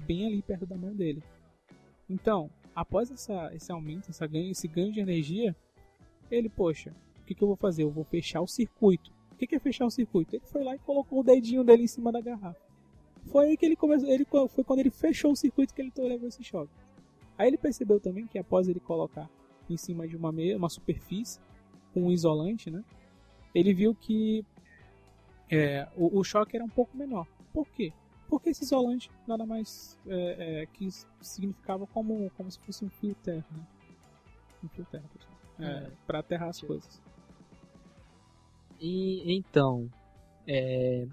bem 0.07 0.27
ali 0.27 0.43
perto 0.43 0.67
da 0.67 0.77
mão 0.77 0.95
dele. 0.95 1.23
Então, 2.09 2.51
após 2.75 3.11
essa, 3.11 3.55
esse 3.55 3.71
aumento, 3.71 4.11
essa 4.11 4.27
ganho, 4.27 4.51
esse 4.51 4.67
ganho 4.67 4.93
de 4.93 5.01
energia, 5.01 5.55
ele, 6.31 6.49
poxa, 6.49 6.95
o 7.21 7.25
que, 7.25 7.35
que 7.35 7.43
eu 7.43 7.49
vou 7.49 7.57
fazer? 7.57 7.83
Eu 7.83 7.91
vou 7.91 8.05
fechar 8.05 8.41
o 8.41 8.47
circuito. 8.47 9.13
O 9.33 9.37
que, 9.37 9.47
que 9.47 9.55
é 9.55 9.59
fechar 9.59 9.87
o 9.87 9.91
circuito? 9.91 10.37
Ele 10.37 10.45
foi 10.47 10.63
lá 10.63 10.75
e 10.75 10.79
colocou 10.79 11.21
o 11.21 11.25
dedinho 11.25 11.65
dele 11.65 11.85
em 11.85 11.89
cima 11.89 12.13
da 12.13 12.21
garrafa. 12.21 12.64
Foi 13.27 13.49
aí 13.49 13.57
que 13.57 13.65
ele 13.67 13.77
começou. 13.77 14.09
Ele, 14.09 14.25
foi 14.25 14.65
quando 14.65 14.81
ele 14.81 14.91
fechou 14.91 15.33
o 15.33 15.37
circuito 15.37 15.75
que 15.75 15.83
ele 15.83 15.93
levou 15.97 16.29
esse 16.29 16.43
choque. 16.43 16.73
Aí 17.37 17.49
ele 17.49 17.59
percebeu 17.59 17.99
também 17.99 18.27
que 18.27 18.39
após 18.39 18.69
ele 18.69 18.81
colocar 18.81 19.29
em 19.69 19.77
cima 19.77 20.07
de 20.07 20.17
uma, 20.17 20.31
meia, 20.31 20.57
uma 20.57 20.69
superfície 20.69 21.41
com 21.93 22.05
um 22.05 22.13
isolante, 22.13 22.71
né? 22.71 22.85
Ele 23.55 23.73
viu 23.73 23.95
que 23.95 24.45
é, 25.51 25.89
o, 25.97 26.19
o, 26.19 26.25
choque 26.25 26.57
era 26.57 26.65
um 26.65 26.69
pouco 26.69 26.97
menor. 26.97 27.27
Por 27.53 27.69
quê? 27.69 27.93
Porque 28.29 28.51
esse 28.51 28.65
isolante 28.65 29.11
nada 29.27 29.47
mais 29.47 29.99
é, 30.07 30.63
é, 30.63 30.67
que 30.67 30.89
significava 31.21 31.87
como, 31.87 32.31
como 32.37 32.51
se 32.51 32.59
fosse 32.61 32.85
um 32.85 32.91
fio 32.91 33.15
terra, 33.17 33.47
né? 33.53 33.67
Um 34.63 34.69
fio 34.69 34.85
terra. 34.91 35.05
É, 35.59 35.65
é. 35.65 35.91
para 36.07 36.19
aterrar 36.19 36.49
as 36.49 36.61
coisas. 36.61 37.01
E 38.81 39.37
então, 39.37 39.89
é, 40.47 41.07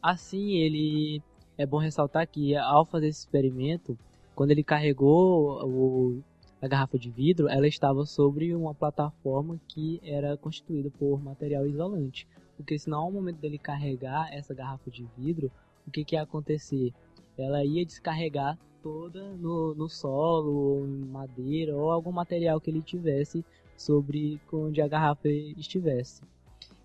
assim 0.00 0.56
ele 0.58 1.22
é 1.60 1.66
bom 1.66 1.76
ressaltar 1.76 2.26
que 2.26 2.56
ao 2.56 2.86
fazer 2.86 3.08
esse 3.08 3.20
experimento, 3.20 3.98
quando 4.34 4.50
ele 4.50 4.64
carregou 4.64 5.62
o, 5.62 6.22
a 6.58 6.66
garrafa 6.66 6.98
de 6.98 7.10
vidro, 7.10 7.50
ela 7.50 7.68
estava 7.68 8.06
sobre 8.06 8.54
uma 8.54 8.74
plataforma 8.74 9.60
que 9.68 10.00
era 10.02 10.38
constituída 10.38 10.90
por 10.98 11.22
material 11.22 11.66
isolante. 11.66 12.26
Porque 12.56 12.78
senão, 12.78 13.00
ao 13.00 13.12
momento 13.12 13.36
dele 13.40 13.58
carregar 13.58 14.32
essa 14.32 14.54
garrafa 14.54 14.90
de 14.90 15.06
vidro, 15.18 15.52
o 15.86 15.90
que, 15.90 16.02
que 16.02 16.16
ia 16.16 16.22
acontecer? 16.22 16.94
Ela 17.36 17.62
ia 17.62 17.84
descarregar 17.84 18.58
toda 18.82 19.36
no, 19.36 19.74
no 19.74 19.86
solo, 19.86 20.52
ou 20.52 20.86
em 20.86 21.04
madeira, 21.04 21.76
ou 21.76 21.90
algum 21.90 22.10
material 22.10 22.58
que 22.58 22.70
ele 22.70 22.80
tivesse 22.80 23.44
sobre 23.76 24.40
onde 24.50 24.80
a 24.80 24.88
garrafa 24.88 25.28
estivesse. 25.28 26.22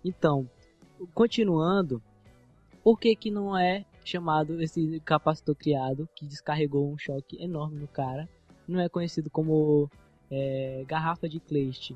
Então, 0.04 0.46
continuando, 1.14 2.02
por 2.84 3.00
que, 3.00 3.16
que 3.16 3.30
não 3.30 3.56
é 3.56 3.86
chamado 4.08 4.62
esse 4.62 5.00
capacitor 5.00 5.54
criado 5.54 6.08
que 6.14 6.26
descarregou 6.26 6.90
um 6.90 6.96
choque 6.96 7.42
enorme 7.42 7.80
no 7.80 7.88
cara. 7.88 8.28
Não 8.66 8.80
é 8.80 8.88
conhecido 8.88 9.28
como 9.28 9.90
é, 10.30 10.84
garrafa 10.86 11.28
de 11.28 11.40
Kleist. 11.40 11.94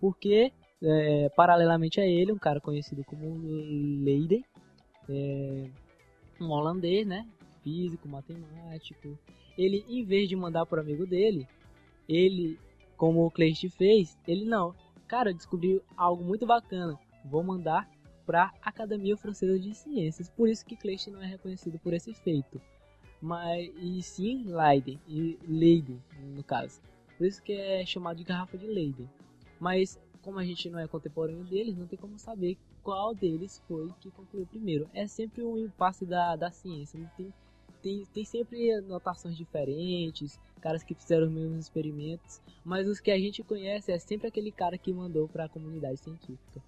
Porque, 0.00 0.52
é, 0.82 1.28
paralelamente 1.30 2.00
a 2.00 2.06
ele, 2.06 2.32
um 2.32 2.38
cara 2.38 2.60
conhecido 2.60 3.02
como 3.04 3.38
Leiden, 4.04 4.44
é, 5.08 5.70
um 6.40 6.50
holandês, 6.50 7.06
né? 7.06 7.26
Físico, 7.62 8.08
matemático. 8.08 9.18
Ele, 9.56 9.84
em 9.88 10.04
vez 10.04 10.28
de 10.28 10.36
mandar 10.36 10.66
para 10.66 10.82
amigo 10.82 11.06
dele, 11.06 11.48
ele, 12.08 12.58
como 12.96 13.24
o 13.24 13.30
Kleist 13.30 13.68
fez, 13.70 14.18
ele 14.28 14.44
não. 14.44 14.74
Cara, 15.08 15.32
descobriu 15.32 15.82
algo 15.96 16.22
muito 16.22 16.46
bacana. 16.46 16.98
Vou 17.24 17.42
mandar 17.42 17.88
para 18.26 18.52
a 18.60 18.68
Academia 18.68 19.16
Francesa 19.16 19.58
de 19.58 19.72
Ciências. 19.74 20.28
Por 20.28 20.48
isso 20.48 20.66
que 20.66 20.76
Kleist 20.76 21.08
não 21.10 21.22
é 21.22 21.26
reconhecido 21.26 21.78
por 21.78 21.94
esse 21.94 22.12
feito. 22.12 22.60
Mas 23.22 23.72
e 23.80 24.02
sim 24.02 24.44
Leiden, 24.44 25.00
e 25.08 25.38
Leiden 25.46 26.02
no 26.34 26.42
caso. 26.42 26.82
Por 27.16 27.26
isso 27.26 27.42
que 27.42 27.52
é 27.52 27.86
chamado 27.86 28.16
de 28.16 28.24
garrafa 28.24 28.58
de 28.58 28.66
Leiden. 28.66 29.08
Mas 29.58 29.98
como 30.20 30.38
a 30.38 30.44
gente 30.44 30.68
não 30.68 30.78
é 30.78 30.88
contemporâneo 30.88 31.44
deles, 31.44 31.76
não 31.76 31.86
tem 31.86 31.98
como 31.98 32.18
saber 32.18 32.58
qual 32.82 33.14
deles 33.14 33.62
foi 33.66 33.88
que 34.00 34.10
concluiu 34.10 34.46
primeiro. 34.46 34.90
É 34.92 35.06
sempre 35.06 35.42
um 35.42 35.56
impasse 35.56 36.04
da, 36.04 36.36
da 36.36 36.50
ciência. 36.50 36.98
Não 36.98 37.08
tem, 37.16 37.32
tem, 37.80 38.04
tem 38.12 38.24
sempre 38.24 38.72
anotações 38.72 39.36
diferentes, 39.36 40.38
caras 40.60 40.82
que 40.82 40.94
fizeram 40.94 41.28
os 41.28 41.32
mesmos 41.32 41.60
experimentos, 41.60 42.42
mas 42.64 42.88
os 42.88 42.98
que 42.98 43.12
a 43.12 43.18
gente 43.18 43.42
conhece 43.44 43.92
é 43.92 43.98
sempre 44.00 44.26
aquele 44.26 44.50
cara 44.50 44.76
que 44.76 44.92
mandou 44.92 45.28
para 45.28 45.44
a 45.44 45.48
comunidade 45.48 46.00
científica. 46.00 46.60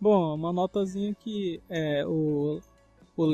Bom, 0.00 0.34
uma 0.34 0.52
notazinha 0.52 1.12
que 1.12 1.60
é, 1.68 2.06
o, 2.06 2.60
o 3.16 3.26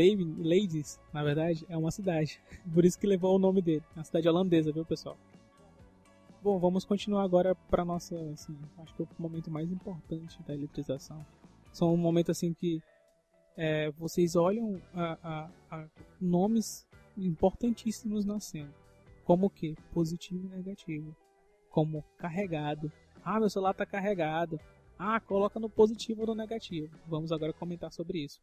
na 1.13 1.23
verdade, 1.23 1.67
é 1.69 1.77
uma 1.77 1.91
cidade. 1.91 2.41
Por 2.73 2.85
isso 2.87 2.99
que 2.99 3.07
levou 3.07 3.37
o 3.37 3.39
nome 3.39 3.61
dele. 3.61 3.83
É 3.95 3.99
uma 3.99 4.05
cidade 4.05 4.29
holandesa, 4.29 4.73
viu, 4.73 4.85
pessoal? 4.85 5.17
Bom, 6.43 6.59
vamos 6.59 6.85
continuar 6.85 7.23
agora 7.23 7.55
para 7.55 7.85
nossa, 7.85 8.17
assim, 8.33 8.57
acho 8.79 8.95
que 8.95 9.03
é 9.03 9.05
o 9.05 9.23
momento 9.23 9.51
mais 9.51 9.71
importante 9.71 10.43
da 10.43 10.55
eletrização. 10.55 11.25
São 11.73 11.93
um 11.93 11.97
momento 11.99 12.31
assim 12.31 12.55
que 12.55 12.83
é, 13.57 13.91
vocês 13.93 14.35
olham 14.35 14.81
a, 14.95 15.19
a, 15.23 15.51
a 15.71 15.89
nomes 16.21 16.87
importantíssimos 17.17 18.25
na 18.25 18.41
cena, 18.41 18.73
como 19.25 19.51
que 19.51 19.75
positivo 19.93 20.47
e 20.47 20.57
negativo, 20.57 21.15
como 21.71 22.05
carregado. 22.17 22.91
Ah, 23.25 23.39
meu 23.39 23.49
celular 23.49 23.73
está 23.73 23.87
carregado. 23.87 24.59
Ah, 24.99 25.21
coloca 25.21 25.59
no 25.59 25.69
positivo 25.69 26.23
ou 26.23 26.29
no 26.29 26.35
negativo. 26.35 26.89
Vamos 27.07 27.33
agora 27.33 27.53
comentar 27.53 27.93
sobre 27.93 28.25
isso. 28.25 28.41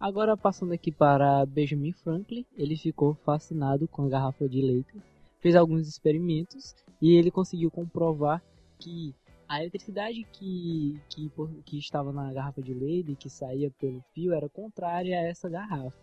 Agora 0.00 0.36
passando 0.36 0.72
aqui 0.72 0.90
para 0.90 1.46
Benjamin 1.46 1.92
Franklin, 1.92 2.44
ele 2.56 2.76
ficou 2.76 3.14
fascinado 3.14 3.86
com 3.86 4.04
a 4.04 4.08
garrafa 4.08 4.48
de 4.48 4.60
leite, 4.60 5.00
fez 5.38 5.54
alguns 5.54 5.86
experimentos 5.86 6.74
e 7.00 7.14
ele 7.14 7.30
conseguiu 7.30 7.70
comprovar 7.70 8.42
que 8.80 9.14
a 9.48 9.60
eletricidade 9.60 10.24
que, 10.32 11.00
que, 11.08 11.30
que 11.64 11.78
estava 11.78 12.12
na 12.12 12.32
garrafa 12.32 12.60
de 12.60 12.74
leite, 12.74 13.14
que 13.14 13.30
saía 13.30 13.70
pelo 13.78 14.02
fio, 14.12 14.32
era 14.32 14.48
contrária 14.48 15.16
a 15.16 15.22
essa 15.22 15.48
garrafa. 15.48 15.96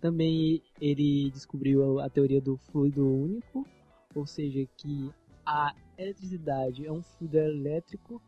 Também 0.00 0.62
ele 0.80 1.30
descobriu 1.30 2.00
a 2.00 2.08
teoria 2.08 2.40
do 2.40 2.56
fluido 2.56 3.06
único, 3.06 3.66
ou 4.14 4.26
seja, 4.26 4.66
que 4.76 5.12
a 5.48 5.74
eletricidade 5.96 6.86
é 6.86 6.92
um 6.92 7.02
fluido 7.02 7.38
elétrico 7.38 8.20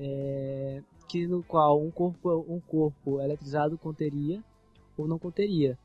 é, 0.00 0.82
que 1.08 1.28
no 1.28 1.44
qual 1.44 1.80
um 1.80 1.92
corpo 1.92 2.44
um 2.48 2.58
corpo 2.58 3.20
eletrizado 3.20 3.78
conteria 3.78 4.42
ou 4.96 5.06
não 5.06 5.16
conteria. 5.16 5.78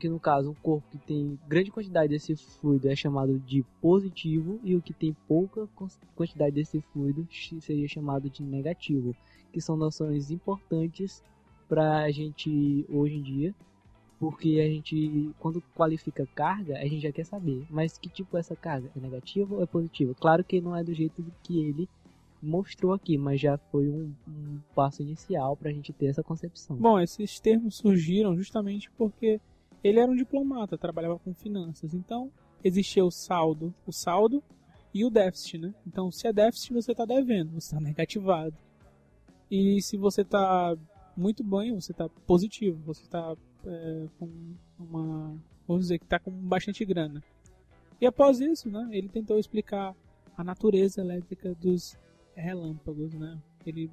Que 0.00 0.08
no 0.08 0.18
caso 0.18 0.50
um 0.50 0.54
corpo 0.54 0.88
que 0.90 0.98
tem 0.98 1.38
grande 1.46 1.70
quantidade 1.70 2.08
desse 2.08 2.34
fluido 2.34 2.88
é 2.88 2.96
chamado 2.96 3.38
de 3.38 3.62
positivo 3.80 4.58
e 4.64 4.74
o 4.74 4.80
que 4.80 4.94
tem 4.94 5.14
pouca 5.28 5.68
quantidade 6.14 6.52
desse 6.52 6.80
fluido 6.80 7.28
seria 7.60 7.86
chamado 7.86 8.30
de 8.30 8.42
negativo 8.42 9.14
que 9.52 9.60
são 9.60 9.76
noções 9.76 10.30
importantes 10.30 11.22
para 11.68 11.98
a 11.98 12.10
gente 12.10 12.86
hoje 12.88 13.16
em 13.16 13.22
dia 13.22 13.54
porque 14.18 14.60
a 14.60 14.68
gente, 14.68 15.30
quando 15.38 15.62
qualifica 15.74 16.26
carga, 16.34 16.78
a 16.78 16.84
gente 16.84 17.00
já 17.00 17.12
quer 17.12 17.24
saber, 17.24 17.66
mas 17.68 17.98
que 17.98 18.08
tipo 18.08 18.36
essa 18.36 18.56
carga? 18.56 18.90
É 18.96 19.00
negativa 19.00 19.54
ou 19.54 19.62
é 19.62 19.66
positiva? 19.66 20.14
Claro 20.14 20.42
que 20.42 20.60
não 20.60 20.74
é 20.74 20.82
do 20.82 20.94
jeito 20.94 21.24
que 21.42 21.58
ele 21.58 21.88
mostrou 22.42 22.92
aqui, 22.92 23.18
mas 23.18 23.40
já 23.40 23.58
foi 23.58 23.88
um, 23.88 24.12
um 24.28 24.60
passo 24.74 25.02
inicial 25.02 25.56
para 25.56 25.70
a 25.70 25.72
gente 25.72 25.92
ter 25.92 26.06
essa 26.06 26.22
concepção. 26.22 26.76
Bom, 26.76 26.98
esses 27.00 27.40
termos 27.40 27.76
surgiram 27.76 28.36
justamente 28.36 28.90
porque 28.92 29.40
ele 29.82 30.00
era 30.00 30.10
um 30.10 30.16
diplomata, 30.16 30.78
trabalhava 30.78 31.18
com 31.18 31.34
finanças, 31.34 31.92
então 31.92 32.30
existia 32.62 33.04
o 33.04 33.10
saldo, 33.10 33.74
o 33.86 33.92
saldo 33.92 34.42
e 34.94 35.04
o 35.04 35.10
déficit, 35.10 35.58
né? 35.58 35.74
Então, 35.86 36.10
se 36.10 36.26
é 36.26 36.32
déficit, 36.32 36.72
você 36.72 36.92
está 36.92 37.04
devendo, 37.04 37.50
você 37.52 37.66
está 37.66 37.80
negativado. 37.80 38.54
E 39.50 39.80
se 39.82 39.96
você 39.96 40.22
está 40.22 40.74
muito 41.16 41.44
bem, 41.44 41.74
você 41.74 41.92
está 41.92 42.08
positivo, 42.26 42.78
você 42.84 43.02
está 43.02 43.36
é, 43.66 44.06
com 44.18 44.54
uma. 44.78 45.36
Vamos 45.66 45.84
dizer 45.84 45.98
que 45.98 46.04
está 46.04 46.18
com 46.18 46.30
bastante 46.30 46.84
grana. 46.84 47.22
E 48.00 48.06
após 48.06 48.40
isso, 48.40 48.70
né, 48.70 48.88
ele 48.92 49.08
tentou 49.08 49.38
explicar 49.38 49.94
a 50.36 50.44
natureza 50.44 51.00
elétrica 51.00 51.54
dos 51.54 51.96
relâmpagos, 52.34 53.14
né? 53.14 53.38
Ele 53.66 53.90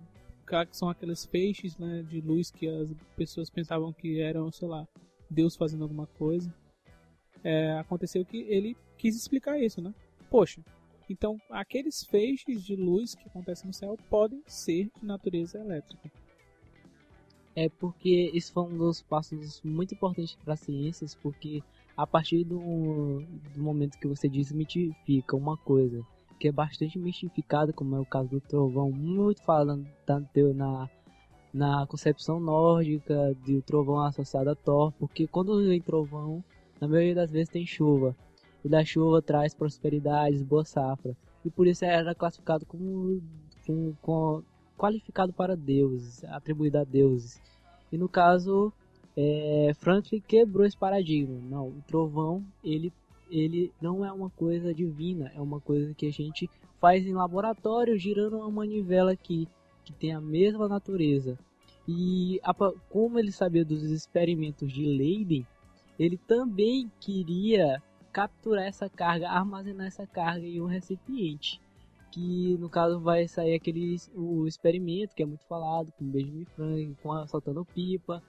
são 0.71 0.89
aqueles 0.89 1.25
feixes, 1.25 1.77
né, 1.77 2.03
de 2.03 2.21
luz 2.21 2.51
que 2.51 2.67
as 2.67 2.93
pessoas 3.15 3.49
pensavam 3.49 3.93
que 3.93 4.19
eram, 4.19 4.51
sei 4.51 4.67
lá, 4.67 4.85
Deus 5.29 5.55
fazendo 5.55 5.83
alguma 5.83 6.05
coisa. 6.05 6.53
É, 7.43 7.71
aconteceu 7.79 8.23
que 8.25 8.41
ele 8.41 8.75
quis 8.97 9.15
explicar 9.15 9.57
isso, 9.59 9.81
né? 9.81 9.93
Poxa, 10.29 10.61
então 11.09 11.39
aqueles 11.49 12.03
feixes 12.03 12.63
de 12.63 12.75
luz 12.75 13.15
que 13.15 13.27
acontecem 13.27 13.67
no 13.67 13.73
céu 13.73 13.97
podem 14.09 14.43
ser 14.45 14.91
de 14.99 15.05
natureza 15.05 15.57
elétrica 15.57 16.11
é 17.55 17.69
porque 17.69 18.31
isso 18.33 18.51
foi 18.51 18.63
um 18.63 18.77
dos 18.77 19.01
passos 19.01 19.61
muito 19.63 19.93
importantes 19.93 20.35
para 20.43 20.53
as 20.53 20.59
ciências, 20.59 21.15
porque 21.15 21.63
a 21.95 22.07
partir 22.07 22.43
do, 22.43 23.21
do 23.53 23.61
momento 23.61 23.97
que 23.99 24.07
você 24.07 24.27
desmitifica 24.27 25.35
uma 25.35 25.55
coisa 25.57 26.03
que 26.39 26.47
é 26.47 26.51
bastante 26.51 26.97
mistificada, 26.99 27.71
como 27.71 27.95
é 27.95 27.99
o 27.99 28.05
caso 28.05 28.29
do 28.29 28.41
trovão, 28.41 28.91
muito 28.91 29.41
falando 29.43 29.87
tanto 30.05 30.53
na, 30.53 30.89
na 31.53 31.85
concepção 31.87 32.39
nórdica 32.39 33.33
do 33.45 33.61
trovão 33.61 34.01
associado 34.01 34.49
a 34.49 34.55
Thor, 34.55 34.91
porque 34.99 35.27
quando 35.27 35.63
vem 35.63 35.79
trovão, 35.79 36.43
na 36.81 36.87
maioria 36.87 37.15
das 37.15 37.31
vezes 37.31 37.49
tem 37.49 37.65
chuva, 37.65 38.15
e 38.65 38.67
da 38.67 38.83
chuva 38.83 39.21
traz 39.21 39.53
prosperidades, 39.53 40.41
boa 40.41 40.65
safra, 40.65 41.15
e 41.45 41.49
por 41.49 41.67
isso 41.67 41.85
era 41.85 42.15
classificado 42.15 42.65
como, 42.65 43.21
como, 44.01 44.43
qualificado 44.77 45.33
para 45.33 45.55
deuses, 45.55 46.23
atribuído 46.25 46.79
a 46.79 46.83
deuses. 46.83 47.41
E 47.91 47.97
no 47.97 48.09
caso, 48.09 48.73
é, 49.15 49.71
Franklin 49.75 50.21
quebrou 50.21 50.65
esse 50.65 50.77
paradigma. 50.77 51.39
Não, 51.41 51.67
o 51.67 51.83
trovão 51.87 52.43
ele 52.63 52.91
ele 53.29 53.73
não 53.81 54.05
é 54.05 54.11
uma 54.11 54.29
coisa 54.29 54.73
divina, 54.73 55.31
é 55.35 55.41
uma 55.41 55.59
coisa 55.59 55.93
que 55.95 56.05
a 56.05 56.11
gente 56.11 56.47
faz 56.79 57.05
em 57.05 57.13
laboratório 57.13 57.97
girando 57.97 58.37
uma 58.37 58.51
manivela 58.51 59.13
aqui 59.13 59.47
que 59.83 59.93
tem 59.93 60.13
a 60.13 60.21
mesma 60.21 60.67
natureza. 60.67 61.37
E 61.87 62.39
a, 62.43 62.53
como 62.89 63.17
ele 63.17 63.31
sabia 63.31 63.65
dos 63.65 63.83
experimentos 63.83 64.71
de 64.71 64.85
Leiden, 64.85 65.47
ele 65.97 66.17
também 66.17 66.91
queria 66.99 67.81
capturar 68.11 68.65
essa 68.65 68.87
carga, 68.87 69.29
armazenar 69.29 69.87
essa 69.87 70.05
carga 70.05 70.45
em 70.45 70.61
um 70.61 70.65
recipiente. 70.65 71.59
Que 72.13 72.55
no 72.59 72.69
caso 72.69 72.99
vai 72.99 73.27
sair 73.27 73.55
aquele 73.55 73.97
o 74.13 74.45
experimento 74.45 75.15
que 75.15 75.23
é 75.23 75.25
muito 75.25 75.43
falado, 75.47 75.91
com 75.93 76.05
Benjamin 76.05 76.45
Franklin, 76.45 76.95
com 77.01 77.27
soltando 77.27 77.65
pipa 77.65 78.21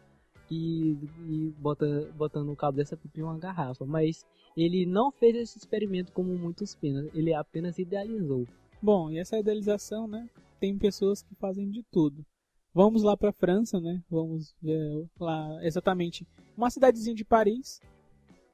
e, 0.51 0.97
e 1.29 1.55
bota, 1.59 2.11
botando 2.17 2.51
o 2.51 2.57
cabo 2.57 2.79
dessa 2.79 2.97
pipa 2.97 3.21
em 3.21 3.23
uma 3.23 3.39
garrafa. 3.39 3.85
Mas 3.85 4.25
ele 4.57 4.87
não 4.87 5.13
fez 5.13 5.37
esse 5.37 5.59
experimento 5.59 6.13
como 6.13 6.35
muitos 6.35 6.75
pensam, 6.75 7.11
ele 7.13 7.35
apenas 7.35 7.79
idealizou. 7.79 8.47
Bom, 8.81 9.11
e 9.11 9.19
essa 9.19 9.39
idealização, 9.39 10.09
né? 10.09 10.31
Tem 10.59 10.79
pessoas 10.79 11.21
que 11.21 11.35
fazem 11.35 11.69
de 11.71 11.83
tudo. 11.83 12.25
Vamos 12.73 13.03
lá 13.03 13.15
para 13.15 13.29
a 13.29 13.35
França, 13.35 13.79
né? 13.79 14.03
Vamos 14.11 14.55
ver 14.63 15.07
lá 15.21 15.63
exatamente 15.63 16.27
uma 16.57 16.71
cidadezinha 16.71 17.15
de 17.15 17.25
Paris, 17.25 17.83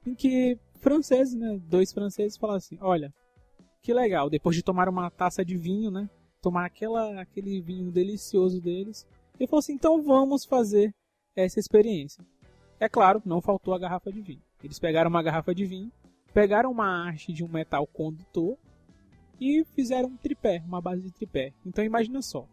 em 0.05 0.13
que 0.13 0.59
franceses, 0.81 1.35
né? 1.35 1.57
Dois 1.69 1.93
franceses 1.93 2.37
falaram 2.37 2.57
assim: 2.57 2.77
olha, 2.81 3.13
que 3.81 3.93
legal, 3.93 4.29
depois 4.29 4.55
de 4.55 4.63
tomar 4.63 4.87
uma 4.87 5.09
taça 5.09 5.43
de 5.43 5.57
vinho, 5.57 5.89
né? 5.89 6.09
Tomar 6.41 6.65
aquela, 6.65 7.19
aquele 7.21 7.59
vinho 7.61 7.91
delicioso 7.91 8.61
deles. 8.61 9.07
Ele 9.39 9.47
falou 9.47 9.59
assim: 9.59 9.73
então 9.73 10.01
vamos 10.01 10.45
fazer 10.45 10.93
essa 11.35 11.59
experiência. 11.59 12.23
É 12.79 12.87
claro, 12.87 13.21
não 13.25 13.41
faltou 13.41 13.73
a 13.73 13.79
garrafa 13.79 14.11
de 14.11 14.21
vinho. 14.21 14.41
Eles 14.63 14.79
pegaram 14.79 15.09
uma 15.09 15.23
garrafa 15.23 15.53
de 15.53 15.65
vinho, 15.65 15.91
pegaram 16.33 16.71
uma 16.71 17.09
haste 17.09 17.33
de 17.33 17.43
um 17.43 17.47
metal 17.47 17.85
condutor 17.87 18.57
e 19.39 19.63
fizeram 19.75 20.09
um 20.09 20.17
tripé, 20.17 20.63
uma 20.65 20.81
base 20.81 21.01
de 21.01 21.11
tripé. 21.11 21.53
Então 21.65 21.83
imagina 21.83 22.21
só, 22.21 22.47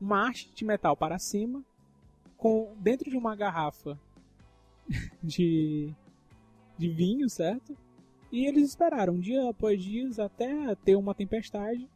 uma 0.00 0.28
haste 0.28 0.52
de 0.54 0.64
metal 0.64 0.96
para 0.96 1.18
cima, 1.18 1.62
com 2.36 2.74
dentro 2.78 3.10
de 3.10 3.16
uma 3.16 3.36
garrafa 3.36 3.98
de, 5.22 5.92
de 6.78 6.88
vinho, 6.88 7.28
certo? 7.28 7.76
E 8.30 8.46
eles 8.46 8.68
esperaram 8.68 9.18
dia 9.18 9.48
após 9.48 9.82
dias 9.82 10.18
até 10.18 10.74
ter 10.76 10.96
uma 10.96 11.14
tempestade. 11.14 11.88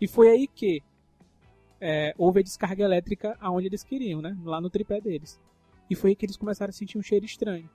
E 0.00 0.06
foi 0.06 0.28
aí 0.28 0.46
que 0.46 0.82
é, 1.80 2.14
houve 2.16 2.40
a 2.40 2.42
descarga 2.42 2.84
elétrica 2.84 3.36
aonde 3.40 3.66
eles 3.66 3.82
queriam, 3.82 4.22
né? 4.22 4.36
Lá 4.44 4.60
no 4.60 4.70
tripé 4.70 5.00
deles. 5.00 5.40
E 5.90 5.94
foi 5.94 6.10
aí 6.10 6.16
que 6.16 6.24
eles 6.24 6.36
começaram 6.36 6.70
a 6.70 6.72
sentir 6.72 6.98
um 6.98 7.02
cheiro 7.02 7.24
estranho. 7.24 7.68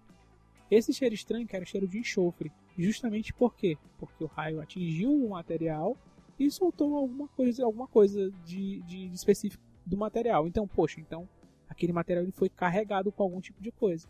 Esse 0.72 0.93
cheiro 0.93 1.15
estranho 1.15 1.48
era 1.50 1.65
cheiro 1.65 1.88
de 1.88 2.00
enxofre. 2.00 2.52
Justamente 2.78 3.34
por 3.34 3.56
quê? 3.56 3.78
Porque 3.98 4.24
o 4.24 4.28
raio 4.28 4.62
atingiu 4.62 5.12
o 5.12 5.30
material 5.30 5.98
e 6.39 6.50
soltou 6.52 6.96
alguma 6.96 7.28
coisa, 7.30 7.65
alguma 7.65 7.88
coisa 7.88 8.32
de, 8.46 8.82
de, 8.84 9.10
de 9.10 9.15
específico 9.15 9.63
do 9.86 9.98
material. 9.98 10.48
Então, 10.48 10.67
poxa, 10.67 11.00
então 11.00 11.28
aquele 11.70 11.93
material 11.93 12.24
ele 12.24 12.32
foi 12.32 12.50
carregado 12.50 13.12
com 13.12 13.24
algum 13.24 13.41
tipo 13.41 13.62
de 13.62 13.72
coisa. 13.72 14.08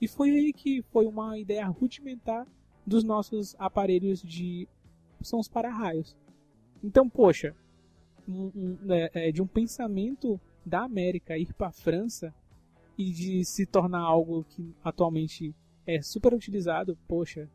E 0.00 0.06
foi 0.06 0.30
aí 0.30 0.52
que 0.52 0.82
foi 0.90 1.06
uma 1.06 1.38
ideia 1.38 1.66
rudimentar 1.66 2.46
dos 2.86 3.02
nossos 3.02 3.54
aparelhos 3.58 4.22
de 4.22 4.68
são 5.20 5.40
os 5.40 5.48
para-raios. 5.48 6.16
Então, 6.82 7.08
poxa, 7.08 7.54
um, 8.28 8.50
um, 8.54 8.92
é, 8.92 9.28
é, 9.28 9.32
de 9.32 9.42
um 9.42 9.46
pensamento 9.46 10.40
da 10.64 10.82
América 10.82 11.36
ir 11.38 11.52
para 11.54 11.68
a 11.68 11.72
França 11.72 12.34
e 12.96 13.10
de 13.10 13.44
se 13.44 13.66
tornar 13.66 14.00
algo 14.00 14.44
que 14.44 14.74
atualmente 14.82 15.54
é 15.86 16.00
super 16.02 16.34
utilizado, 16.34 16.96
poxa, 17.06 17.48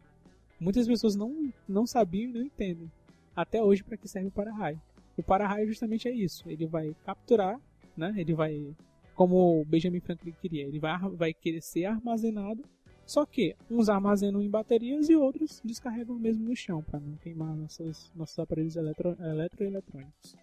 muitas 0.59 0.87
pessoas 0.87 1.15
não, 1.15 1.51
não 1.67 1.85
sabiam 1.85 2.29
e 2.29 2.33
não 2.33 2.41
entendem 2.41 2.91
até 3.35 3.61
hoje 3.61 3.83
para 3.83 3.97
que 3.97 4.07
serve 4.07 4.29
o 4.29 4.31
para-raio. 4.31 4.81
O 5.17 5.23
para-raio 5.23 5.67
justamente 5.67 6.07
é 6.07 6.11
isso, 6.11 6.49
ele 6.49 6.65
vai 6.65 6.95
capturar, 7.03 7.59
né? 7.97 8.13
Ele 8.17 8.33
vai, 8.33 8.75
como 9.15 9.61
o 9.61 9.65
Benjamin 9.65 9.99
Franklin 9.99 10.33
queria, 10.41 10.65
ele 10.65 10.79
vai, 10.79 10.97
vai 11.11 11.33
querer 11.33 11.61
ser 11.61 11.85
armazenado, 11.85 12.63
só 13.11 13.25
que 13.25 13.57
uns 13.69 13.89
armazenam 13.89 14.41
em 14.41 14.49
baterias 14.49 15.09
e 15.09 15.17
outros 15.17 15.61
descarregam 15.65 16.17
mesmo 16.17 16.45
no 16.45 16.55
chão 16.55 16.81
para 16.81 16.97
não 16.97 17.17
queimar 17.17 17.53
nossos, 17.57 18.09
nossos 18.15 18.39
aparelhos 18.39 18.77
eletro, 18.77 19.17
eletroeletrônicos. 19.19 20.37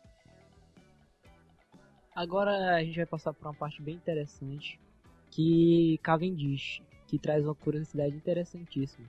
Agora 2.15 2.75
a 2.77 2.85
gente 2.85 2.97
vai 2.97 3.07
passar 3.07 3.33
por 3.33 3.47
uma 3.47 3.55
parte 3.55 3.81
bem 3.81 3.95
interessante 3.95 4.79
que 5.31 5.99
Cavendish 6.03 6.83
que 7.07 7.19
traz 7.19 7.43
uma 7.43 7.55
curiosidade 7.55 8.15
interessantíssima. 8.15 9.09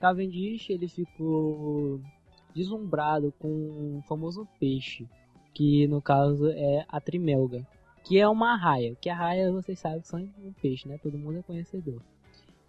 Cavendish 0.00 0.70
ele 0.70 0.88
ficou 0.88 2.00
deslumbrado 2.54 3.34
com 3.38 3.98
o 3.98 4.02
famoso 4.08 4.48
peixe, 4.58 5.06
que 5.52 5.86
no 5.88 6.00
caso 6.00 6.48
é 6.48 6.86
a 6.88 6.98
trimelga, 7.02 7.66
que 8.02 8.18
é 8.18 8.26
uma 8.26 8.56
raia, 8.56 8.94
que 8.94 9.10
a 9.10 9.14
raia 9.14 9.52
vocês 9.52 9.78
sabem 9.78 10.00
que 10.00 10.08
são 10.08 10.20
um 10.20 10.54
peixe, 10.54 10.88
né? 10.88 10.96
Todo 10.96 11.18
mundo 11.18 11.40
é 11.40 11.42
conhecedor. 11.42 12.00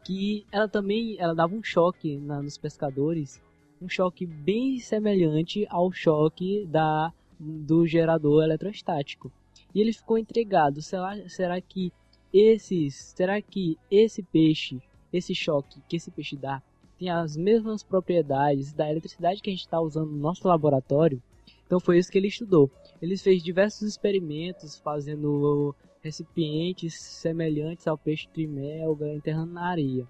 Que 0.05 0.45
ela 0.51 0.69
também 0.69 1.17
ela 1.19 1.35
dava 1.35 1.53
um 1.53 1.63
choque 1.63 2.17
na, 2.17 2.41
nos 2.41 2.57
pescadores, 2.57 3.41
um 3.81 3.89
choque 3.89 4.25
bem 4.25 4.79
semelhante 4.79 5.67
ao 5.69 5.91
choque 5.91 6.65
da 6.67 7.11
do 7.37 7.85
gerador 7.85 8.43
eletrostático. 8.43 9.31
E 9.73 9.81
ele 9.81 9.91
ficou 9.91 10.17
intrigado, 10.17 10.81
será, 10.81 11.17
será 11.27 11.59
que 11.59 11.91
esses, 12.33 13.13
será 13.15 13.41
que 13.41 13.77
esse 13.91 14.23
peixe, 14.23 14.81
esse 15.11 15.35
choque 15.35 15.81
que 15.87 15.97
esse 15.97 16.11
peixe 16.11 16.35
dá, 16.35 16.61
tem 16.97 17.09
as 17.09 17.35
mesmas 17.35 17.83
propriedades 17.83 18.71
da 18.71 18.89
eletricidade 18.89 19.41
que 19.41 19.49
a 19.49 19.53
gente 19.53 19.61
está 19.61 19.79
usando 19.79 20.11
no 20.11 20.17
nosso 20.17 20.47
laboratório? 20.47 21.21
Então 21.65 21.79
foi 21.79 21.97
isso 21.97 22.11
que 22.11 22.17
ele 22.17 22.27
estudou. 22.27 22.69
Ele 23.01 23.17
fez 23.17 23.43
diversos 23.43 23.87
experimentos 23.87 24.77
fazendo 24.77 25.75
recipientes 26.05 26.93
semelhantes 26.93 27.87
ao 27.87 27.97
peixe 27.97 28.27
trimelga 28.27 29.11
enterrando 29.11 29.53
na 29.53 29.67
areia. 29.67 30.07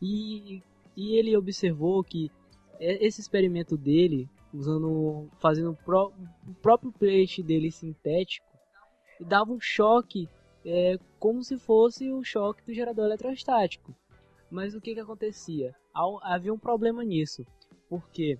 E, 0.00 0.62
e 0.94 1.16
ele 1.16 1.34
observou 1.34 2.04
que 2.04 2.30
esse 2.78 3.22
experimento 3.22 3.76
dele, 3.76 4.28
usando, 4.52 5.28
fazendo 5.38 5.70
o, 5.70 5.76
pró 5.76 6.12
o 6.46 6.54
próprio 6.60 6.92
peixe 6.92 7.42
dele 7.42 7.70
sintético, 7.70 8.46
dava 9.18 9.50
um 9.50 9.60
choque 9.60 10.28
é, 10.64 10.98
como 11.18 11.42
se 11.42 11.58
fosse 11.58 12.10
o 12.10 12.22
choque 12.22 12.62
do 12.64 12.74
gerador 12.74 13.06
eletrostático. 13.06 13.94
Mas 14.50 14.74
o 14.74 14.80
que, 14.80 14.94
que 14.94 15.00
acontecia? 15.00 15.74
Havia 16.22 16.52
um 16.52 16.58
problema 16.58 17.02
nisso, 17.02 17.46
porque 17.88 18.38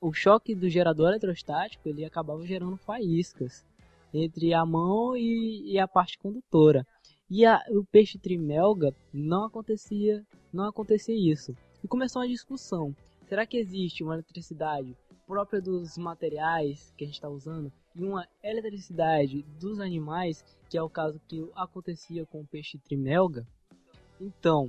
o 0.00 0.12
choque 0.12 0.54
do 0.54 0.68
gerador 0.68 1.08
eletrostático 1.08 1.88
ele 1.88 2.04
acabava 2.04 2.46
gerando 2.46 2.76
faíscas 2.76 3.64
entre 4.12 4.52
a 4.54 4.64
mão 4.64 5.16
e, 5.16 5.72
e 5.72 5.78
a 5.78 5.88
parte 5.88 6.18
condutora. 6.18 6.86
E 7.28 7.46
a, 7.46 7.62
o 7.70 7.84
peixe 7.84 8.18
trimelga 8.18 8.94
não 9.12 9.44
acontecia, 9.44 10.24
não 10.52 10.68
acontecia 10.68 11.14
isso. 11.14 11.54
E 11.82 11.88
começou 11.88 12.22
uma 12.22 12.28
discussão. 12.28 12.94
Será 13.28 13.46
que 13.46 13.56
existe 13.56 14.02
uma 14.02 14.14
eletricidade 14.14 14.96
própria 15.30 15.60
dos 15.62 15.96
materiais 15.96 16.92
que 16.96 17.04
a 17.04 17.06
gente 17.06 17.14
está 17.14 17.28
usando 17.28 17.72
e 17.94 18.04
uma 18.04 18.26
eletricidade 18.42 19.44
dos 19.60 19.78
animais, 19.78 20.44
que 20.68 20.76
é 20.76 20.82
o 20.82 20.90
caso 20.90 21.20
que 21.28 21.48
acontecia 21.54 22.26
com 22.26 22.40
o 22.40 22.46
peixe 22.46 22.78
trimelga. 22.78 23.46
Então, 24.20 24.68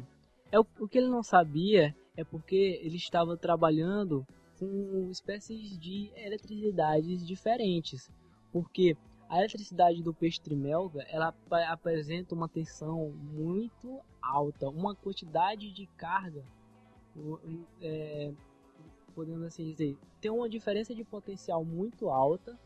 é 0.51 0.59
o, 0.59 0.65
o 0.79 0.87
que 0.87 0.99
ele 0.99 1.09
não 1.09 1.23
sabia 1.23 1.95
é 2.15 2.23
porque 2.23 2.79
ele 2.83 2.97
estava 2.97 3.35
trabalhando 3.35 4.23
com 4.59 5.09
espécies 5.09 5.79
de 5.79 6.11
eletricidades 6.15 7.25
diferentes, 7.25 8.07
porque 8.51 8.95
a 9.31 9.37
eletricidade 9.39 10.03
do 10.03 10.13
peixe 10.13 10.39
trimelga 10.39 11.01
ela 11.09 11.33
apresenta 11.69 12.35
uma 12.35 12.47
tensão 12.47 13.09
muito 13.09 13.99
alta, 14.21 14.69
uma 14.69 14.93
quantidade 14.93 15.71
de 15.71 15.87
carga 15.97 16.43
é, 17.81 18.31
podemos 19.13 19.43
assim 19.43 19.63
dizer, 19.63 19.97
tem 20.19 20.31
uma 20.31 20.49
diferença 20.49 20.95
de 20.95 21.03
potencial 21.03 21.63
muito 21.63 22.09
alta, 22.09 22.57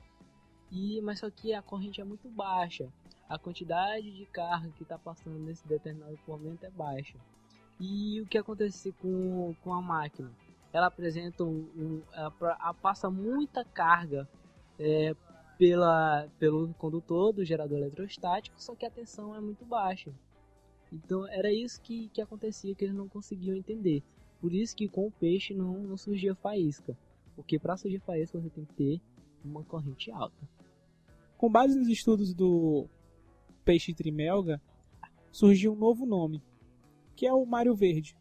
e 0.71 1.01
mas 1.01 1.19
só 1.19 1.29
que 1.29 1.53
a 1.53 1.61
corrente 1.61 2.01
é 2.01 2.03
muito 2.03 2.29
baixa. 2.29 2.87
A 3.27 3.39
quantidade 3.39 4.11
de 4.11 4.25
carga 4.27 4.69
que 4.75 4.83
está 4.83 4.97
passando 4.97 5.39
nesse 5.39 5.67
determinado 5.67 6.17
momento 6.27 6.63
é 6.63 6.69
baixa. 6.69 7.17
E 7.79 8.21
o 8.21 8.27
que 8.27 8.37
acontece 8.37 8.91
com, 8.93 9.55
com 9.63 9.73
a 9.73 9.81
máquina? 9.81 10.31
Ela 10.71 10.87
apresenta 10.87 11.43
um, 11.43 11.67
um 11.75 12.01
ela 12.13 12.73
passa 12.73 13.09
muita 13.09 13.63
carga 13.65 14.29
é, 14.77 15.15
pela, 15.57 16.27
pelo 16.39 16.73
condutor 16.75 17.33
do 17.33 17.45
gerador 17.45 17.77
eletrostático, 17.77 18.61
só 18.61 18.75
que 18.75 18.85
a 18.85 18.91
tensão 18.91 19.35
é 19.35 19.39
muito 19.39 19.65
baixa. 19.65 20.11
Então 20.91 21.27
era 21.27 21.51
isso 21.51 21.81
que, 21.81 22.09
que 22.09 22.21
acontecia 22.21 22.75
que 22.75 22.85
eles 22.85 22.95
não 22.95 23.07
conseguiam 23.07 23.55
entender. 23.55 24.03
Por 24.39 24.53
isso 24.53 24.75
que 24.75 24.87
com 24.87 25.07
o 25.07 25.11
peixe 25.11 25.53
não, 25.53 25.79
não 25.83 25.97
surgia 25.97 26.35
faísca. 26.35 26.97
Porque 27.35 27.59
para 27.59 27.77
surgir 27.77 27.99
faísca 27.99 28.39
você 28.39 28.49
tem 28.49 28.65
que 28.65 28.73
ter 28.73 29.01
uma 29.43 29.63
corrente 29.63 30.11
alta. 30.11 30.47
Com 31.37 31.49
base 31.49 31.77
nos 31.77 31.89
estudos 31.89 32.33
do 32.33 32.87
peixe 33.63 33.93
trimelga, 33.93 34.61
surgiu 35.31 35.73
um 35.73 35.75
novo 35.75 36.05
nome, 36.05 36.41
que 37.15 37.27
é 37.27 37.33
o 37.33 37.45
Mário 37.45 37.75
Verde, 37.75 38.15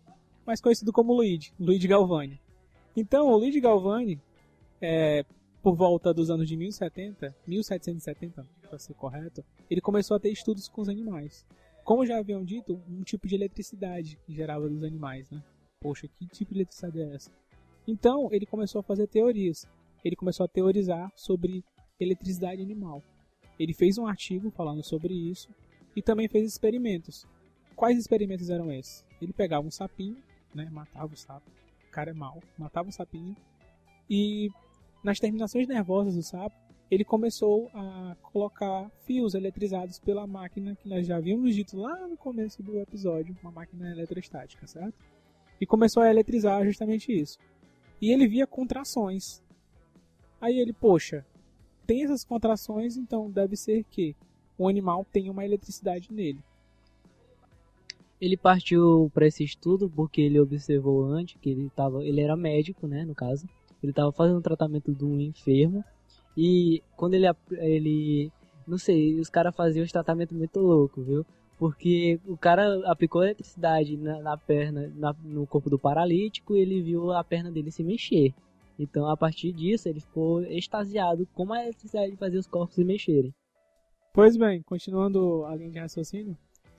mais 0.45 0.61
conhecido 0.61 0.93
como 0.93 1.15
Luigi, 1.15 1.53
Luigi 1.59 1.87
Galvani. 1.87 2.41
Então, 2.97 3.29
o 3.29 3.37
Luigi 3.37 3.61
Galvani, 3.61 4.21
é, 4.81 5.25
por 5.65 5.75
volta 5.75 6.13
dos 6.13 6.29
anos 6.29 6.47
de 6.47 6.59
1070, 6.59 7.35
1770, 7.47 8.47
para 8.69 8.79
ser 8.79 8.93
correto, 8.93 9.43
ele 9.71 9.81
começou 9.81 10.15
a 10.15 10.21
ter 10.21 10.29
estudos 10.31 10.69
com 10.69 10.83
os 10.83 10.91
animais. 10.91 11.47
Como 11.83 12.05
já 12.05 12.19
haviam 12.19 12.45
dito, 12.45 12.79
um 12.87 13.03
tipo 13.03 13.27
de 13.27 13.35
eletricidade 13.35 14.19
que 14.27 14.35
gerava 14.35 14.69
dos 14.69 14.85
animais, 14.85 15.31
né? 15.31 15.43
Poxa, 15.81 16.07
que 16.07 16.27
tipo 16.27 16.53
de 16.53 16.59
eletricidade 16.59 17.01
é 17.01 17.15
essa? 17.15 17.31
Então, 17.89 18.29
ele 18.31 18.45
começou 18.45 18.81
a 18.81 18.83
fazer 18.83 19.07
teorias. 19.07 19.67
Ele 20.05 20.15
começou 20.15 20.45
a 20.45 20.49
teorizar 20.49 21.11
sobre 21.17 21.65
eletricidade 21.99 22.61
animal. 22.61 23.03
Ele 23.59 23.73
fez 23.73 23.97
um 23.97 24.07
artigo 24.07 24.51
falando 24.51 24.83
sobre 24.83 25.15
isso 25.15 25.49
e 25.97 26.03
também 26.03 26.29
fez 26.29 26.47
experimentos. 26.47 27.27
Quais 27.75 27.97
experimentos 27.97 28.51
eram 28.51 28.71
esses? 28.71 29.03
Ele 29.19 29.33
pegava 29.33 29.67
um 29.67 29.71
sapinho, 29.71 30.19
né, 30.55 30.69
matava 30.71 31.15
o 31.15 31.17
sapo, 31.17 31.51
o 31.89 31.91
cara 31.91 32.11
é 32.11 32.15
mau, 32.15 32.43
matava 32.59 32.91
o 32.91 32.93
sapinho 32.93 33.35
e 34.11 34.51
nas 35.05 35.21
terminações 35.21 35.69
nervosas 35.69 36.17
do 36.17 36.23
sapo, 36.23 36.57
ele 36.91 37.05
começou 37.05 37.71
a 37.75 38.17
colocar 38.23 38.91
fios 39.05 39.35
eletrizados 39.35 39.99
pela 39.99 40.27
máquina 40.27 40.77
que 40.77 40.89
nós 40.89 41.07
já 41.07 41.17
havíamos 41.17 41.55
dito 41.55 41.77
lá 41.77 42.07
no 42.09 42.17
começo 42.17 42.63
do 42.63 42.79
episódio, 42.81 43.37
uma 43.43 43.51
máquina 43.51 43.91
eletrostática, 43.91 44.67
certo? 44.67 44.95
E 45.61 45.67
começou 45.67 46.03
a 46.03 46.11
eletrizar 46.11 46.65
justamente 46.65 47.13
isso. 47.13 47.39
E 48.01 48.11
ele 48.11 48.27
via 48.27 48.47
contrações. 48.47 49.43
Aí 50.41 50.59
ele, 50.59 50.73
poxa, 50.73 51.25
tem 51.87 52.05
essas 52.05 52.25
contrações, 52.25 52.97
então 52.97 53.31
deve 53.31 53.57
ser 53.57 53.85
que 53.85 54.17
o 54.57 54.69
animal 54.69 55.07
tem 55.11 55.29
uma 55.29 55.45
eletricidade 55.45 56.13
nele. 56.13 56.39
Ele 58.21 58.37
partiu 58.37 59.11
para 59.13 59.27
esse 59.27 59.45
estudo 59.45 59.91
porque 59.91 60.21
ele 60.21 60.41
observou 60.41 61.05
antes 61.05 61.39
que 61.41 61.51
ele 61.51 61.71
tava, 61.71 62.05
ele 62.05 62.21
era 62.21 62.37
médico, 62.37 62.87
né, 62.87 63.05
no 63.05 63.15
caso. 63.15 63.47
Ele 63.85 63.93
estava 63.93 64.11
fazendo 64.13 64.39
um 64.39 64.43
tratamento 64.43 64.93
de 64.93 65.05
um 65.05 65.21
enfermo 65.21 65.85
e 66.37 66.83
quando 66.97 67.15
ele 67.15 67.27
ele 67.53 68.33
não 68.67 68.79
sei, 68.79 69.21
os 69.21 69.29
caras 69.29 69.55
faziam 69.55 69.85
um 69.85 69.89
tratamento 69.89 70.35
muito 70.35 70.59
louco, 70.59 71.03
viu? 71.03 71.25
Porque 71.59 72.19
o 72.27 72.37
cara 72.37 72.81
aplicou 72.91 73.23
eletricidade 73.23 73.97
na, 73.97 74.21
na 74.21 74.37
perna, 74.37 74.91
na, 74.97 75.15
no 75.23 75.47
corpo 75.47 75.71
do 75.71 75.79
paralítico 75.79 76.57
e 76.57 76.61
ele 76.61 76.83
viu 76.83 77.13
a 77.13 77.23
perna 77.23 77.51
dele 77.51 77.71
se 77.71 77.85
mexer. 77.85 78.35
Então, 78.79 79.09
a 79.09 79.17
partir 79.17 79.53
disso, 79.53 79.89
ele 79.89 80.01
ficou 80.01 80.43
extasiado 80.43 81.27
com 81.35 81.53
a 81.53 81.63
eletricidade 81.63 82.11
de 82.11 82.17
fazer 82.17 82.39
os 82.39 82.47
corpos 82.47 82.75
se 82.75 82.85
mexerem. 82.85 83.33
Pois 84.13 84.37
bem, 84.37 84.63
continuando 84.63 85.45
a 85.45 85.55
linha 85.55 85.71
de 85.71 85.79
raciocínio, 85.79 86.37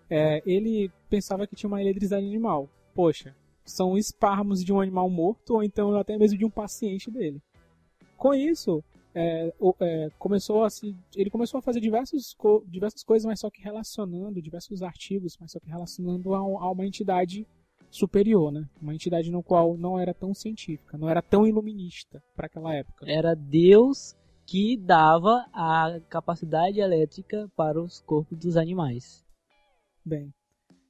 é, 0.10 0.42
ele 0.46 0.92
pensava 1.10 1.48
que 1.48 1.56
tinha 1.56 1.68
uma 1.68 1.82
eletricidade 1.82 2.26
animal. 2.26 2.70
Poxa, 2.94 3.36
são 3.66 3.98
espasmos 3.98 4.64
de 4.64 4.72
um 4.72 4.80
animal 4.80 5.10
morto 5.10 5.56
ou 5.56 5.64
então 5.64 5.96
até 5.98 6.18
mesmo 6.18 6.38
de 6.38 6.46
um 6.46 6.50
paciente 6.50 7.10
dele. 7.10 7.42
Com 8.16 8.34
isso, 8.34 8.84
é, 9.14 9.54
é, 9.80 10.10
começou 10.20 10.64
a 10.64 10.70
se, 10.70 10.96
ele 11.16 11.30
começou 11.30 11.58
a 11.58 11.62
fazer 11.62 11.80
diversos, 11.80 12.36
diversas 12.68 13.04
coisas, 13.04 13.26
mas 13.26 13.40
só 13.40 13.50
que 13.50 13.62
relacionando, 13.62 14.42
diversos 14.42 14.82
artigos, 14.82 15.38
mas 15.40 15.52
só 15.52 15.60
que 15.60 15.70
relacionando 15.70 16.34
a, 16.36 16.40
a 16.40 16.72
uma 16.72 16.86
entidade 16.86 17.48
superior, 17.90 18.52
né? 18.52 18.68
Uma 18.82 18.94
entidade 18.94 19.32
no 19.32 19.42
qual 19.42 19.78
não 19.78 19.98
era 19.98 20.14
tão 20.14 20.34
científica, 20.34 20.98
não 20.98 21.10
era 21.10 21.22
tão 21.22 21.48
iluminista 21.48 22.22
para 22.36 22.48
aquela 22.48 22.74
época. 22.74 23.10
Era 23.10 23.34
Deus 23.34 24.16
que 24.46 24.78
dava 24.78 25.46
a 25.54 26.00
capacidade 26.10 26.80
elétrica 26.80 27.50
para 27.56 27.82
os 27.82 28.02
corpos 28.02 28.38
dos 28.38 28.58
animais. 28.58 29.26
Bem, 30.04 30.32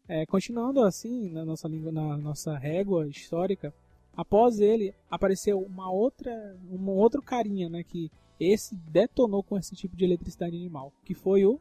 é, 0.08 0.26
continuando 0.26 0.84
assim 0.84 1.30
na 1.30 1.44
nossa 1.44 1.68
língua, 1.68 1.92
na 1.92 2.18
nossa 2.18 2.58
régua 2.58 3.08
histórica, 3.08 3.74
após 4.16 4.60
ele 4.60 4.94
apareceu 5.10 5.60
uma 5.60 5.92
outra, 5.92 6.56
um 6.70 6.90
outro 6.90 7.22
carinha, 7.22 7.70
né, 7.70 7.84
que 7.84 8.12
esse 8.40 8.76
detonou 8.76 9.44
com 9.44 9.58
esse 9.58 9.76
tipo 9.76 9.96
de 9.96 10.06
eletricidade 10.06 10.56
animal, 10.56 10.92
que 11.04 11.14
foi 11.14 11.46
o 11.46 11.60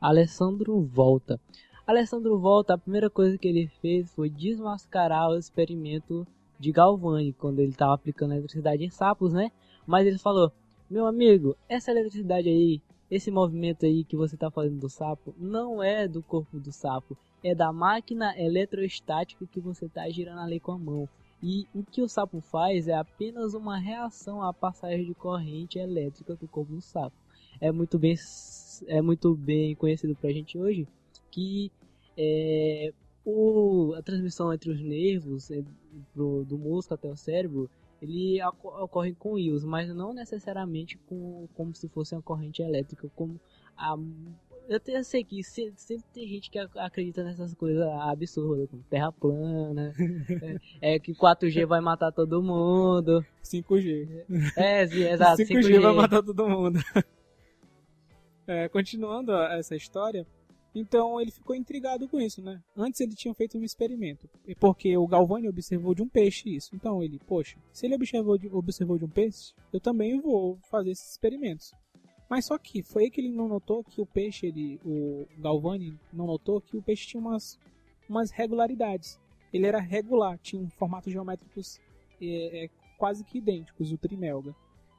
Alessandro 0.00 0.80
Volta. 0.80 1.40
Alessandro 1.86 2.38
Volta, 2.38 2.74
a 2.74 2.78
primeira 2.78 3.08
coisa 3.08 3.38
que 3.38 3.46
ele 3.46 3.68
fez 3.80 4.10
foi 4.12 4.28
desmascarar 4.28 5.30
o 5.30 5.38
experimento 5.38 6.26
de 6.58 6.72
Galvani, 6.72 7.32
quando 7.32 7.60
ele 7.60 7.70
estava 7.70 7.94
aplicando 7.94 8.32
eletricidade 8.32 8.84
em 8.84 8.90
sapos, 8.90 9.32
né? 9.32 9.52
Mas 9.86 10.06
ele 10.06 10.18
falou: 10.18 10.50
Meu 10.90 11.06
amigo, 11.06 11.56
essa 11.68 11.90
eletricidade 11.90 12.48
aí, 12.48 12.80
esse 13.10 13.30
movimento 13.30 13.86
aí 13.86 14.04
que 14.04 14.16
você 14.16 14.34
está 14.34 14.50
fazendo 14.50 14.80
do 14.80 14.88
sapo, 14.88 15.34
não 15.38 15.82
é 15.82 16.08
do 16.08 16.22
corpo 16.22 16.58
do 16.58 16.72
sapo, 16.72 17.16
é 17.42 17.54
da 17.54 17.72
máquina 17.72 18.34
eletrostática 18.38 19.46
que 19.46 19.60
você 19.60 19.86
está 19.86 20.08
girando 20.08 20.40
ali 20.40 20.58
com 20.58 20.72
a 20.72 20.78
mão. 20.78 21.08
E 21.42 21.66
o 21.74 21.82
que 21.84 22.02
o 22.02 22.08
sapo 22.08 22.40
faz 22.40 22.88
é 22.88 22.94
apenas 22.94 23.54
uma 23.54 23.78
reação 23.78 24.42
à 24.42 24.52
passagem 24.52 25.04
de 25.04 25.14
corrente 25.14 25.78
elétrica 25.78 26.34
do 26.34 26.48
corpo 26.48 26.72
do 26.72 26.80
sapo. 26.80 27.16
É 27.60 27.70
muito 27.70 27.98
bem, 27.98 28.16
é 28.86 29.00
muito 29.00 29.34
bem 29.34 29.74
conhecido 29.74 30.16
pra 30.16 30.32
gente 30.32 30.58
hoje 30.58 30.88
que 31.30 31.70
é, 32.16 32.92
o, 33.24 33.92
a 33.94 34.02
transmissão 34.02 34.52
entre 34.52 34.70
os 34.70 34.80
nervos 34.80 35.50
é, 35.50 35.62
pro, 36.14 36.44
do 36.44 36.56
músculo 36.56 36.98
até 36.98 37.08
o 37.08 37.16
cérebro 37.16 37.68
ele 38.06 38.42
ocorre 38.42 39.14
com 39.14 39.38
íons, 39.38 39.64
mas 39.64 39.94
não 39.94 40.14
necessariamente 40.14 40.96
com, 40.98 41.48
como 41.54 41.74
se 41.74 41.88
fosse 41.88 42.14
uma 42.14 42.22
corrente 42.22 42.62
elétrica, 42.62 43.10
como 43.14 43.40
a 43.76 43.96
eu, 44.68 45.04
sei 45.04 45.22
que 45.22 45.44
sempre 45.44 46.04
tem 46.12 46.26
gente 46.26 46.50
que 46.50 46.58
acredita 46.58 47.22
nessas 47.22 47.54
coisas 47.54 47.86
absurdas, 47.86 48.68
como 48.68 48.82
terra 48.90 49.12
plana, 49.12 49.94
é, 50.82 50.94
é, 50.94 50.98
que 50.98 51.12
4G 51.12 51.66
vai 51.66 51.80
matar 51.80 52.10
todo 52.10 52.42
mundo. 52.42 53.24
5G. 53.44 54.24
É, 54.56 54.86
sim, 54.88 55.04
exato. 55.04 55.38
5G, 55.42 55.62
5G 55.62 55.80
vai 55.80 55.94
matar 55.94 56.22
todo 56.22 56.48
mundo. 56.48 56.80
É, 58.48 58.68
continuando 58.68 59.32
essa 59.32 59.74
história, 59.74 60.24
então 60.78 61.18
ele 61.18 61.30
ficou 61.30 61.56
intrigado 61.56 62.06
com 62.06 62.20
isso, 62.20 62.42
né? 62.42 62.62
Antes 62.76 63.00
ele 63.00 63.14
tinha 63.14 63.32
feito 63.32 63.56
um 63.56 63.64
experimento, 63.64 64.28
porque 64.60 64.94
o 64.94 65.06
Galvani 65.06 65.48
observou 65.48 65.94
de 65.94 66.02
um 66.02 66.08
peixe 66.08 66.54
isso. 66.54 66.76
Então 66.76 67.02
ele, 67.02 67.18
poxa, 67.26 67.56
se 67.72 67.86
ele 67.86 67.94
observou 67.94 68.36
de, 68.36 68.46
observou 68.48 68.98
de 68.98 69.06
um 69.06 69.08
peixe, 69.08 69.54
eu 69.72 69.80
também 69.80 70.20
vou 70.20 70.58
fazer 70.70 70.90
esses 70.90 71.12
experimentos. 71.12 71.72
Mas 72.28 72.44
só 72.44 72.58
que 72.58 72.82
foi 72.82 73.04
aí 73.04 73.10
que 73.10 73.22
ele 73.22 73.32
não 73.32 73.48
notou 73.48 73.82
que 73.82 74.02
o 74.02 74.06
peixe, 74.06 74.48
ele, 74.48 74.78
o 74.84 75.26
Galvani 75.38 75.98
não 76.12 76.26
notou 76.26 76.60
que 76.60 76.76
o 76.76 76.82
peixe 76.82 77.06
tinha 77.06 77.22
umas, 77.22 77.58
umas 78.06 78.30
regularidades. 78.30 79.18
Ele 79.54 79.66
era 79.66 79.80
regular, 79.80 80.38
tinha 80.40 80.60
um 80.60 80.68
formato 80.68 81.10
geométricos 81.10 81.80
é, 82.20 82.64
é, 82.64 82.70
quase 82.98 83.24
que 83.24 83.38
idênticos, 83.38 83.90
o 83.92 83.96
trimelga. 83.96 84.54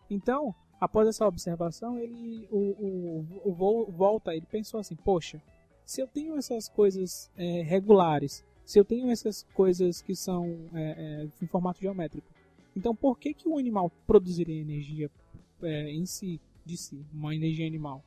Então, 0.09 0.55
após 0.81 1.07
essa 1.07 1.27
observação, 1.27 1.99
ele 1.99 2.47
o, 2.49 2.57
o, 2.57 3.51
o 3.51 3.91
Volta, 3.91 4.33
ele 4.33 4.47
pensou 4.47 4.79
assim, 4.79 4.95
poxa, 4.95 5.39
se 5.87 6.01
eu 6.01 6.07
tenho 6.07 6.35
essas 6.37 6.67
coisas 6.67 7.31
é, 7.37 7.61
regulares, 7.61 8.43
se 8.65 8.77
eu 8.77 8.83
tenho 8.83 9.09
essas 9.09 9.43
coisas 9.53 10.01
que 10.01 10.13
são 10.13 10.69
é, 10.73 10.81
é, 10.81 11.27
em 11.41 11.47
formato 11.47 11.79
geométrico, 11.79 12.27
então 12.75 12.93
por 12.93 13.17
que, 13.17 13.33
que 13.33 13.47
o 13.47 13.57
animal 13.57 13.89
produziria 14.05 14.59
energia 14.59 15.09
é, 15.63 15.89
em 15.89 16.05
si, 16.05 16.41
de 16.65 16.75
si, 16.75 17.05
uma 17.13 17.33
energia 17.33 17.65
animal? 17.65 18.03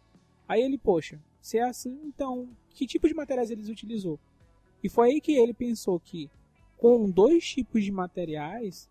Aí 0.46 0.60
ele, 0.60 0.76
poxa, 0.76 1.18
se 1.40 1.56
é 1.56 1.62
assim, 1.62 1.98
então 2.04 2.50
que 2.68 2.86
tipo 2.86 3.08
de 3.08 3.14
materiais 3.14 3.50
ele 3.50 3.62
utilizou? 3.72 4.20
E 4.84 4.88
foi 4.90 5.12
aí 5.12 5.20
que 5.22 5.32
ele 5.32 5.54
pensou 5.54 5.98
que 5.98 6.30
com 6.76 7.10
dois 7.10 7.48
tipos 7.48 7.82
de 7.82 7.90
materiais 7.90 8.90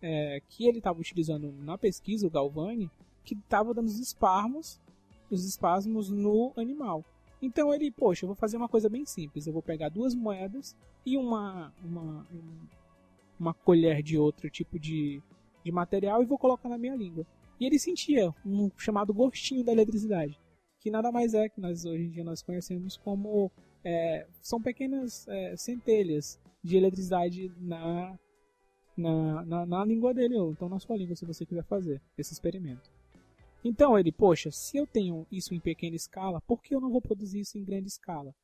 é, 0.00 0.40
que 0.48 0.66
ele 0.66 0.78
estava 0.78 0.98
utilizando 0.98 1.52
na 1.52 1.76
pesquisa, 1.76 2.26
o 2.26 2.30
Galvani, 2.30 2.90
que 3.26 3.34
estava 3.34 3.74
dando 3.74 3.88
os 3.88 3.98
espasmos, 3.98 4.80
os 5.30 5.44
espasmos 5.44 6.08
no 6.08 6.54
animal. 6.56 7.04
Então 7.42 7.74
ele, 7.74 7.90
poxa, 7.90 8.24
eu 8.24 8.28
vou 8.28 8.36
fazer 8.36 8.56
uma 8.56 8.68
coisa 8.68 8.88
bem 8.88 9.04
simples. 9.04 9.46
Eu 9.46 9.52
vou 9.52 9.62
pegar 9.62 9.88
duas 9.88 10.14
moedas 10.14 10.76
e 11.04 11.18
uma, 11.18 11.74
uma, 11.84 12.26
uma 13.38 13.52
colher 13.52 14.00
de 14.00 14.16
outro 14.16 14.48
tipo 14.48 14.78
de, 14.78 15.20
de 15.64 15.72
material 15.72 16.22
e 16.22 16.26
vou 16.26 16.38
colocar 16.38 16.68
na 16.68 16.78
minha 16.78 16.94
língua. 16.94 17.26
E 17.58 17.66
ele 17.66 17.78
sentia 17.80 18.32
um 18.46 18.70
chamado 18.76 19.12
gostinho 19.12 19.64
da 19.64 19.72
eletricidade, 19.72 20.40
que 20.78 20.90
nada 20.90 21.10
mais 21.10 21.34
é 21.34 21.48
que 21.48 21.60
nós 21.60 21.84
hoje 21.84 22.04
em 22.04 22.10
dia 22.10 22.24
nós 22.24 22.42
conhecemos 22.42 22.96
como 22.96 23.50
é, 23.84 24.26
são 24.40 24.62
pequenas 24.62 25.26
é, 25.28 25.56
centelhas 25.56 26.40
de 26.62 26.76
eletricidade 26.76 27.52
na, 27.58 28.16
na, 28.96 29.44
na, 29.44 29.66
na 29.66 29.84
língua 29.84 30.14
dele, 30.14 30.36
ou 30.36 30.52
então 30.52 30.68
na 30.68 30.78
sua 30.78 30.96
língua, 30.96 31.16
se 31.16 31.26
você 31.26 31.44
quiser 31.44 31.64
fazer 31.64 32.00
esse 32.16 32.32
experimento. 32.32 32.91
Então 33.64 33.98
ele, 33.98 34.10
poxa, 34.10 34.50
se 34.50 34.76
eu 34.76 34.86
tenho 34.86 35.26
isso 35.30 35.54
em 35.54 35.60
pequena 35.60 35.94
escala, 35.94 36.40
por 36.40 36.62
que 36.62 36.74
eu 36.74 36.80
não 36.80 36.90
vou 36.90 37.00
produzir 37.00 37.40
isso 37.40 37.56
em 37.56 37.64
grande 37.64 37.88
escala? 37.88 38.34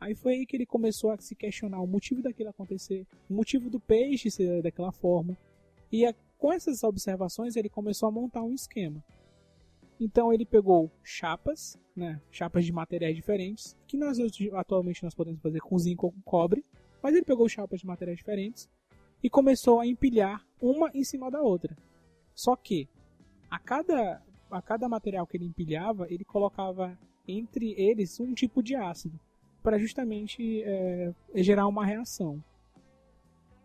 Aí 0.00 0.14
foi 0.14 0.34
aí 0.34 0.46
que 0.46 0.56
ele 0.56 0.66
começou 0.66 1.10
a 1.10 1.18
se 1.18 1.34
questionar 1.34 1.80
o 1.80 1.86
motivo 1.86 2.20
daquilo 2.20 2.50
acontecer, 2.50 3.06
o 3.30 3.34
motivo 3.34 3.70
do 3.70 3.78
peixe 3.78 4.30
ser 4.30 4.62
daquela 4.62 4.92
forma. 4.92 5.36
E 5.90 6.04
a, 6.04 6.12
com 6.36 6.52
essas 6.52 6.82
observações 6.82 7.54
ele 7.54 7.68
começou 7.68 8.08
a 8.08 8.12
montar 8.12 8.42
um 8.42 8.52
esquema. 8.52 9.02
Então 10.00 10.32
ele 10.32 10.44
pegou 10.44 10.90
chapas, 11.02 11.78
né, 11.94 12.20
chapas 12.30 12.64
de 12.64 12.72
materiais 12.72 13.14
diferentes, 13.14 13.76
que 13.86 13.96
nós 13.96 14.18
atualmente 14.54 15.04
nós 15.04 15.14
podemos 15.14 15.40
fazer 15.40 15.60
com 15.60 15.78
zinco 15.78 16.06
ou 16.06 16.12
com 16.12 16.20
cobre, 16.22 16.64
Mas 17.00 17.14
ele 17.14 17.24
pegou 17.24 17.48
chapas 17.48 17.80
de 17.80 17.86
materiais 17.86 18.18
diferentes 18.18 18.68
e 19.22 19.28
começou 19.28 19.78
a 19.78 19.86
empilhar 19.86 20.44
uma 20.60 20.90
em 20.94 21.04
cima 21.04 21.30
da 21.30 21.40
outra. 21.40 21.76
Só 22.34 22.56
que 22.56 22.88
a 23.50 23.58
cada, 23.58 24.22
a 24.56 24.62
cada 24.62 24.88
material 24.88 25.26
que 25.26 25.36
ele 25.36 25.46
empilhava, 25.46 26.06
ele 26.10 26.24
colocava 26.24 26.98
entre 27.26 27.74
eles 27.76 28.20
um 28.20 28.34
tipo 28.34 28.62
de 28.62 28.74
ácido 28.74 29.18
para 29.62 29.78
justamente 29.78 30.62
é, 30.62 31.14
gerar 31.36 31.66
uma 31.66 31.84
reação. 31.84 32.42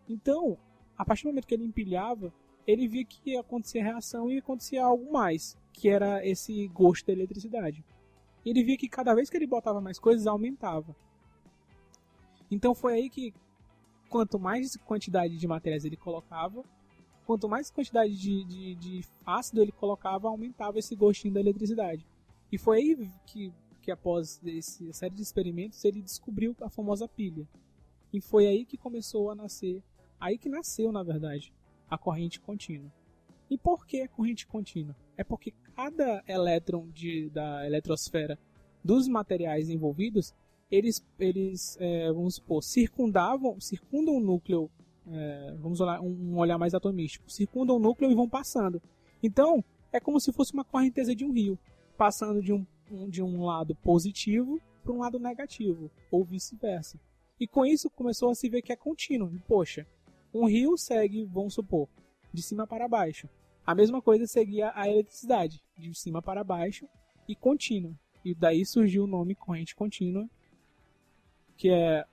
Então, 0.08 0.56
a 0.96 1.04
partir 1.04 1.24
do 1.24 1.28
momento 1.28 1.46
que 1.46 1.54
ele 1.54 1.64
empilhava, 1.64 2.32
ele 2.66 2.88
via 2.88 3.04
que 3.04 3.32
ia 3.32 3.40
acontecer 3.40 3.80
reação 3.80 4.30
e 4.30 4.38
acontecia 4.38 4.84
algo 4.84 5.12
mais, 5.12 5.56
que 5.72 5.88
era 5.88 6.26
esse 6.26 6.66
gosto 6.68 7.06
da 7.06 7.12
eletricidade. 7.12 7.84
Ele 8.44 8.64
via 8.64 8.76
que 8.76 8.88
cada 8.88 9.14
vez 9.14 9.28
que 9.28 9.36
ele 9.36 9.46
botava 9.46 9.80
mais 9.80 9.98
coisas, 9.98 10.26
aumentava. 10.26 10.96
Então 12.50 12.74
foi 12.74 12.94
aí 12.94 13.10
que, 13.10 13.32
quanto 14.08 14.38
mais 14.38 14.76
quantidade 14.78 15.36
de 15.36 15.46
matérias 15.46 15.84
ele 15.84 15.96
colocava, 15.96 16.64
quanto 17.30 17.48
mais 17.48 17.70
quantidade 17.70 18.16
de, 18.16 18.44
de, 18.44 18.74
de 18.74 19.04
ácido 19.24 19.62
ele 19.62 19.70
colocava, 19.70 20.26
aumentava 20.26 20.80
esse 20.80 20.96
gostinho 20.96 21.32
da 21.32 21.38
eletricidade. 21.38 22.04
E 22.50 22.58
foi 22.58 22.78
aí 22.78 23.10
que, 23.24 23.52
que 23.80 23.92
após 23.92 24.40
essa 24.44 24.92
série 24.92 25.14
de 25.14 25.22
experimentos, 25.22 25.84
ele 25.84 26.02
descobriu 26.02 26.56
a 26.60 26.68
famosa 26.68 27.06
pilha. 27.06 27.46
E 28.12 28.20
foi 28.20 28.48
aí 28.48 28.64
que 28.64 28.76
começou 28.76 29.30
a 29.30 29.36
nascer, 29.36 29.80
aí 30.18 30.36
que 30.36 30.48
nasceu, 30.48 30.90
na 30.90 31.04
verdade, 31.04 31.54
a 31.88 31.96
corrente 31.96 32.40
contínua. 32.40 32.92
E 33.48 33.56
por 33.56 33.86
que 33.86 34.00
a 34.00 34.08
corrente 34.08 34.44
contínua? 34.44 34.96
É 35.16 35.22
porque 35.22 35.52
cada 35.76 36.24
elétron 36.26 36.88
de, 36.88 37.30
da 37.30 37.64
eletrosfera 37.64 38.36
dos 38.82 39.06
materiais 39.06 39.70
envolvidos, 39.70 40.34
eles, 40.68 41.06
eles 41.16 41.76
é, 41.78 42.10
vamos 42.10 42.34
supor, 42.34 42.64
circundavam, 42.64 43.60
circundam 43.60 44.16
o 44.16 44.20
núcleo, 44.20 44.68
é, 45.12 45.54
vamos 45.58 45.80
olhar 45.80 46.00
um, 46.00 46.32
um 46.32 46.38
olhar 46.38 46.58
mais 46.58 46.74
atomístico, 46.74 47.30
circundam 47.30 47.76
o 47.76 47.80
núcleo 47.80 48.10
e 48.10 48.14
vão 48.14 48.28
passando. 48.28 48.80
Então, 49.22 49.64
é 49.92 50.00
como 50.00 50.20
se 50.20 50.32
fosse 50.32 50.52
uma 50.52 50.64
correnteza 50.64 51.14
de 51.14 51.24
um 51.24 51.32
rio, 51.32 51.58
passando 51.96 52.42
de 52.42 52.52
um, 52.52 52.64
de 53.08 53.22
um 53.22 53.44
lado 53.44 53.74
positivo 53.76 54.60
para 54.82 54.92
um 54.92 54.98
lado 54.98 55.18
negativo, 55.18 55.90
ou 56.10 56.24
vice-versa. 56.24 56.98
E 57.38 57.46
com 57.46 57.64
isso 57.64 57.90
começou 57.90 58.30
a 58.30 58.34
se 58.34 58.48
ver 58.48 58.62
que 58.62 58.72
é 58.72 58.76
contínuo. 58.76 59.32
Poxa, 59.46 59.86
um 60.32 60.46
rio 60.46 60.76
segue, 60.76 61.24
vamos 61.24 61.54
supor, 61.54 61.88
de 62.32 62.42
cima 62.42 62.66
para 62.66 62.88
baixo. 62.88 63.28
A 63.66 63.74
mesma 63.74 64.00
coisa 64.00 64.26
seguia 64.26 64.72
a 64.74 64.88
eletricidade, 64.88 65.62
de 65.76 65.94
cima 65.94 66.22
para 66.22 66.44
baixo 66.44 66.86
e 67.28 67.34
contínua. 67.34 67.94
E 68.24 68.34
daí 68.34 68.64
surgiu 68.64 69.04
o 69.04 69.06
nome 69.06 69.34
corrente 69.34 69.74
contínua, 69.74 70.28
que 71.56 71.70
é 71.70 72.04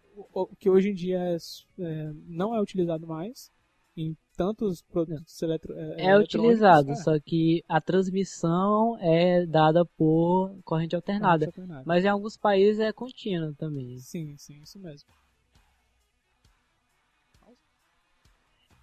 que 0.59 0.69
hoje 0.69 0.89
em 0.89 0.93
dia 0.93 1.19
é, 1.19 1.37
é, 1.79 2.13
não 2.27 2.55
é 2.55 2.61
utilizado 2.61 3.05
mais 3.05 3.51
em 3.95 4.15
tantos 4.35 4.83
produtos 4.83 5.41
eletro, 5.41 5.73
é, 5.75 6.05
é 6.05 6.19
utilizado, 6.19 6.91
é. 6.91 6.95
só 6.95 7.19
que 7.19 7.63
a 7.67 7.81
transmissão 7.81 8.95
é 8.99 9.45
dada 9.45 9.83
por 9.83 10.55
corrente 10.63 10.95
alternada, 10.95 11.45
corrente 11.45 11.59
alternada. 11.59 11.83
Mas 11.85 12.05
em 12.05 12.07
alguns 12.07 12.37
países 12.37 12.79
é 12.79 12.93
contínua 12.93 13.53
também. 13.57 13.97
Sim, 13.97 14.37
sim, 14.37 14.61
isso 14.61 14.79
mesmo. 14.79 15.09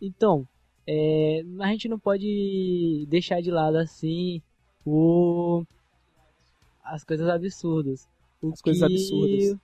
Então, 0.01 0.47
é, 0.87 1.43
a 1.61 1.68
gente 1.68 1.89
não 1.89 1.99
pode 1.99 3.07
deixar 3.09 3.41
de 3.41 3.51
lado 3.51 3.76
assim 3.76 4.43
o 4.85 5.64
as 6.82 7.05
coisas 7.05 7.28
absurdas. 7.28 8.09
O 8.43 8.51
as 8.51 8.61
coisas 8.61 8.82
absurdas. 8.82 9.57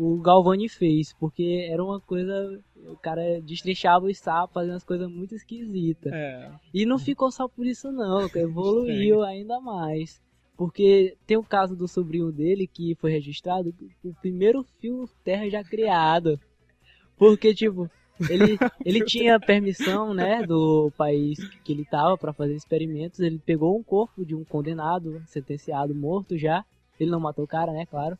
O 0.00 0.16
Galvani 0.20 0.68
fez, 0.68 1.12
porque 1.12 1.66
era 1.68 1.84
uma 1.84 2.00
coisa. 2.00 2.62
O 2.86 2.96
cara 2.96 3.40
destrinchava 3.40 4.06
os 4.06 4.16
sapos, 4.16 4.54
fazendo 4.54 4.74
umas 4.74 4.84
coisas 4.84 5.10
muito 5.10 5.34
esquisitas. 5.34 6.12
É. 6.12 6.52
E 6.72 6.86
não 6.86 7.00
ficou 7.00 7.32
só 7.32 7.48
por 7.48 7.66
isso, 7.66 7.90
não, 7.90 8.30
evoluiu 8.32 9.24
ainda 9.24 9.60
mais. 9.60 10.22
Porque 10.56 11.16
tem 11.26 11.36
o 11.36 11.42
caso 11.42 11.74
do 11.74 11.88
sobrinho 11.88 12.30
dele 12.30 12.68
que 12.68 12.94
foi 13.00 13.10
registrado, 13.10 13.74
o 14.04 14.14
primeiro 14.14 14.64
fio 14.80 15.08
terra 15.24 15.50
já 15.50 15.64
criado. 15.64 16.38
Porque, 17.16 17.52
tipo, 17.52 17.90
ele, 18.30 18.56
ele 18.84 19.04
tinha 19.04 19.40
permissão, 19.40 20.14
né, 20.14 20.44
do 20.46 20.92
país 20.96 21.40
que 21.64 21.72
ele 21.72 21.84
tava 21.84 22.16
para 22.16 22.32
fazer 22.32 22.54
experimentos. 22.54 23.18
Ele 23.18 23.40
pegou 23.44 23.76
um 23.76 23.82
corpo 23.82 24.24
de 24.24 24.36
um 24.36 24.44
condenado, 24.44 25.20
sentenciado, 25.26 25.92
morto 25.92 26.38
já. 26.38 26.64
Ele 27.00 27.10
não 27.10 27.18
matou 27.18 27.44
o 27.44 27.48
cara, 27.48 27.72
né, 27.72 27.84
claro. 27.84 28.16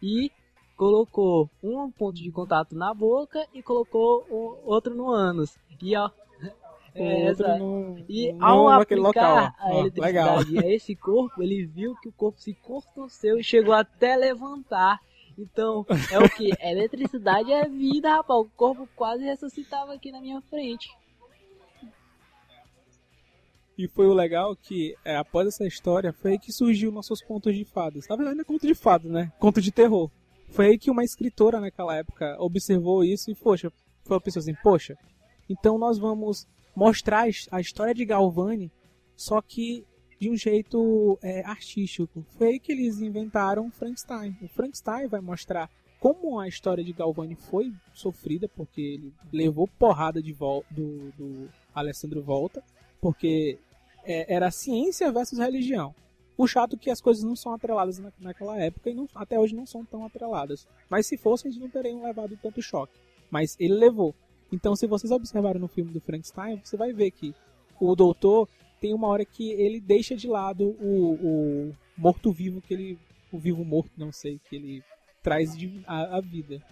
E 0.00 0.30
colocou 0.78 1.50
um 1.60 1.90
ponto 1.90 2.14
de 2.14 2.30
contato 2.30 2.76
na 2.76 2.94
boca 2.94 3.44
e 3.52 3.60
colocou 3.60 4.24
o 4.30 4.56
outro 4.64 4.94
no 4.94 5.10
ânus. 5.10 5.58
E 5.82 5.96
ó, 5.96 6.08
é, 6.94 7.32
no, 7.58 7.98
e 8.08 8.32
no, 8.32 8.44
ao 8.44 8.68
aplicar 8.68 9.02
local. 9.02 9.52
a 9.58 9.74
eletricidade 9.74 10.58
a 10.58 10.72
esse 10.72 10.94
corpo, 10.94 11.42
ele 11.42 11.66
viu 11.66 11.96
que 11.96 12.08
o 12.08 12.12
corpo 12.12 12.40
se 12.40 12.54
contorceu 12.54 13.38
e 13.38 13.42
chegou 13.42 13.74
até 13.74 14.16
levantar. 14.16 15.00
Então, 15.36 15.84
é 16.12 16.18
o 16.18 16.30
que? 16.30 16.50
Eletricidade 16.62 17.52
é 17.52 17.68
vida, 17.68 18.10
rapaz. 18.10 18.40
O 18.40 18.50
corpo 18.56 18.88
quase 18.94 19.24
ressuscitava 19.24 19.94
aqui 19.94 20.12
na 20.12 20.20
minha 20.20 20.40
frente. 20.42 20.88
E 23.76 23.88
foi 23.88 24.06
o 24.06 24.14
legal 24.14 24.56
que, 24.56 24.96
é, 25.04 25.16
após 25.16 25.48
essa 25.48 25.66
história, 25.66 26.12
foi 26.12 26.32
aí 26.32 26.38
que 26.38 26.52
surgiu 26.52 26.92
nossos 26.92 27.20
contos 27.20 27.54
de 27.54 27.64
fadas. 27.64 28.06
Na 28.08 28.16
verdade, 28.16 28.36
não 28.36 28.42
é 28.42 28.44
conto 28.44 28.66
de 28.66 28.74
fadas, 28.74 29.10
né? 29.10 29.32
Conto 29.38 29.60
de 29.60 29.70
terror. 29.72 30.10
Foi 30.48 30.66
aí 30.66 30.78
que 30.78 30.90
uma 30.90 31.04
escritora 31.04 31.60
naquela 31.60 31.94
época 31.94 32.36
observou 32.38 33.04
isso 33.04 33.30
e, 33.30 33.34
poxa, 33.34 33.72
a 34.08 34.20
pessoa 34.20 34.40
assim, 34.40 34.54
poxa, 34.62 34.96
então 35.48 35.78
nós 35.78 35.98
vamos 35.98 36.46
mostrar 36.74 37.26
a 37.50 37.60
história 37.60 37.94
de 37.94 38.04
Galvani, 38.04 38.70
só 39.16 39.40
que 39.42 39.84
de 40.18 40.30
um 40.30 40.36
jeito 40.36 41.18
é, 41.22 41.44
artístico. 41.44 42.24
Foi 42.36 42.48
aí 42.48 42.58
que 42.58 42.72
eles 42.72 43.00
inventaram 43.00 43.70
Frankenstein. 43.70 44.36
O 44.42 44.48
Frankenstein 44.48 45.06
vai 45.06 45.20
mostrar 45.20 45.70
como 46.00 46.38
a 46.38 46.48
história 46.48 46.82
de 46.82 46.92
Galvani 46.92 47.34
foi 47.34 47.72
sofrida, 47.92 48.48
porque 48.48 48.80
ele 48.80 49.12
levou 49.32 49.68
porrada 49.78 50.22
de 50.22 50.32
do, 50.32 51.12
do 51.16 51.48
Alessandro 51.74 52.22
Volta, 52.22 52.62
porque 53.00 53.58
é, 54.04 54.32
era 54.32 54.50
ciência 54.50 55.10
versus 55.12 55.38
religião. 55.38 55.94
O 56.38 56.46
chato 56.46 56.76
é 56.76 56.78
que 56.78 56.88
as 56.88 57.00
coisas 57.00 57.24
não 57.24 57.34
são 57.34 57.52
atreladas 57.52 57.98
na, 57.98 58.12
naquela 58.20 58.56
época 58.62 58.88
e 58.88 58.94
não, 58.94 59.08
até 59.12 59.36
hoje 59.36 59.56
não 59.56 59.66
são 59.66 59.84
tão 59.84 60.06
atreladas. 60.06 60.68
Mas 60.88 61.04
se 61.04 61.16
fossem, 61.16 61.50
eles 61.50 61.60
não 61.60 61.68
teriam 61.68 62.04
levado 62.04 62.38
tanto 62.40 62.62
choque. 62.62 62.96
Mas 63.28 63.56
ele 63.58 63.74
levou. 63.74 64.14
Então, 64.52 64.76
se 64.76 64.86
vocês 64.86 65.10
observarem 65.10 65.60
no 65.60 65.66
filme 65.66 65.90
do 65.90 66.00
Frankenstein, 66.00 66.60
você 66.62 66.76
vai 66.76 66.92
ver 66.92 67.10
que 67.10 67.34
o 67.80 67.96
doutor 67.96 68.48
tem 68.80 68.94
uma 68.94 69.08
hora 69.08 69.24
que 69.24 69.50
ele 69.50 69.80
deixa 69.80 70.14
de 70.14 70.28
lado 70.28 70.76
o, 70.80 71.14
o 71.20 71.76
morto-vivo 71.96 72.62
que 72.62 72.72
ele. 72.72 72.98
O 73.30 73.38
vivo-morto, 73.38 73.90
não 73.98 74.10
sei, 74.10 74.40
que 74.48 74.56
ele 74.56 74.82
traz 75.22 75.54
de, 75.54 75.82
a, 75.86 76.16
a 76.16 76.20
vida. 76.20 76.62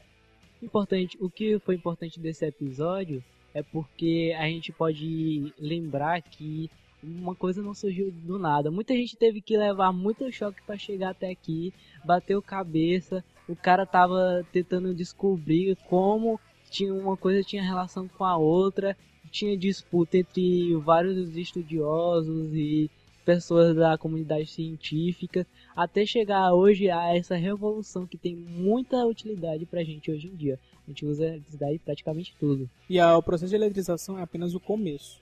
Importante, 0.63 1.19
o 1.21 1.29
que 1.29 1.59
foi 1.59 1.75
importante 1.75 2.19
desse 2.19 2.47
episódio 2.47 3.23
é 3.53 3.63
porque 3.63 4.35
a 4.39 4.47
gente 4.47 4.73
pode 4.73 5.53
lembrar 5.59 6.23
que 6.23 6.71
uma 7.07 7.35
coisa 7.35 7.63
não 7.63 7.75
surgiu 7.75 8.11
do 8.11 8.39
nada. 8.39 8.71
Muita 8.71 8.95
gente 8.95 9.17
teve 9.17 9.41
que 9.41 9.57
levar 9.57 9.93
muito 9.93 10.31
choque 10.33 10.61
para 10.67 10.77
chegar 10.77 11.11
até 11.11 11.31
aqui, 11.31 11.73
bateu 12.05 12.43
cabeça. 12.43 13.25
O 13.49 13.55
cara 13.55 13.87
tava 13.87 14.45
tentando 14.53 14.95
descobrir 14.95 15.77
como 15.89 16.41
tinha 16.71 16.93
uma 16.93 17.17
coisa 17.17 17.43
tinha 17.43 17.63
relação 17.63 18.09
com 18.09 18.25
a 18.25 18.37
outra 18.37 18.97
tinha 19.31 19.57
disputa 19.57 20.17
entre 20.19 20.75
vários 20.77 21.37
estudiosos 21.37 22.55
e 22.55 22.91
pessoas 23.25 23.75
da 23.75 23.99
comunidade 23.99 24.47
científica, 24.47 25.47
até 25.75 26.07
chegar 26.07 26.55
hoje 26.55 26.89
a 26.89 27.15
essa 27.15 27.35
revolução 27.35 28.07
que 28.07 28.17
tem 28.17 28.37
muita 28.37 29.05
utilidade 29.05 29.67
pra 29.67 29.83
gente 29.83 30.11
hoje 30.11 30.29
em 30.29 30.37
dia. 30.37 30.59
A 30.87 30.91
gente 30.91 31.05
usa 31.05 31.27
eletricidade 31.27 31.79
praticamente 31.81 32.35
tudo. 32.39 32.71
E 32.89 33.01
o 33.01 33.23
processo 33.23 33.51
de 33.51 33.57
eletrização 33.57 34.19
é 34.19 34.23
apenas 34.23 34.55
o 34.55 34.61
começo. 34.61 35.21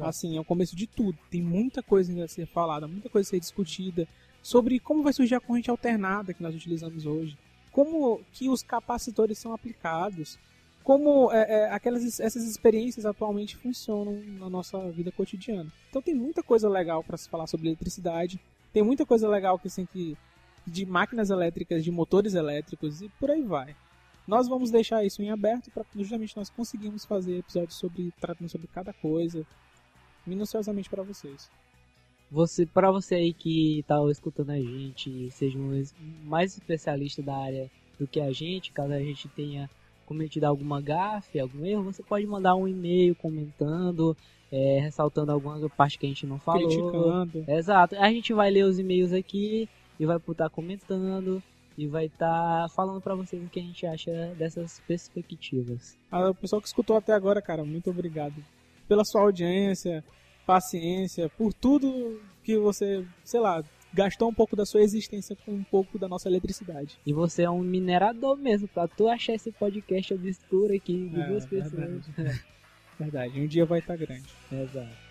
Assim, 0.00 0.36
é 0.36 0.40
o 0.40 0.44
começo 0.44 0.74
de 0.76 0.86
tudo. 0.86 1.18
Tem 1.30 1.42
muita 1.42 1.82
coisa 1.82 2.10
ainda 2.10 2.24
a 2.24 2.28
ser 2.28 2.46
falada, 2.46 2.88
muita 2.88 3.08
coisa 3.08 3.28
a 3.28 3.30
ser 3.30 3.40
discutida 3.40 4.06
sobre 4.42 4.80
como 4.80 5.02
vai 5.02 5.12
surgir 5.12 5.34
a 5.34 5.40
corrente 5.40 5.70
alternada 5.70 6.32
que 6.32 6.42
nós 6.42 6.54
utilizamos 6.54 7.06
hoje, 7.06 7.36
como 7.70 8.20
que 8.32 8.48
os 8.48 8.62
capacitores 8.62 9.38
são 9.38 9.52
aplicados, 9.52 10.38
como 10.82 11.30
é, 11.30 11.40
é, 11.48 11.70
aquelas 11.70 12.18
essas 12.18 12.44
experiências 12.44 13.04
atualmente 13.04 13.56
funcionam 13.56 14.20
na 14.38 14.48
nossa 14.48 14.90
vida 14.90 15.12
cotidiana. 15.12 15.70
Então 15.88 16.00
tem 16.00 16.14
muita 16.14 16.42
coisa 16.42 16.68
legal 16.68 17.04
para 17.04 17.16
se 17.16 17.28
falar 17.28 17.46
sobre 17.46 17.68
eletricidade, 17.68 18.40
tem 18.72 18.82
muita 18.82 19.04
coisa 19.04 19.28
legal 19.28 19.58
que 19.58 19.68
assim 19.68 19.86
que 19.86 20.16
de 20.66 20.86
máquinas 20.86 21.30
elétricas, 21.30 21.84
de 21.84 21.90
motores 21.90 22.34
elétricos 22.34 23.02
e 23.02 23.08
por 23.20 23.30
aí 23.30 23.42
vai. 23.42 23.74
Nós 24.26 24.46
vamos 24.46 24.70
deixar 24.70 25.04
isso 25.04 25.22
em 25.22 25.30
aberto 25.30 25.70
para 25.70 25.84
justamente 25.96 26.36
nós 26.36 26.48
conseguirmos 26.48 27.04
fazer 27.04 27.38
episódios 27.38 27.74
sobre 27.74 28.12
tratando 28.20 28.48
sobre 28.48 28.68
cada 28.68 28.92
coisa 28.92 29.44
minuciosamente 30.30 30.88
para 30.88 31.02
vocês. 31.02 31.50
Você, 32.30 32.64
para 32.64 32.92
você 32.92 33.16
aí 33.16 33.32
que 33.32 33.80
está 33.80 33.96
escutando 34.10 34.50
a 34.50 34.60
gente, 34.60 35.30
seja 35.32 35.58
um 35.58 35.82
mais 36.24 36.54
especialista 36.54 37.20
da 37.20 37.36
área 37.36 37.68
do 37.98 38.06
que 38.06 38.20
a 38.20 38.32
gente, 38.32 38.70
caso 38.70 38.92
a 38.92 39.00
gente 39.00 39.28
tenha 39.28 39.68
cometido 40.06 40.46
alguma 40.46 40.80
gafe, 40.80 41.40
algum 41.40 41.66
erro, 41.66 41.84
você 41.84 42.02
pode 42.02 42.26
mandar 42.26 42.54
um 42.54 42.68
e-mail 42.68 43.14
comentando, 43.16 44.16
é, 44.50 44.78
ressaltando 44.80 45.32
alguma 45.32 45.68
parte 45.70 45.98
que 45.98 46.06
a 46.06 46.08
gente 46.08 46.26
não 46.26 46.38
falou. 46.38 46.68
Criticando. 46.68 47.44
Exato. 47.48 47.96
A 47.96 48.10
gente 48.10 48.32
vai 48.32 48.50
ler 48.50 48.64
os 48.64 48.78
e-mails 48.78 49.12
aqui 49.12 49.68
e 49.98 50.06
vai 50.06 50.16
estar 50.16 50.48
comentando 50.50 51.42
e 51.76 51.86
vai 51.86 52.06
estar 52.06 52.68
falando 52.70 53.00
para 53.00 53.14
vocês 53.14 53.42
o 53.42 53.48
que 53.48 53.58
a 53.58 53.62
gente 53.62 53.86
acha 53.86 54.34
dessas 54.36 54.80
perspectivas. 54.86 55.96
Ah, 56.10 56.30
o 56.30 56.34
pessoal 56.34 56.60
que 56.60 56.68
escutou 56.68 56.96
até 56.96 57.12
agora, 57.12 57.40
cara, 57.40 57.64
muito 57.64 57.90
obrigado 57.90 58.34
pela 58.88 59.04
sua 59.04 59.22
audiência, 59.22 60.04
paciência, 60.54 61.28
por 61.38 61.52
tudo 61.52 62.20
que 62.42 62.56
você, 62.58 63.04
sei 63.24 63.38
lá, 63.40 63.62
gastou 63.94 64.28
um 64.28 64.34
pouco 64.34 64.56
da 64.56 64.66
sua 64.66 64.82
existência 64.82 65.36
com 65.44 65.52
um 65.52 65.62
pouco 65.64 65.98
da 65.98 66.08
nossa 66.08 66.28
eletricidade. 66.28 66.98
E 67.06 67.12
você 67.12 67.42
é 67.42 67.50
um 67.50 67.60
minerador 67.60 68.36
mesmo, 68.36 68.66
pra 68.66 68.88
tu 68.88 69.08
achar 69.08 69.34
esse 69.34 69.52
podcast 69.52 70.12
obscuro 70.14 70.74
aqui 70.74 71.08
de 71.08 71.20
É, 71.20 71.26
duas 71.28 71.46
pessoas. 71.46 71.72
verdade. 71.72 72.40
Verdade, 73.00 73.40
um 73.40 73.46
dia 73.46 73.64
vai 73.64 73.78
estar 73.78 73.96
grande. 73.96 74.24
Exato. 74.52 75.09